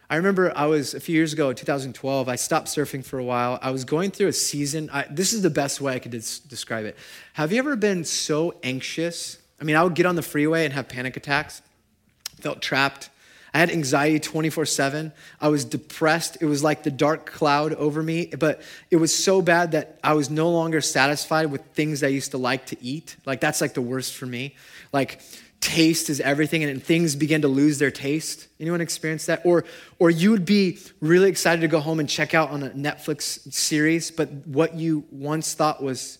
I 0.09 0.17
remember 0.17 0.51
I 0.57 0.65
was 0.65 0.93
a 0.93 0.99
few 0.99 1.15
years 1.15 1.31
ago, 1.31 1.53
2012, 1.53 2.27
I 2.27 2.35
stopped 2.35 2.67
surfing 2.67 3.03
for 3.03 3.17
a 3.17 3.23
while. 3.23 3.57
I 3.61 3.71
was 3.71 3.85
going 3.85 4.11
through 4.11 4.27
a 4.27 4.33
season. 4.33 4.89
I, 4.91 5.05
this 5.09 5.31
is 5.31 5.41
the 5.41 5.49
best 5.49 5.79
way 5.79 5.93
I 5.93 5.99
could 5.99 6.11
des- 6.11 6.45
describe 6.49 6.85
it. 6.85 6.97
Have 7.33 7.53
you 7.53 7.59
ever 7.59 7.77
been 7.77 8.03
so 8.03 8.55
anxious? 8.61 9.37
I 9.59 9.63
mean, 9.63 9.77
I 9.77 9.83
would 9.83 9.95
get 9.95 10.05
on 10.05 10.15
the 10.15 10.21
freeway 10.21 10.65
and 10.65 10.73
have 10.73 10.89
panic 10.89 11.15
attacks, 11.15 11.61
felt 12.41 12.61
trapped. 12.61 13.09
I 13.53 13.59
had 13.59 13.69
anxiety 13.69 14.19
24 14.19 14.65
7. 14.65 15.11
I 15.39 15.47
was 15.49 15.65
depressed. 15.65 16.37
It 16.39 16.45
was 16.45 16.63
like 16.63 16.83
the 16.83 16.91
dark 16.91 17.25
cloud 17.25 17.73
over 17.73 18.01
me, 18.01 18.27
but 18.27 18.61
it 18.89 18.97
was 18.97 19.13
so 19.13 19.41
bad 19.41 19.71
that 19.71 19.99
I 20.03 20.13
was 20.13 20.29
no 20.29 20.49
longer 20.49 20.79
satisfied 20.81 21.51
with 21.51 21.61
things 21.73 22.01
I 22.03 22.07
used 22.07 22.31
to 22.31 22.37
like 22.37 22.67
to 22.67 22.77
eat. 22.81 23.17
Like, 23.25 23.41
that's 23.41 23.59
like 23.59 23.73
the 23.73 23.81
worst 23.81 24.15
for 24.15 24.25
me. 24.25 24.55
Like, 24.93 25.21
taste 25.61 26.09
is 26.09 26.19
everything 26.19 26.63
and 26.63 26.83
things 26.83 27.15
begin 27.15 27.43
to 27.43 27.47
lose 27.47 27.77
their 27.77 27.91
taste 27.91 28.47
anyone 28.59 28.81
experience 28.81 29.27
that 29.27 29.45
or 29.45 29.63
or 29.99 30.09
you 30.09 30.31
would 30.31 30.43
be 30.43 30.79
really 31.01 31.29
excited 31.29 31.61
to 31.61 31.67
go 31.67 31.79
home 31.79 31.99
and 31.99 32.09
check 32.09 32.33
out 32.33 32.49
on 32.49 32.63
a 32.63 32.69
netflix 32.71 33.53
series 33.53 34.09
but 34.09 34.27
what 34.47 34.73
you 34.73 35.05
once 35.11 35.53
thought 35.53 35.81
was 35.81 36.17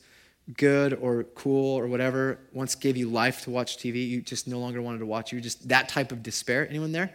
good 0.58 0.94
or 0.94 1.24
cool 1.34 1.76
or 1.76 1.88
whatever 1.88 2.38
once 2.54 2.76
gave 2.76 2.96
you 2.96 3.10
life 3.10 3.42
to 3.42 3.50
watch 3.50 3.78
tv 3.78 4.08
you 4.08 4.22
just 4.22 4.48
no 4.48 4.60
longer 4.60 4.80
wanted 4.80 5.00
to 5.00 5.08
watch 5.08 5.34
you 5.34 5.42
just 5.42 5.68
that 5.68 5.90
type 5.90 6.12
of 6.12 6.22
despair 6.22 6.70
anyone 6.70 6.92
there 6.92 7.12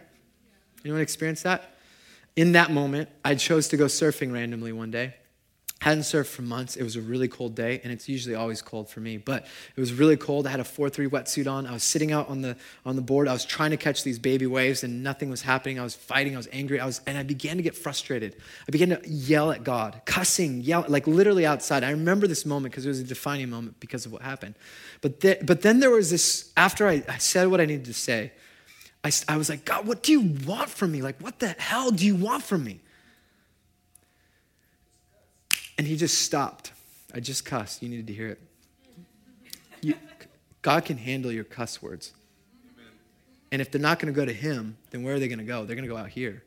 anyone 0.87 1.01
experience 1.01 1.43
that 1.43 1.75
in 2.35 2.53
that 2.53 2.71
moment 2.71 3.09
i 3.23 3.35
chose 3.35 3.67
to 3.67 3.77
go 3.77 3.85
surfing 3.85 4.31
randomly 4.31 4.71
one 4.71 4.91
day 4.91 5.13
Hadn't 5.79 6.03
surfed 6.03 6.25
for 6.25 6.41
months. 6.41 6.75
It 6.75 6.81
was 6.81 6.95
a 6.95 7.01
really 7.01 7.27
cold 7.27 7.53
day, 7.53 7.81
and 7.83 7.93
it's 7.93 8.09
usually 8.09 8.33
always 8.33 8.63
cold 8.63 8.89
for 8.89 8.99
me. 8.99 9.17
But 9.17 9.45
it 9.75 9.79
was 9.79 9.93
really 9.93 10.17
cold. 10.17 10.47
I 10.47 10.49
had 10.49 10.59
a 10.59 10.63
4-3 10.63 11.07
wetsuit 11.07 11.49
on. 11.49 11.67
I 11.67 11.73
was 11.73 11.83
sitting 11.83 12.11
out 12.11 12.29
on 12.29 12.41
the 12.41 12.57
on 12.83 12.95
the 12.95 13.03
board. 13.03 13.27
I 13.27 13.33
was 13.33 13.45
trying 13.45 13.69
to 13.69 13.77
catch 13.77 14.03
these 14.03 14.17
baby 14.17 14.47
waves, 14.47 14.83
and 14.83 15.03
nothing 15.03 15.29
was 15.29 15.43
happening. 15.43 15.79
I 15.79 15.83
was 15.83 15.93
fighting. 15.93 16.33
I 16.33 16.37
was 16.37 16.49
angry. 16.51 16.79
I 16.79 16.85
was, 16.87 17.01
and 17.05 17.15
I 17.15 17.21
began 17.21 17.57
to 17.57 17.63
get 17.63 17.75
frustrated. 17.75 18.35
I 18.67 18.71
began 18.71 18.89
to 18.89 18.99
yell 19.07 19.51
at 19.51 19.63
God, 19.63 20.01
cussing, 20.05 20.61
yell, 20.61 20.83
like 20.87 21.05
literally 21.05 21.45
outside. 21.45 21.83
I 21.83 21.91
remember 21.91 22.25
this 22.25 22.43
moment 22.43 22.71
because 22.71 22.87
it 22.87 22.89
was 22.89 22.99
a 22.99 23.03
defining 23.03 23.51
moment 23.51 23.79
because 23.79 24.07
of 24.07 24.11
what 24.11 24.23
happened. 24.23 24.55
But 25.01 25.19
th- 25.19 25.45
but 25.45 25.61
then 25.61 25.79
there 25.79 25.91
was 25.91 26.09
this. 26.09 26.51
After 26.57 26.87
I, 26.87 27.03
I 27.07 27.19
said 27.19 27.49
what 27.49 27.61
I 27.61 27.65
needed 27.65 27.85
to 27.85 27.93
say, 27.93 28.31
I, 29.07 29.11
I 29.33 29.37
was 29.37 29.47
like, 29.47 29.63
God, 29.63 29.87
what 29.87 30.03
do 30.03 30.11
you 30.11 30.19
want 30.45 30.69
from 30.69 30.91
me? 30.91 31.01
Like, 31.01 31.17
what 31.19 31.39
the 31.39 31.55
hell 31.57 31.91
do 31.91 32.05
you 32.05 32.15
want 32.15 32.43
from 32.43 32.65
me? 32.65 32.81
And 35.77 35.87
he 35.87 35.95
just 35.95 36.23
stopped. 36.23 36.73
I 37.13 37.21
just 37.21 37.45
cussed. 37.45 37.81
You 37.81 37.87
needed 37.87 38.07
to 38.07 38.13
hear 38.13 38.27
it. 38.27 38.41
You, 39.81 39.93
God 40.61 40.83
can 40.83 40.97
handle 40.97 41.31
your 41.31 41.45
cuss 41.45 41.81
words. 41.81 42.11
And 43.49 43.61
if 43.61 43.71
they're 43.71 43.79
not 43.79 43.99
going 43.99 44.13
to 44.13 44.17
go 44.17 44.25
to 44.25 44.33
him, 44.33 44.77
then 44.91 45.03
where 45.03 45.15
are 45.15 45.19
they 45.19 45.29
going 45.29 45.39
to 45.39 45.45
go? 45.45 45.63
They're 45.63 45.77
going 45.77 45.87
to 45.87 45.93
go 45.93 45.97
out 45.97 46.09
here. 46.09 46.43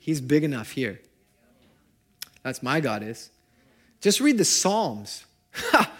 He's 0.00 0.20
big 0.20 0.42
enough 0.42 0.72
here. 0.72 1.00
That's 2.42 2.64
my 2.64 2.80
God 2.80 3.04
is. 3.04 3.30
Just 4.00 4.20
read 4.20 4.38
the 4.38 4.44
Psalms. 4.44 5.24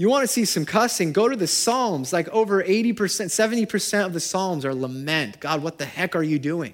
you 0.00 0.08
want 0.08 0.22
to 0.22 0.28
see 0.28 0.46
some 0.46 0.64
cussing? 0.64 1.12
Go 1.12 1.28
to 1.28 1.36
the 1.36 1.46
Psalms. 1.46 2.10
Like 2.10 2.26
over 2.30 2.62
80%, 2.62 2.94
70% 2.94 4.06
of 4.06 4.14
the 4.14 4.20
Psalms 4.20 4.64
are 4.64 4.74
lament. 4.74 5.40
God, 5.40 5.62
what 5.62 5.76
the 5.76 5.84
heck 5.84 6.16
are 6.16 6.22
you 6.22 6.38
doing? 6.38 6.72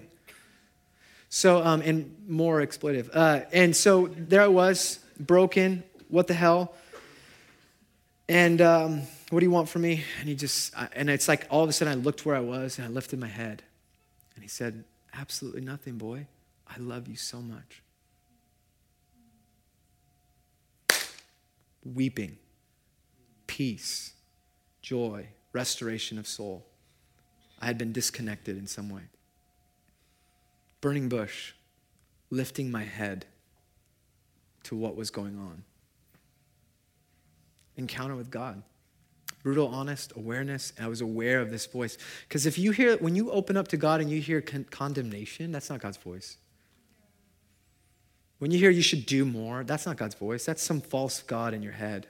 So, 1.29 1.61
um, 1.61 1.83
and 1.83 2.15
more 2.29 2.61
exploitive. 2.65 3.11
Uh, 3.12 3.41
and 3.53 3.75
so 3.75 4.07
there 4.07 4.43
I 4.43 4.47
was, 4.47 5.01
broken. 5.19 5.83
What 6.07 6.29
the 6.29 6.35
hell? 6.35 6.77
And 8.29 8.61
um, 8.61 9.03
what 9.31 9.41
do 9.41 9.47
you 9.47 9.51
want 9.51 9.69
from 9.71 9.83
me? 9.83 10.05
And 10.21 10.29
he 10.29 10.37
just, 10.37 10.73
and 10.93 11.11
it's 11.11 11.27
like 11.27 11.49
all 11.51 11.65
of 11.65 11.69
a 11.69 11.73
sudden 11.73 11.99
I 11.99 12.01
looked 12.01 12.25
where 12.25 12.37
I 12.37 12.41
was 12.41 12.79
and 12.79 12.87
I 12.87 12.91
lifted 12.91 13.19
my 13.19 13.27
head. 13.27 13.65
And 14.37 14.45
he 14.45 14.49
said, 14.49 14.85
Absolutely 15.12 15.62
nothing, 15.62 15.99
boy. 15.99 16.29
I 16.69 16.79
love 16.79 17.09
you 17.09 17.17
so 17.17 17.41
much. 17.41 17.83
Weeping, 21.85 22.39
peace, 23.46 24.12
joy, 24.82 25.28
restoration 25.52 26.18
of 26.18 26.26
soul. 26.26 26.66
I 27.61 27.66
had 27.66 27.78
been 27.78 27.92
disconnected 27.92 28.59
in 28.59 28.66
some 28.66 28.90
way. 28.90 29.02
Burning 30.80 31.09
bush, 31.09 31.52
lifting 32.30 32.70
my 32.70 32.85
head 32.85 33.26
to 34.64 34.76
what 34.76 34.96
was 34.96 35.11
going 35.11 35.38
on. 35.38 35.64
Encounter 37.76 38.16
with 38.16 38.30
God. 38.30 38.62
Brutal, 39.42 39.68
honest 39.68 40.12
awareness. 40.16 40.72
I 40.80 40.88
was 40.88 41.00
aware 41.00 41.40
of 41.40 41.50
this 41.50 41.66
voice. 41.66 41.98
Because 42.28 42.46
if 42.46 42.59
you 42.59 42.72
hear, 42.72 42.96
when 42.96 43.14
you 43.14 43.30
open 43.30 43.56
up 43.56 43.68
to 43.68 43.76
God 43.76 44.00
and 44.00 44.11
you 44.11 44.20
hear 44.20 44.40
con- 44.40 44.66
condemnation, 44.70 45.52
that's 45.52 45.70
not 45.70 45.80
God's 45.80 45.98
voice. 45.98 46.38
When 48.38 48.50
you 48.50 48.59
hear 48.59 48.70
you 48.70 48.82
should 48.82 49.06
do 49.06 49.24
more, 49.24 49.64
that's 49.64 49.87
not 49.87 49.96
God's 49.96 50.14
voice. 50.14 50.44
That's 50.44 50.62
some 50.62 50.80
false 50.80 51.22
God 51.22 51.54
in 51.54 51.62
your 51.62 51.72
head. 51.72 52.09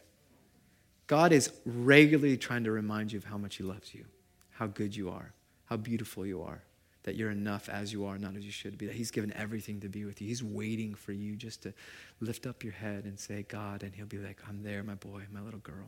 God 1.06 1.32
is 1.32 1.52
regularly 1.64 2.36
trying 2.36 2.64
to 2.64 2.70
remind 2.70 3.12
you 3.12 3.18
of 3.18 3.24
how 3.24 3.38
much 3.38 3.56
He 3.56 3.62
loves 3.62 3.94
you, 3.94 4.04
how 4.50 4.66
good 4.66 4.94
you 4.94 5.10
are, 5.10 5.32
how 5.66 5.76
beautiful 5.76 6.26
you 6.26 6.42
are 6.42 6.62
that 7.06 7.14
you're 7.14 7.30
enough 7.30 7.68
as 7.68 7.92
you 7.92 8.04
are, 8.04 8.18
not 8.18 8.36
as 8.36 8.44
you 8.44 8.50
should 8.50 8.76
be, 8.76 8.86
that 8.86 8.94
He's 8.94 9.12
given 9.12 9.32
everything 9.34 9.80
to 9.80 9.88
be 9.88 10.04
with 10.04 10.20
you. 10.20 10.26
He's 10.26 10.42
waiting 10.42 10.94
for 10.94 11.12
you 11.12 11.36
just 11.36 11.62
to 11.62 11.72
lift 12.20 12.46
up 12.46 12.62
your 12.62 12.72
head 12.72 13.04
and 13.04 13.18
say, 13.18 13.46
God, 13.48 13.84
and 13.84 13.94
He'll 13.94 14.06
be 14.06 14.18
like, 14.18 14.40
I'm 14.46 14.62
there, 14.62 14.82
my 14.82 14.96
boy, 14.96 15.22
my 15.32 15.40
little 15.40 15.60
girl. 15.60 15.86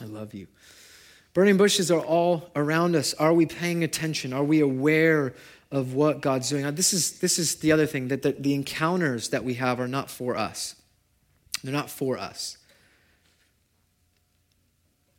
I 0.00 0.04
love 0.04 0.32
you. 0.32 0.46
Burning 1.34 1.56
bushes 1.56 1.90
are 1.90 2.00
all 2.00 2.50
around 2.54 2.94
us. 2.94 3.14
Are 3.14 3.32
we 3.32 3.46
paying 3.46 3.82
attention? 3.82 4.32
Are 4.32 4.44
we 4.44 4.60
aware 4.60 5.34
of 5.72 5.94
what 5.94 6.20
God's 6.20 6.48
doing? 6.48 6.72
This 6.74 6.92
is, 6.92 7.18
this 7.18 7.38
is 7.38 7.56
the 7.56 7.72
other 7.72 7.86
thing 7.86 8.08
that 8.08 8.22
the, 8.22 8.32
the 8.32 8.54
encounters 8.54 9.30
that 9.30 9.42
we 9.42 9.54
have 9.54 9.80
are 9.80 9.88
not 9.88 10.08
for 10.08 10.36
us. 10.36 10.76
They're 11.64 11.72
not 11.72 11.90
for 11.90 12.16
us. 12.16 12.58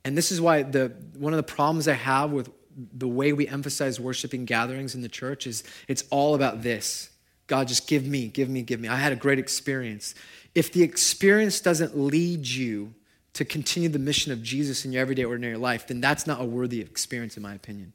And 0.06 0.18
this 0.18 0.32
is 0.32 0.42
why 0.42 0.64
the, 0.64 0.94
one 1.18 1.34
of 1.34 1.38
the 1.38 1.44
problems 1.44 1.88
I 1.88 1.94
have 1.94 2.32
with 2.32 2.50
the 2.76 3.08
way 3.08 3.34
we 3.34 3.48
emphasize 3.48 4.00
worshiping 4.00 4.46
gatherings 4.46 4.96
in 4.96 5.02
the 5.02 5.10
church 5.10 5.46
is 5.46 5.64
it's 5.88 6.04
all 6.10 6.36
about 6.36 6.64
this 6.64 7.10
God, 7.48 7.68
just 7.68 7.88
give 7.88 8.08
me, 8.08 8.30
give 8.30 8.50
me, 8.50 8.62
give 8.62 8.80
me. 8.80 8.88
I 8.88 8.96
had 8.96 9.12
a 9.12 9.18
great 9.18 9.38
experience. 9.38 10.16
If 10.56 10.72
the 10.72 10.82
experience 10.82 11.60
doesn't 11.60 11.98
lead 11.98 12.48
you 12.48 12.94
to 13.34 13.44
continue 13.44 13.90
the 13.90 14.00
mission 14.00 14.32
of 14.32 14.42
Jesus 14.42 14.86
in 14.86 14.92
your 14.92 15.02
everyday, 15.02 15.26
ordinary 15.26 15.58
life, 15.58 15.88
then 15.88 16.00
that's 16.00 16.26
not 16.26 16.40
a 16.40 16.46
worthy 16.46 16.80
experience, 16.80 17.36
in 17.36 17.44
my 17.44 17.54
opinion. 17.54 17.94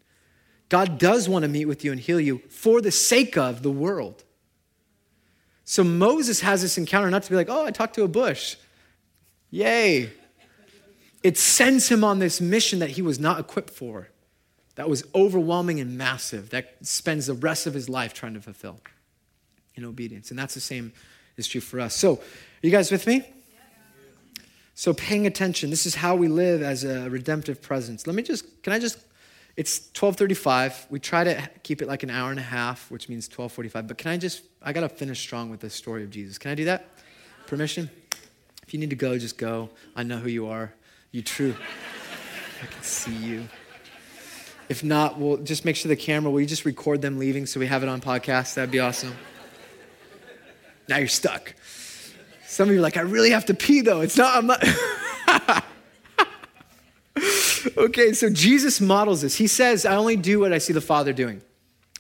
God 0.68 0.98
does 0.98 1.28
want 1.28 1.44
to 1.44 1.48
meet 1.48 1.64
with 1.64 1.84
you 1.84 1.92
and 1.92 2.00
heal 2.00 2.20
you 2.20 2.42
for 2.50 2.80
the 2.82 2.90
sake 2.90 3.38
of 3.38 3.62
the 3.62 3.70
world. 3.70 4.24
So 5.64 5.82
Moses 5.82 6.40
has 6.40 6.62
this 6.62 6.76
encounter 6.76 7.10
not 7.10 7.22
to 7.22 7.30
be 7.30 7.36
like, 7.36 7.48
oh, 7.48 7.64
I 7.64 7.70
talked 7.70 7.94
to 7.94 8.02
a 8.02 8.08
bush. 8.08 8.56
Yay. 9.50 10.10
It 11.22 11.36
sends 11.36 11.88
him 11.88 12.04
on 12.04 12.18
this 12.18 12.40
mission 12.40 12.78
that 12.78 12.90
he 12.90 13.02
was 13.02 13.18
not 13.18 13.40
equipped 13.40 13.70
for 13.70 14.08
that 14.78 14.88
was 14.88 15.02
overwhelming 15.12 15.80
and 15.80 15.98
massive, 15.98 16.50
that 16.50 16.76
spends 16.82 17.26
the 17.26 17.34
rest 17.34 17.66
of 17.66 17.74
his 17.74 17.88
life 17.88 18.14
trying 18.14 18.34
to 18.34 18.40
fulfill 18.40 18.78
in 19.74 19.84
obedience. 19.84 20.30
And 20.30 20.38
that's 20.38 20.54
the 20.54 20.60
same 20.60 20.92
is 21.36 21.48
true 21.48 21.60
for 21.60 21.80
us. 21.80 21.96
So, 21.96 22.14
are 22.14 22.20
you 22.62 22.70
guys 22.70 22.92
with 22.92 23.04
me? 23.04 23.26
So, 24.76 24.94
paying 24.94 25.26
attention, 25.26 25.70
this 25.70 25.84
is 25.84 25.96
how 25.96 26.14
we 26.14 26.28
live 26.28 26.62
as 26.62 26.84
a 26.84 27.10
redemptive 27.10 27.60
presence. 27.60 28.06
Let 28.06 28.14
me 28.14 28.22
just, 28.22 28.62
can 28.62 28.72
I 28.72 28.78
just, 28.78 28.98
it's 29.56 29.78
1235. 29.98 30.86
We 30.90 31.00
try 31.00 31.24
to 31.24 31.50
keep 31.64 31.82
it 31.82 31.88
like 31.88 32.04
an 32.04 32.10
hour 32.10 32.30
and 32.30 32.38
a 32.38 32.44
half, 32.44 32.88
which 32.88 33.08
means 33.08 33.26
1245. 33.26 33.88
But 33.88 33.98
can 33.98 34.12
I 34.12 34.16
just, 34.16 34.42
I 34.62 34.72
got 34.72 34.82
to 34.82 34.88
finish 34.88 35.18
strong 35.18 35.50
with 35.50 35.58
the 35.58 35.70
story 35.70 36.04
of 36.04 36.10
Jesus. 36.10 36.38
Can 36.38 36.52
I 36.52 36.54
do 36.54 36.66
that? 36.66 36.86
Permission? 37.48 37.90
If 38.62 38.72
you 38.72 38.78
need 38.78 38.90
to 38.90 38.96
go, 38.96 39.18
just 39.18 39.38
go. 39.38 39.70
I 39.96 40.04
know 40.04 40.18
who 40.18 40.28
you 40.28 40.46
are. 40.46 40.72
You 41.10 41.22
true. 41.22 41.56
I 42.62 42.66
can 42.66 42.82
see 42.82 43.14
you. 43.14 43.48
If 44.68 44.84
not, 44.84 45.18
we'll 45.18 45.38
just 45.38 45.64
make 45.64 45.76
sure 45.76 45.88
the 45.88 45.96
camera, 45.96 46.30
will 46.30 46.40
you 46.40 46.46
just 46.46 46.64
record 46.66 47.00
them 47.00 47.18
leaving 47.18 47.46
so 47.46 47.58
we 47.58 47.66
have 47.66 47.82
it 47.82 47.88
on 47.88 48.00
podcast? 48.00 48.54
That'd 48.54 48.70
be 48.70 48.80
awesome. 48.80 49.14
Now 50.88 50.98
you're 50.98 51.08
stuck. 51.08 51.54
Some 52.46 52.68
of 52.68 52.74
you 52.74 52.80
are 52.80 52.82
like, 52.82 52.96
I 52.96 53.02
really 53.02 53.30
have 53.30 53.46
to 53.46 53.54
pee 53.54 53.80
though. 53.80 54.00
It's 54.00 54.16
not, 54.16 54.36
I'm 54.36 54.46
not. 54.46 55.64
okay, 57.76 58.12
so 58.12 58.28
Jesus 58.28 58.80
models 58.80 59.22
this. 59.22 59.36
He 59.36 59.46
says, 59.46 59.86
I 59.86 59.96
only 59.96 60.16
do 60.16 60.40
what 60.40 60.52
I 60.52 60.58
see 60.58 60.72
the 60.72 60.80
Father 60.80 61.12
doing. 61.12 61.42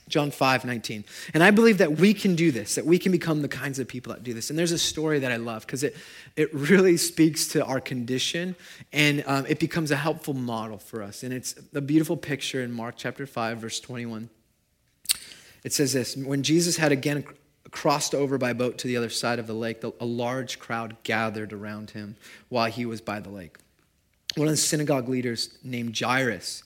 John 0.08 0.30
5, 0.30 0.64
19. 0.64 1.04
And 1.34 1.42
I 1.42 1.50
believe 1.50 1.78
that 1.78 1.92
we 1.92 2.14
can 2.14 2.34
do 2.34 2.50
this, 2.50 2.74
that 2.74 2.86
we 2.86 2.98
can 2.98 3.12
become 3.12 3.42
the 3.42 3.48
kinds 3.48 3.78
of 3.78 3.86
people 3.86 4.12
that 4.12 4.24
do 4.24 4.34
this. 4.34 4.50
And 4.50 4.58
there's 4.58 4.72
a 4.72 4.78
story 4.78 5.18
that 5.20 5.30
I 5.30 5.36
love 5.36 5.66
because 5.66 5.82
it, 5.82 5.96
it 6.36 6.52
really 6.54 6.96
speaks 6.96 7.48
to 7.48 7.64
our 7.64 7.80
condition 7.80 8.56
and 8.92 9.22
um, 9.26 9.46
it 9.46 9.58
becomes 9.58 9.90
a 9.90 9.96
helpful 9.96 10.34
model 10.34 10.78
for 10.78 11.02
us. 11.02 11.22
And 11.22 11.32
it's 11.32 11.54
a 11.74 11.80
beautiful 11.80 12.16
picture 12.16 12.62
in 12.62 12.72
Mark 12.72 12.94
chapter 12.96 13.26
5, 13.26 13.58
verse 13.58 13.80
21. 13.80 14.30
It 15.64 15.72
says 15.72 15.92
this 15.92 16.16
When 16.16 16.42
Jesus 16.42 16.76
had 16.76 16.92
again 16.92 17.24
crossed 17.70 18.14
over 18.14 18.38
by 18.38 18.52
boat 18.52 18.78
to 18.78 18.86
the 18.86 18.96
other 18.96 19.10
side 19.10 19.38
of 19.38 19.46
the 19.46 19.54
lake, 19.54 19.82
a 19.82 20.04
large 20.04 20.58
crowd 20.58 20.96
gathered 21.02 21.52
around 21.52 21.90
him 21.90 22.16
while 22.48 22.70
he 22.70 22.86
was 22.86 23.00
by 23.00 23.20
the 23.20 23.30
lake. 23.30 23.58
One 24.36 24.46
of 24.46 24.52
the 24.52 24.56
synagogue 24.56 25.08
leaders 25.08 25.50
named 25.62 25.98
Jairus 25.98 26.62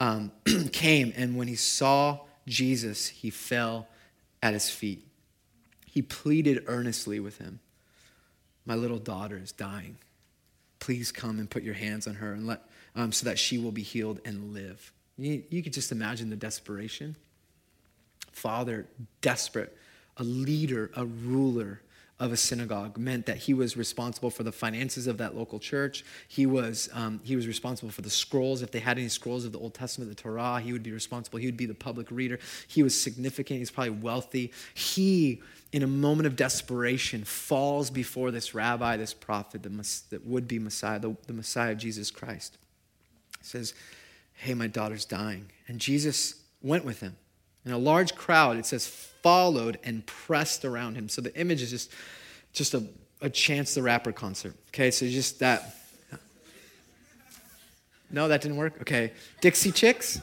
um, 0.00 0.32
came, 0.72 1.12
and 1.16 1.36
when 1.36 1.48
he 1.48 1.54
saw 1.54 2.20
Jesus, 2.46 3.08
he 3.08 3.30
fell 3.30 3.88
at 4.42 4.52
his 4.52 4.70
feet. 4.70 5.06
He 5.86 6.02
pleaded 6.02 6.64
earnestly 6.66 7.20
with 7.20 7.38
him 7.38 7.60
My 8.66 8.74
little 8.74 8.98
daughter 8.98 9.38
is 9.38 9.52
dying. 9.52 9.98
Please 10.80 11.12
come 11.12 11.38
and 11.38 11.48
put 11.48 11.62
your 11.62 11.74
hands 11.74 12.06
on 12.06 12.14
her 12.16 12.32
and 12.32 12.46
let, 12.46 12.62
um, 12.94 13.12
so 13.12 13.24
that 13.26 13.38
she 13.38 13.58
will 13.58 13.72
be 13.72 13.82
healed 13.82 14.20
and 14.24 14.52
live. 14.52 14.92
You, 15.16 15.42
you 15.50 15.62
could 15.62 15.72
just 15.72 15.92
imagine 15.92 16.30
the 16.30 16.36
desperation. 16.36 17.16
father, 18.32 18.86
desperate, 19.20 19.76
a 20.16 20.24
leader, 20.24 20.90
a 20.96 21.04
ruler 21.06 21.80
of 22.20 22.32
a 22.32 22.36
synagogue 22.36 22.96
meant 22.96 23.26
that 23.26 23.38
he 23.38 23.54
was 23.54 23.76
responsible 23.76 24.30
for 24.30 24.44
the 24.44 24.52
finances 24.52 25.08
of 25.08 25.18
that 25.18 25.36
local 25.36 25.58
church. 25.58 26.04
He 26.28 26.46
was, 26.46 26.88
um, 26.92 27.20
he 27.24 27.34
was 27.34 27.48
responsible 27.48 27.90
for 27.90 28.02
the 28.02 28.10
scrolls. 28.10 28.62
If 28.62 28.70
they 28.70 28.78
had 28.78 28.98
any 28.98 29.08
scrolls 29.08 29.44
of 29.44 29.50
the 29.50 29.58
Old 29.58 29.74
Testament, 29.74 30.10
the 30.10 30.22
Torah, 30.22 30.60
he 30.60 30.72
would 30.72 30.84
be 30.84 30.92
responsible. 30.92 31.40
He 31.40 31.46
would 31.46 31.56
be 31.56 31.66
the 31.66 31.74
public 31.74 32.10
reader. 32.12 32.38
He 32.68 32.84
was 32.84 32.98
significant. 32.98 33.58
He's 33.58 33.72
probably 33.72 33.90
wealthy. 33.90 34.52
He, 34.74 35.42
in 35.72 35.82
a 35.82 35.88
moment 35.88 36.28
of 36.28 36.36
desperation, 36.36 37.24
falls 37.24 37.90
before 37.90 38.30
this 38.30 38.54
rabbi, 38.54 38.96
this 38.96 39.12
prophet, 39.12 39.64
the, 39.64 40.02
that 40.10 40.24
would 40.24 40.46
be 40.46 40.60
Messiah, 40.60 41.00
the, 41.00 41.16
the 41.26 41.32
Messiah, 41.32 41.74
Jesus 41.74 42.12
Christ. 42.12 42.58
He 43.40 43.46
says, 43.46 43.74
Hey, 44.34 44.54
my 44.54 44.68
daughter's 44.68 45.04
dying. 45.04 45.46
And 45.66 45.80
Jesus 45.80 46.42
went 46.62 46.84
with 46.84 47.00
him. 47.00 47.16
And 47.64 47.74
a 47.74 47.78
large 47.78 48.14
crowd, 48.14 48.56
it 48.56 48.66
says, 48.66 49.10
followed 49.24 49.78
and 49.82 50.04
pressed 50.04 50.66
around 50.66 50.96
him. 50.96 51.08
So 51.08 51.22
the 51.22 51.34
image 51.34 51.62
is 51.62 51.70
just, 51.70 51.90
just 52.52 52.74
a, 52.74 52.84
a 53.22 53.30
Chance 53.30 53.72
the 53.72 53.82
Rapper 53.82 54.12
concert. 54.12 54.54
Okay, 54.68 54.90
so 54.90 55.08
just 55.08 55.38
that. 55.38 55.76
No, 58.10 58.28
that 58.28 58.42
didn't 58.42 58.58
work? 58.58 58.74
Okay. 58.82 59.12
Dixie 59.40 59.72
Chicks? 59.72 60.20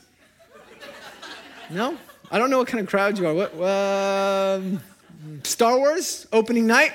No? 1.72 1.98
I 2.30 2.38
don't 2.38 2.52
know 2.52 2.60
what 2.60 2.68
kind 2.68 2.80
of 2.80 2.88
crowd 2.88 3.18
you 3.18 3.26
are. 3.28 3.34
What? 3.34 3.60
Um, 3.60 4.82
Star 5.42 5.80
Wars 5.80 6.28
opening 6.32 6.68
night? 6.68 6.94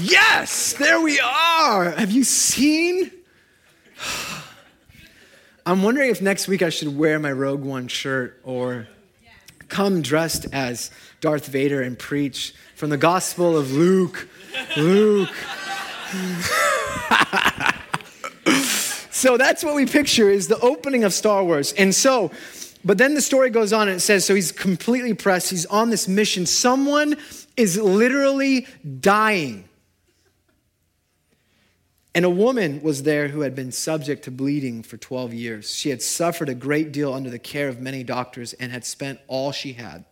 Yes, 0.00 0.74
there 0.74 1.00
we 1.00 1.18
are. 1.18 1.90
Have 1.90 2.12
you 2.12 2.22
seen? 2.22 3.10
I'm 5.66 5.82
wondering 5.82 6.10
if 6.10 6.22
next 6.22 6.46
week 6.46 6.62
I 6.62 6.68
should 6.68 6.96
wear 6.96 7.18
my 7.18 7.32
Rogue 7.32 7.64
One 7.64 7.88
shirt 7.88 8.40
or 8.44 8.86
come 9.68 10.02
dressed 10.02 10.46
as 10.52 10.90
Darth 11.20 11.46
Vader 11.46 11.82
and 11.82 11.98
preach 11.98 12.54
from 12.74 12.90
the 12.90 12.96
Gospel 12.96 13.56
of 13.56 13.72
Luke. 13.72 14.28
Luke. 14.76 15.28
so 19.10 19.36
that's 19.36 19.64
what 19.64 19.74
we 19.74 19.86
picture 19.86 20.30
is 20.30 20.48
the 20.48 20.58
opening 20.60 21.04
of 21.04 21.12
Star 21.12 21.44
Wars. 21.44 21.72
And 21.74 21.94
so, 21.94 22.30
but 22.84 22.98
then 22.98 23.14
the 23.14 23.20
story 23.20 23.50
goes 23.50 23.72
on 23.72 23.88
and 23.88 23.98
it 23.98 24.00
says 24.00 24.24
so 24.24 24.34
he's 24.34 24.52
completely 24.52 25.14
pressed, 25.14 25.50
he's 25.50 25.66
on 25.66 25.90
this 25.90 26.08
mission. 26.08 26.46
Someone 26.46 27.16
is 27.56 27.76
literally 27.76 28.66
dying. 29.00 29.67
And 32.14 32.24
a 32.24 32.30
woman 32.30 32.82
was 32.82 33.02
there 33.02 33.28
who 33.28 33.42
had 33.42 33.54
been 33.54 33.70
subject 33.70 34.24
to 34.24 34.30
bleeding 34.30 34.82
for 34.82 34.96
12 34.96 35.34
years. 35.34 35.74
She 35.74 35.90
had 35.90 36.02
suffered 36.02 36.48
a 36.48 36.54
great 36.54 36.90
deal 36.90 37.12
under 37.12 37.30
the 37.30 37.38
care 37.38 37.68
of 37.68 37.80
many 37.80 38.02
doctors 38.02 38.54
and 38.54 38.72
had 38.72 38.84
spent 38.84 39.20
all 39.26 39.52
she 39.52 39.74
had. 39.74 40.04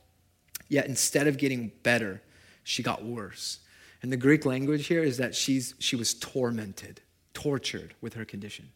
Yet 0.69 0.87
instead 0.87 1.27
of 1.27 1.39
getting 1.39 1.73
better, 1.83 2.23
she 2.65 2.83
got 2.83 3.05
worse. 3.05 3.61
And 4.03 4.13
the 4.13 4.17
Greek 4.17 4.45
language 4.45 4.87
here 4.87 5.03
is 5.03 5.17
that 5.17 5.35
she's, 5.35 5.75
she 5.79 5.97
was 5.97 6.15
tormented, 6.15 7.01
tortured 7.35 7.95
with 8.01 8.15
her 8.15 8.25
condition. 8.25 8.71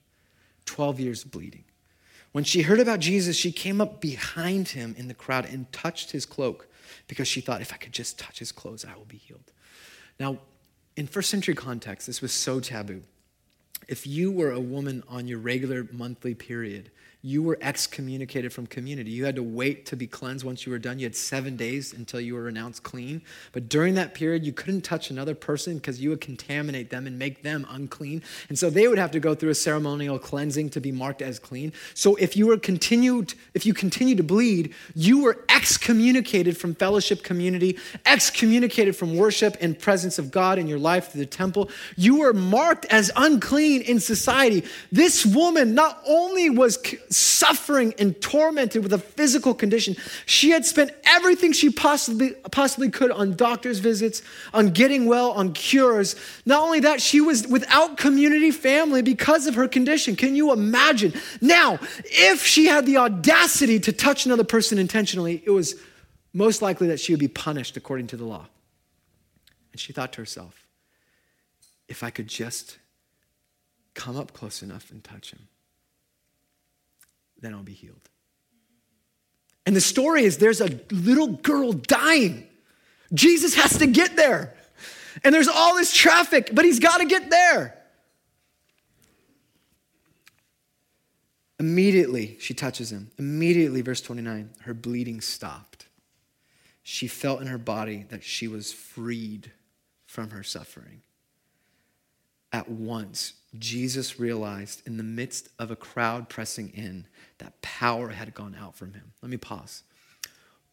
12 0.64 1.00
years 1.00 1.24
bleeding. 1.24 1.64
When 2.32 2.44
she 2.44 2.62
heard 2.62 2.80
about 2.80 3.00
Jesus, 3.00 3.36
she 3.36 3.50
came 3.50 3.80
up 3.80 4.00
behind 4.00 4.68
him 4.68 4.94
in 4.96 5.08
the 5.08 5.14
crowd 5.14 5.46
and 5.46 5.70
touched 5.72 6.12
his 6.12 6.24
cloak 6.24 6.68
because 7.08 7.26
she 7.26 7.40
thought, 7.40 7.60
if 7.60 7.72
I 7.72 7.76
could 7.76 7.92
just 7.92 8.18
touch 8.18 8.38
his 8.38 8.52
clothes, 8.52 8.84
I 8.84 8.96
will 8.96 9.04
be 9.04 9.16
healed. 9.16 9.52
Now, 10.18 10.38
in 11.01 11.07
first 11.07 11.30
century 11.30 11.55
context, 11.55 12.07
this 12.07 12.20
was 12.20 12.30
so 12.30 12.61
taboo. 12.61 13.03
If 13.88 14.07
you 14.07 14.30
were 14.30 14.51
a 14.51 14.61
woman 14.61 15.03
on 15.09 15.26
your 15.26 15.38
regular 15.38 15.88
monthly 15.90 16.34
period 16.34 16.90
you 17.22 17.42
were 17.42 17.58
excommunicated 17.60 18.50
from 18.52 18.66
community. 18.66 19.10
You 19.10 19.26
had 19.26 19.36
to 19.36 19.42
wait 19.42 19.84
to 19.86 19.96
be 19.96 20.06
cleansed 20.06 20.44
once 20.44 20.64
you 20.64 20.72
were 20.72 20.78
done. 20.78 20.98
You 20.98 21.04
had 21.04 21.14
seven 21.14 21.54
days 21.54 21.92
until 21.92 22.18
you 22.18 22.34
were 22.34 22.48
announced 22.48 22.82
clean. 22.82 23.20
But 23.52 23.68
during 23.68 23.94
that 23.94 24.14
period, 24.14 24.44
you 24.44 24.52
couldn't 24.52 24.82
touch 24.82 25.10
another 25.10 25.34
person 25.34 25.74
because 25.74 26.00
you 26.00 26.08
would 26.10 26.22
contaminate 26.22 26.88
them 26.88 27.06
and 27.06 27.18
make 27.18 27.42
them 27.42 27.66
unclean. 27.68 28.22
And 28.48 28.58
so 28.58 28.70
they 28.70 28.88
would 28.88 28.96
have 28.96 29.10
to 29.10 29.20
go 29.20 29.34
through 29.34 29.50
a 29.50 29.54
ceremonial 29.54 30.18
cleansing 30.18 30.70
to 30.70 30.80
be 30.80 30.92
marked 30.92 31.20
as 31.20 31.38
clean. 31.38 31.74
So 31.92 32.14
if 32.16 32.36
you 32.38 32.46
were 32.46 32.56
continued, 32.56 33.34
if 33.52 33.66
you 33.66 33.74
continue 33.74 34.16
to 34.16 34.22
bleed, 34.22 34.74
you 34.94 35.22
were 35.22 35.44
excommunicated 35.50 36.56
from 36.56 36.74
fellowship 36.74 37.22
community, 37.22 37.78
excommunicated 38.06 38.96
from 38.96 39.16
worship 39.16 39.58
and 39.60 39.78
presence 39.78 40.18
of 40.18 40.30
God 40.30 40.58
in 40.58 40.66
your 40.66 40.78
life 40.78 41.12
through 41.12 41.20
the 41.20 41.26
temple. 41.26 41.68
You 41.96 42.20
were 42.20 42.32
marked 42.32 42.86
as 42.86 43.10
unclean 43.14 43.82
in 43.82 44.00
society. 44.00 44.64
This 44.90 45.26
woman 45.26 45.74
not 45.74 46.00
only 46.06 46.48
was 46.48 46.78
suffering 47.11 47.92
and 47.98 48.20
tormented 48.20 48.82
with 48.82 48.92
a 48.92 48.98
physical 48.98 49.52
condition. 49.52 49.96
She 50.26 50.50
had 50.50 50.64
spent 50.64 50.92
everything 51.04 51.52
she 51.52 51.70
possibly, 51.70 52.32
possibly 52.52 52.88
could 52.88 53.11
on 53.11 53.34
doctor's 53.34 53.80
visits, 53.80 54.22
on 54.54 54.70
getting 54.70 55.06
well, 55.06 55.32
on 55.32 55.52
cures. 55.52 56.14
Not 56.46 56.62
only 56.62 56.80
that, 56.80 57.02
she 57.02 57.20
was 57.20 57.46
without 57.48 57.96
community 57.96 58.52
family 58.52 59.02
because 59.02 59.46
of 59.46 59.56
her 59.56 59.66
condition. 59.66 60.14
Can 60.14 60.36
you 60.36 60.52
imagine? 60.52 61.12
Now, 61.40 61.80
if 62.04 62.46
she 62.46 62.66
had 62.66 62.86
the 62.86 62.98
audacity 62.98 63.80
to 63.80 63.92
touch 63.92 64.24
another 64.24 64.44
person 64.44 64.78
intentionally, 64.78 65.42
it 65.44 65.50
was 65.50 65.74
most 66.32 66.62
likely 66.62 66.86
that 66.88 67.00
she 67.00 67.12
would 67.12 67.20
be 67.20 67.28
punished 67.28 67.76
according 67.76 68.06
to 68.08 68.16
the 68.16 68.24
law. 68.24 68.46
And 69.72 69.80
she 69.80 69.92
thought 69.92 70.12
to 70.12 70.20
herself, 70.20 70.66
if 71.88 72.04
I 72.04 72.11
could 72.11 72.28
just 72.28 72.78
come 73.94 74.16
up 74.16 74.32
close 74.32 74.62
enough 74.62 74.92
and 74.92 75.02
touch 75.02 75.32
him 75.32 75.48
then 77.41 77.55
I'll 77.55 77.62
be 77.62 77.72
healed. 77.72 78.09
And 79.66 79.76
the 79.76 79.80
story 79.80 80.24
is 80.24 80.38
there's 80.38 80.61
a 80.61 80.80
little 80.91 81.28
girl 81.28 81.72
dying. 81.72 82.47
Jesus 83.12 83.55
has 83.55 83.78
to 83.78 83.86
get 83.86 84.16
there. 84.16 84.55
And 85.24 85.34
there's 85.34 85.49
all 85.49 85.76
this 85.76 85.93
traffic, 85.93 86.51
but 86.53 86.64
he's 86.64 86.78
got 86.78 86.99
to 86.99 87.05
get 87.05 87.30
there. 87.30 87.76
Immediately, 91.59 92.38
she 92.41 92.55
touches 92.55 92.91
him. 92.91 93.11
Immediately, 93.18 93.82
verse 93.82 94.01
29, 94.01 94.51
her 94.62 94.72
bleeding 94.72 95.20
stopped. 95.20 95.86
She 96.82 97.07
felt 97.07 97.43
in 97.43 97.49
her 97.49 97.59
body 97.59 98.07
that 98.09 98.24
she 98.24 98.49
was 98.49 98.72
freed 98.72 99.53
from 100.07 100.30
her 100.30 100.43
suffering. 100.43 101.03
At 102.51 102.68
once, 102.68 103.34
Jesus 103.59 104.20
realized 104.20 104.82
in 104.86 104.96
the 104.96 105.03
midst 105.03 105.48
of 105.59 105.70
a 105.70 105.76
crowd 105.76 106.28
pressing 106.28 106.70
in 106.70 107.07
that 107.38 107.61
power 107.62 108.11
had 108.11 108.34
gone 108.34 108.57
out 108.59 108.76
from 108.76 108.94
him. 108.94 109.12
Let 109.22 109.30
me 109.30 109.36
pause. 109.36 109.82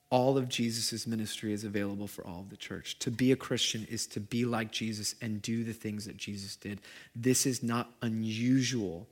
All 0.09 0.37
of 0.37 0.47
Jesus' 0.47 1.05
ministry 1.05 1.51
is 1.51 1.63
available 1.63 2.07
for 2.07 2.25
all 2.25 2.41
of 2.41 2.49
the 2.49 2.55
church. 2.55 2.97
To 2.99 3.11
be 3.11 3.31
a 3.31 3.35
Christian 3.35 3.85
is 3.89 4.07
to 4.07 4.19
be 4.19 4.45
like 4.45 4.71
Jesus 4.71 5.15
and 5.21 5.41
do 5.41 5.63
the 5.63 5.73
things 5.73 6.05
that 6.05 6.17
Jesus 6.17 6.55
did. 6.55 6.79
This 7.15 7.45
is 7.45 7.61
not 7.61 7.91
unusual. 8.01 9.07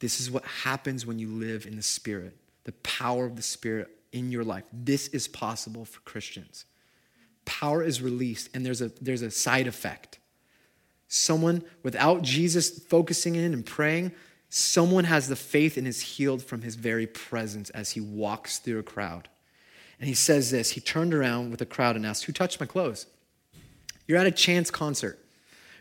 This 0.00 0.20
is 0.20 0.30
what 0.30 0.44
happens 0.44 1.06
when 1.06 1.18
you 1.18 1.28
live 1.28 1.66
in 1.66 1.76
the 1.76 1.82
Spirit, 1.82 2.36
the 2.64 2.72
power 2.72 3.24
of 3.24 3.36
the 3.36 3.42
Spirit 3.42 3.88
in 4.12 4.30
your 4.30 4.44
life. 4.44 4.64
This 4.72 5.08
is 5.08 5.28
possible 5.28 5.84
for 5.84 6.00
Christians. 6.00 6.66
Power 7.46 7.82
is 7.82 8.02
released, 8.02 8.50
and 8.54 8.66
there's 8.66 8.82
a, 8.82 8.90
there's 9.00 9.22
a 9.22 9.30
side 9.30 9.66
effect. 9.66 10.18
Someone 11.14 11.62
without 11.84 12.22
Jesus 12.22 12.70
focusing 12.70 13.36
in 13.36 13.52
and 13.54 13.64
praying, 13.64 14.12
Someone 14.48 15.04
has 15.04 15.28
the 15.28 15.36
faith 15.36 15.76
and 15.76 15.86
is 15.86 16.00
healed 16.00 16.42
from 16.42 16.62
his 16.62 16.74
very 16.74 17.06
presence 17.06 17.70
as 17.70 17.92
he 17.92 18.00
walks 18.00 18.58
through 18.58 18.78
a 18.78 18.84
crowd. 18.84 19.28
And 19.98 20.08
he 20.08 20.14
says 20.14 20.50
this 20.50 20.70
He 20.70 20.80
turned 20.80 21.14
around 21.14 21.50
with 21.50 21.60
the 21.60 21.66
crowd 21.66 21.96
and 21.96 22.04
asked, 22.04 22.24
Who 22.24 22.32
touched 22.32 22.60
my 22.60 22.66
clothes? 22.66 23.06
You're 24.06 24.18
at 24.18 24.26
a 24.26 24.32
chance 24.32 24.70
concert. 24.70 25.23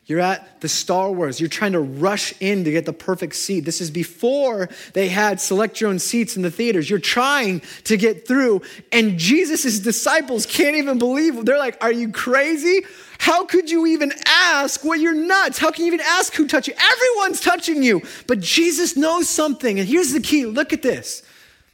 You're 0.05 0.19
at 0.19 0.59
the 0.59 0.67
Star 0.67 1.11
Wars. 1.11 1.39
You're 1.39 1.47
trying 1.47 1.71
to 1.71 1.79
rush 1.79 2.33
in 2.41 2.65
to 2.65 2.71
get 2.71 2.85
the 2.85 2.91
perfect 2.91 3.35
seat. 3.35 3.61
This 3.61 3.79
is 3.79 3.89
before 3.89 4.67
they 4.93 5.07
had 5.07 5.39
select 5.39 5.79
your 5.79 5.89
own 5.89 5.99
seats 5.99 6.35
in 6.35 6.41
the 6.41 6.51
theaters. 6.51 6.89
You're 6.89 6.99
trying 6.99 7.61
to 7.85 7.95
get 7.95 8.27
through, 8.27 8.63
and 8.91 9.17
Jesus' 9.17 9.79
disciples 9.79 10.45
can't 10.45 10.75
even 10.75 10.99
believe. 10.99 11.45
They're 11.45 11.57
like, 11.57 11.81
Are 11.81 11.91
you 11.91 12.11
crazy? 12.11 12.81
How 13.17 13.45
could 13.45 13.69
you 13.69 13.85
even 13.87 14.11
ask? 14.25 14.83
Well, 14.83 14.99
you're 14.99 15.13
nuts. 15.13 15.57
How 15.57 15.71
can 15.71 15.85
you 15.85 15.93
even 15.93 16.05
ask 16.05 16.33
who 16.33 16.45
touched 16.45 16.67
you? 16.67 16.73
Everyone's 16.73 17.39
touching 17.39 17.81
you. 17.81 18.01
But 18.27 18.41
Jesus 18.41 18.97
knows 18.97 19.29
something. 19.29 19.79
And 19.79 19.87
here's 19.87 20.11
the 20.11 20.19
key 20.19 20.45
look 20.45 20.73
at 20.73 20.81
this. 20.81 21.23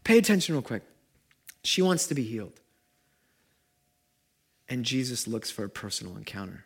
Pay 0.03 0.19
attention 0.19 0.53
real 0.53 0.61
quick. 0.61 0.83
She 1.63 1.81
wants 1.81 2.05
to 2.07 2.13
be 2.13 2.23
healed. 2.23 2.59
And 4.67 4.85
Jesus 4.85 5.27
looks 5.27 5.49
for 5.49 5.63
a 5.63 5.69
personal 5.69 6.15
encounter. 6.15 6.65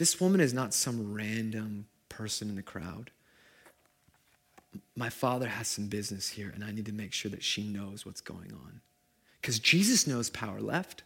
This 0.00 0.18
woman 0.18 0.40
is 0.40 0.54
not 0.54 0.72
some 0.72 1.12
random 1.12 1.84
person 2.08 2.48
in 2.48 2.56
the 2.56 2.62
crowd. 2.62 3.10
My 4.96 5.10
father 5.10 5.46
has 5.46 5.68
some 5.68 5.88
business 5.88 6.30
here, 6.30 6.50
and 6.54 6.64
I 6.64 6.70
need 6.72 6.86
to 6.86 6.92
make 6.92 7.12
sure 7.12 7.30
that 7.30 7.44
she 7.44 7.64
knows 7.64 8.06
what's 8.06 8.22
going 8.22 8.50
on. 8.50 8.80
Because 9.42 9.58
Jesus 9.58 10.06
knows 10.06 10.30
power 10.30 10.58
left. 10.58 11.02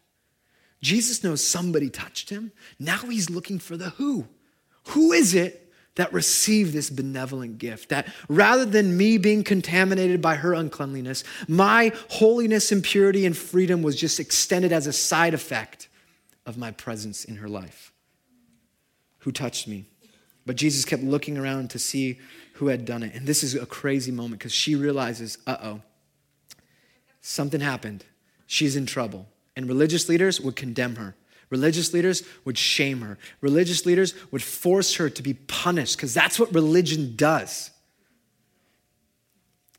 Jesus 0.80 1.24
knows 1.24 1.42
somebody 1.42 1.90
touched 1.90 2.30
him. 2.30 2.52
Now 2.78 2.98
he's 2.98 3.28
looking 3.28 3.58
for 3.58 3.76
the 3.76 3.90
who. 3.90 4.28
Who 4.90 5.10
is 5.10 5.34
it 5.34 5.72
that 5.96 6.12
received 6.12 6.72
this 6.72 6.90
benevolent 6.90 7.58
gift. 7.58 7.88
That 7.88 8.06
rather 8.28 8.64
than 8.64 8.96
me 8.96 9.18
being 9.18 9.42
contaminated 9.42 10.22
by 10.22 10.36
her 10.36 10.54
uncleanliness, 10.54 11.24
my 11.48 11.92
holiness 12.10 12.70
and 12.70 12.82
purity 12.82 13.26
and 13.26 13.36
freedom 13.36 13.82
was 13.82 13.96
just 13.96 14.20
extended 14.20 14.72
as 14.72 14.86
a 14.86 14.92
side 14.92 15.34
effect 15.34 15.88
of 16.46 16.56
my 16.56 16.70
presence 16.70 17.24
in 17.24 17.36
her 17.36 17.48
life. 17.48 17.92
Who 19.24 19.32
touched 19.32 19.66
me? 19.66 19.86
But 20.44 20.56
Jesus 20.56 20.84
kept 20.84 21.02
looking 21.02 21.38
around 21.38 21.70
to 21.70 21.78
see 21.78 22.18
who 22.54 22.66
had 22.66 22.84
done 22.84 23.02
it. 23.02 23.14
And 23.14 23.26
this 23.26 23.42
is 23.42 23.54
a 23.54 23.64
crazy 23.64 24.12
moment 24.12 24.38
because 24.38 24.52
she 24.52 24.74
realizes, 24.74 25.38
uh 25.46 25.56
oh, 25.62 25.80
something 27.22 27.60
happened. 27.60 28.04
She's 28.46 28.76
in 28.76 28.84
trouble. 28.84 29.26
And 29.56 29.66
religious 29.66 30.10
leaders 30.10 30.42
would 30.42 30.56
condemn 30.56 30.96
her. 30.96 31.16
Religious 31.48 31.94
leaders 31.94 32.22
would 32.44 32.58
shame 32.58 33.00
her. 33.00 33.16
Religious 33.40 33.86
leaders 33.86 34.12
would 34.30 34.42
force 34.42 34.96
her 34.96 35.08
to 35.08 35.22
be 35.22 35.32
punished 35.32 35.96
because 35.96 36.12
that's 36.12 36.38
what 36.38 36.52
religion 36.52 37.14
does. 37.16 37.70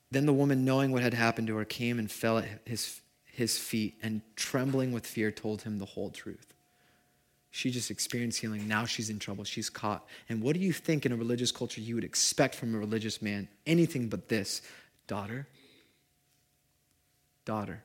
Then 0.09 0.25
the 0.25 0.33
woman, 0.33 0.65
knowing 0.65 0.91
what 0.91 1.03
had 1.03 1.13
happened 1.13 1.47
to 1.49 1.57
her, 1.57 1.65
came 1.65 1.99
and 1.99 2.09
fell 2.09 2.39
at 2.39 2.47
his, 2.65 2.99
his 3.25 3.59
feet 3.59 3.99
and, 4.01 4.21
trembling 4.35 4.91
with 4.91 5.05
fear, 5.05 5.29
told 5.29 5.61
him 5.61 5.77
the 5.77 5.85
whole 5.85 6.09
truth. 6.09 6.54
She 7.55 7.71
just 7.71 7.89
experienced 7.89 8.41
healing. 8.41 8.67
Now 8.67 8.83
she's 8.83 9.09
in 9.09 9.17
trouble. 9.17 9.45
She's 9.45 9.69
caught. 9.69 10.05
And 10.27 10.41
what 10.41 10.55
do 10.55 10.59
you 10.59 10.73
think 10.73 11.05
in 11.05 11.13
a 11.13 11.15
religious 11.15 11.53
culture 11.53 11.79
you 11.79 11.95
would 11.95 12.03
expect 12.03 12.53
from 12.53 12.75
a 12.75 12.77
religious 12.77 13.21
man? 13.21 13.47
Anything 13.65 14.09
but 14.09 14.27
this 14.27 14.61
daughter, 15.07 15.47
daughter, 17.45 17.81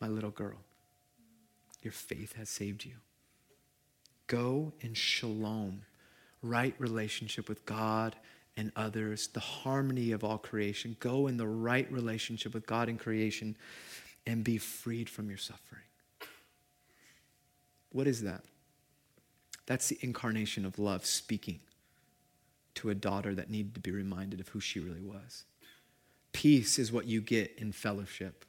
my 0.00 0.08
little 0.08 0.30
girl, 0.30 0.56
your 1.82 1.92
faith 1.92 2.34
has 2.36 2.48
saved 2.48 2.86
you. 2.86 2.94
Go 4.28 4.72
in 4.80 4.94
shalom, 4.94 5.82
right 6.42 6.74
relationship 6.78 7.50
with 7.50 7.66
God 7.66 8.16
and 8.56 8.72
others, 8.76 9.26
the 9.26 9.40
harmony 9.40 10.10
of 10.12 10.24
all 10.24 10.38
creation. 10.38 10.96
Go 11.00 11.26
in 11.26 11.36
the 11.36 11.46
right 11.46 11.92
relationship 11.92 12.54
with 12.54 12.64
God 12.64 12.88
and 12.88 12.98
creation 12.98 13.56
and 14.26 14.42
be 14.42 14.56
freed 14.56 15.10
from 15.10 15.28
your 15.28 15.36
suffering. 15.36 15.82
What 17.92 18.06
is 18.06 18.22
that? 18.22 18.42
That's 19.66 19.88
the 19.88 19.98
incarnation 20.00 20.64
of 20.64 20.78
love 20.78 21.06
speaking 21.06 21.60
to 22.74 22.90
a 22.90 22.94
daughter 22.94 23.34
that 23.34 23.50
needed 23.50 23.74
to 23.74 23.80
be 23.80 23.90
reminded 23.90 24.40
of 24.40 24.48
who 24.48 24.60
she 24.60 24.80
really 24.80 25.02
was. 25.02 25.44
Peace 26.32 26.78
is 26.78 26.90
what 26.90 27.06
you 27.06 27.20
get 27.20 27.54
in 27.58 27.72
fellowship. 27.72 28.44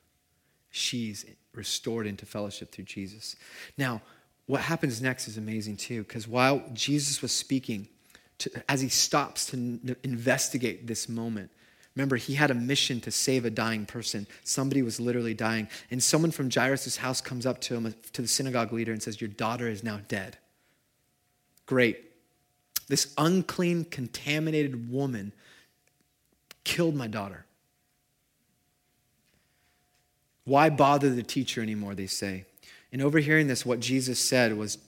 She's 0.71 1.25
restored 1.53 2.07
into 2.07 2.25
fellowship 2.25 2.71
through 2.71 2.85
Jesus. 2.85 3.35
Now, 3.77 4.01
what 4.45 4.61
happens 4.61 5.01
next 5.01 5.27
is 5.27 5.37
amazing 5.37 5.77
too, 5.77 6.03
because 6.03 6.27
while 6.27 6.63
Jesus 6.73 7.21
was 7.21 7.31
speaking, 7.31 7.87
to, 8.39 8.51
as 8.67 8.81
he 8.81 8.89
stops 8.89 9.45
to 9.47 9.79
investigate 10.03 10.87
this 10.87 11.07
moment, 11.07 11.51
Remember, 11.95 12.15
he 12.15 12.33
had 12.33 12.49
a 12.49 12.55
mission 12.55 12.99
to 13.01 13.11
save 13.11 13.45
a 13.45 13.51
dying 13.51 13.85
person. 13.85 14.25
Somebody 14.43 14.81
was 14.81 14.99
literally 14.99 15.35
dying. 15.35 15.67
And 15.91 16.01
someone 16.01 16.31
from 16.31 16.49
Jairus' 16.49 16.97
house 16.97 17.21
comes 17.21 17.45
up 17.45 17.61
to 17.61 17.75
him, 17.75 17.93
to 18.13 18.21
the 18.21 18.27
synagogue 18.27 18.73
leader, 18.73 18.91
and 18.91 19.01
says, 19.01 19.21
Your 19.21 19.27
daughter 19.29 19.67
is 19.67 19.83
now 19.83 19.99
dead. 20.07 20.37
Great. 21.67 21.99
This 22.87 23.13
unclean, 23.17 23.85
contaminated 23.85 24.91
woman 24.91 25.33
killed 26.63 26.95
my 26.95 27.07
daughter. 27.07 27.45
Why 30.45 30.69
bother 30.69 31.09
the 31.09 31.23
teacher 31.23 31.61
anymore, 31.61 31.95
they 31.95 32.07
say. 32.07 32.45
And 32.91 33.01
overhearing 33.01 33.47
this, 33.47 33.65
what 33.65 33.79
Jesus 33.79 34.19
said 34.19 34.57
was, 34.57 34.79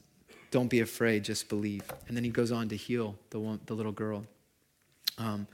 Don't 0.50 0.70
be 0.70 0.80
afraid, 0.80 1.24
just 1.24 1.50
believe. 1.50 1.84
And 2.08 2.18
then 2.18 2.24
he 2.24 2.32
goes 2.32 2.52
on 2.52 2.68
to 2.70 2.76
heal 2.76 3.16
the, 3.30 3.40
one, 3.40 3.60
the 3.68 3.76
little 3.76 3.92
girl. 3.92 4.26
Um, 5.18 5.48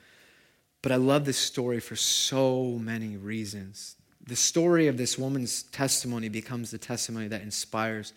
but 0.81 0.91
I 0.91 0.95
love 0.95 1.25
this 1.25 1.37
story 1.37 1.79
for 1.79 1.95
so 1.95 2.79
many 2.81 3.17
reasons. 3.17 3.95
The 4.25 4.35
story 4.35 4.87
of 4.87 4.97
this 4.97 5.17
woman's 5.17 5.63
testimony 5.63 6.29
becomes 6.29 6.71
the 6.71 6.77
testimony 6.77 7.27
that 7.27 7.41
inspires 7.41 8.13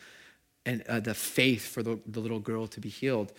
and 0.67 0.83
uh, 0.89 1.01
the 1.01 1.15
faith 1.15 1.67
for 1.67 1.83
the, 1.83 1.99
the 2.07 2.21
little 2.21 2.41
girl 2.41 2.67
to 2.69 2.81
be 2.81 2.89
healed. 2.89 3.33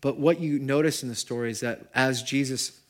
But 0.00 0.18
what 0.18 0.40
you 0.40 0.60
notice 0.60 1.02
in 1.02 1.08
the 1.08 1.16
story 1.16 1.50
is 1.50 1.60
that 1.60 1.86
as 1.92 2.22
Jesus 2.22 2.80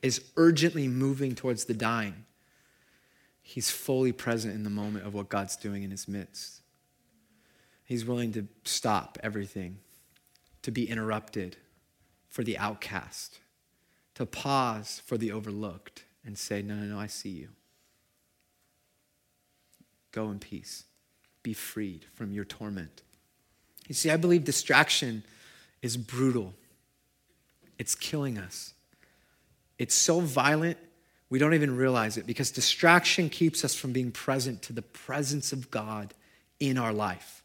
is 0.00 0.22
urgently 0.36 0.88
moving 0.88 1.34
towards 1.34 1.66
the 1.66 1.74
dying, 1.74 2.24
he's 3.42 3.70
fully 3.70 4.12
present 4.12 4.54
in 4.54 4.64
the 4.64 4.70
moment 4.70 5.06
of 5.06 5.12
what 5.12 5.28
God's 5.28 5.56
doing 5.56 5.82
in 5.82 5.90
his 5.90 6.08
midst. 6.08 6.62
He's 7.84 8.06
willing 8.06 8.32
to 8.32 8.48
stop 8.64 9.18
everything, 9.22 9.78
to 10.62 10.70
be 10.70 10.88
interrupted 10.88 11.58
for 12.30 12.42
the 12.42 12.56
outcast 12.56 13.40
to 14.14 14.26
pause 14.26 15.02
for 15.04 15.18
the 15.18 15.32
overlooked 15.32 16.04
and 16.24 16.38
say, 16.38 16.62
No, 16.62 16.74
no, 16.74 16.84
no, 16.84 16.98
I 16.98 17.06
see 17.06 17.30
you. 17.30 17.48
Go 20.12 20.30
in 20.30 20.38
peace. 20.38 20.84
Be 21.42 21.52
freed 21.52 22.06
from 22.14 22.32
your 22.32 22.44
torment. 22.44 23.02
You 23.88 23.94
see, 23.94 24.10
I 24.10 24.16
believe 24.16 24.44
distraction 24.44 25.24
is 25.82 25.96
brutal, 25.96 26.54
it's 27.78 27.94
killing 27.94 28.38
us. 28.38 28.72
It's 29.76 29.94
so 29.94 30.20
violent, 30.20 30.78
we 31.28 31.40
don't 31.40 31.54
even 31.54 31.76
realize 31.76 32.16
it 32.16 32.26
because 32.26 32.52
distraction 32.52 33.28
keeps 33.28 33.64
us 33.64 33.74
from 33.74 33.92
being 33.92 34.12
present 34.12 34.62
to 34.62 34.72
the 34.72 34.82
presence 34.82 35.52
of 35.52 35.70
God 35.70 36.14
in 36.60 36.78
our 36.78 36.92
life. 36.92 37.42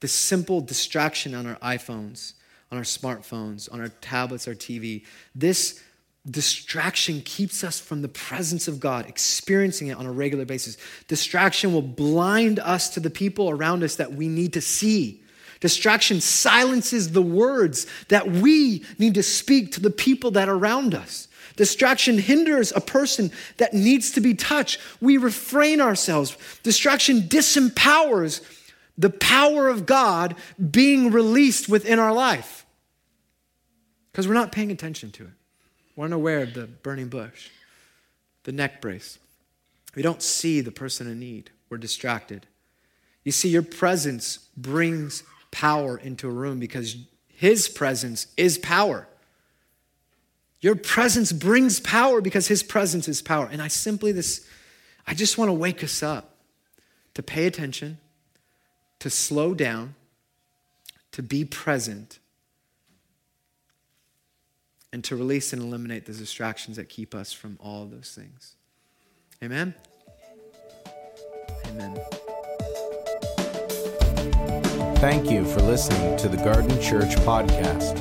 The 0.00 0.08
simple 0.08 0.60
distraction 0.60 1.34
on 1.34 1.46
our 1.46 1.56
iPhones 1.56 2.32
on 2.72 2.78
our 2.78 2.84
smartphones, 2.84 3.70
on 3.70 3.80
our 3.80 3.88
tablets, 3.88 4.48
our 4.48 4.54
TV. 4.54 5.04
This 5.34 5.80
distraction 6.28 7.20
keeps 7.20 7.62
us 7.62 7.78
from 7.78 8.00
the 8.00 8.08
presence 8.08 8.66
of 8.66 8.80
God, 8.80 9.06
experiencing 9.06 9.88
it 9.88 9.98
on 9.98 10.06
a 10.06 10.12
regular 10.12 10.46
basis. 10.46 10.78
Distraction 11.06 11.74
will 11.74 11.82
blind 11.82 12.58
us 12.58 12.88
to 12.94 13.00
the 13.00 13.10
people 13.10 13.50
around 13.50 13.84
us 13.84 13.96
that 13.96 14.14
we 14.14 14.26
need 14.26 14.54
to 14.54 14.62
see. 14.62 15.22
Distraction 15.60 16.20
silences 16.20 17.12
the 17.12 17.22
words 17.22 17.86
that 18.08 18.30
we 18.30 18.84
need 18.98 19.14
to 19.14 19.22
speak 19.22 19.72
to 19.72 19.80
the 19.80 19.90
people 19.90 20.30
that 20.30 20.48
are 20.48 20.56
around 20.56 20.94
us. 20.94 21.28
Distraction 21.56 22.16
hinders 22.16 22.72
a 22.74 22.80
person 22.80 23.30
that 23.58 23.74
needs 23.74 24.12
to 24.12 24.22
be 24.22 24.32
touched. 24.32 24.80
We 25.02 25.18
refrain 25.18 25.82
ourselves. 25.82 26.38
Distraction 26.62 27.22
disempowers 27.22 28.40
the 28.96 29.10
power 29.10 29.68
of 29.68 29.84
God 29.84 30.36
being 30.70 31.10
released 31.10 31.68
within 31.68 31.98
our 31.98 32.12
life 32.12 32.61
because 34.12 34.28
we're 34.28 34.34
not 34.34 34.52
paying 34.52 34.70
attention 34.70 35.10
to 35.12 35.24
it. 35.24 35.30
We're 35.96 36.04
unaware 36.04 36.42
of 36.42 36.54
the 36.54 36.66
burning 36.66 37.08
bush, 37.08 37.48
the 38.44 38.52
neck 38.52 38.80
brace. 38.80 39.18
We 39.94 40.02
don't 40.02 40.22
see 40.22 40.60
the 40.60 40.70
person 40.70 41.06
in 41.10 41.18
need. 41.18 41.50
We're 41.68 41.78
distracted. 41.78 42.46
You 43.24 43.32
see, 43.32 43.48
your 43.48 43.62
presence 43.62 44.48
brings 44.56 45.22
power 45.50 45.96
into 45.96 46.28
a 46.28 46.32
room 46.32 46.58
because 46.58 46.96
his 47.28 47.68
presence 47.68 48.26
is 48.36 48.58
power. 48.58 49.06
Your 50.60 50.76
presence 50.76 51.32
brings 51.32 51.80
power 51.80 52.20
because 52.20 52.48
his 52.48 52.62
presence 52.62 53.08
is 53.08 53.20
power. 53.20 53.48
And 53.50 53.60
I 53.60 53.68
simply 53.68 54.12
this 54.12 54.46
I 55.06 55.14
just 55.14 55.36
want 55.36 55.48
to 55.48 55.52
wake 55.52 55.82
us 55.82 56.02
up 56.02 56.36
to 57.14 57.22
pay 57.22 57.46
attention, 57.46 57.98
to 59.00 59.10
slow 59.10 59.52
down, 59.52 59.96
to 61.10 61.22
be 61.22 61.44
present 61.44 62.20
and 64.92 65.02
to 65.04 65.14
release 65.16 65.52
and 65.52 65.62
eliminate 65.62 66.06
the 66.06 66.12
distractions 66.12 66.76
that 66.76 66.88
keep 66.88 67.14
us 67.14 67.32
from 67.32 67.56
all 67.60 67.86
those 67.86 68.12
things. 68.14 68.56
Amen? 69.42 69.74
Amen. 71.66 71.98
Thank 74.96 75.30
you 75.30 75.44
for 75.44 75.60
listening 75.60 76.16
to 76.18 76.28
the 76.28 76.36
Garden 76.36 76.80
Church 76.80 77.16
podcast. 77.26 77.98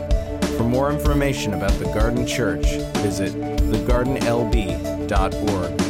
For 0.55 0.63
more 0.63 0.91
information 0.91 1.55
about 1.55 1.71
the 1.79 1.85
Garden 1.85 2.27
Church, 2.27 2.65
visit 2.97 3.33
thegardenlb.org. 3.33 5.80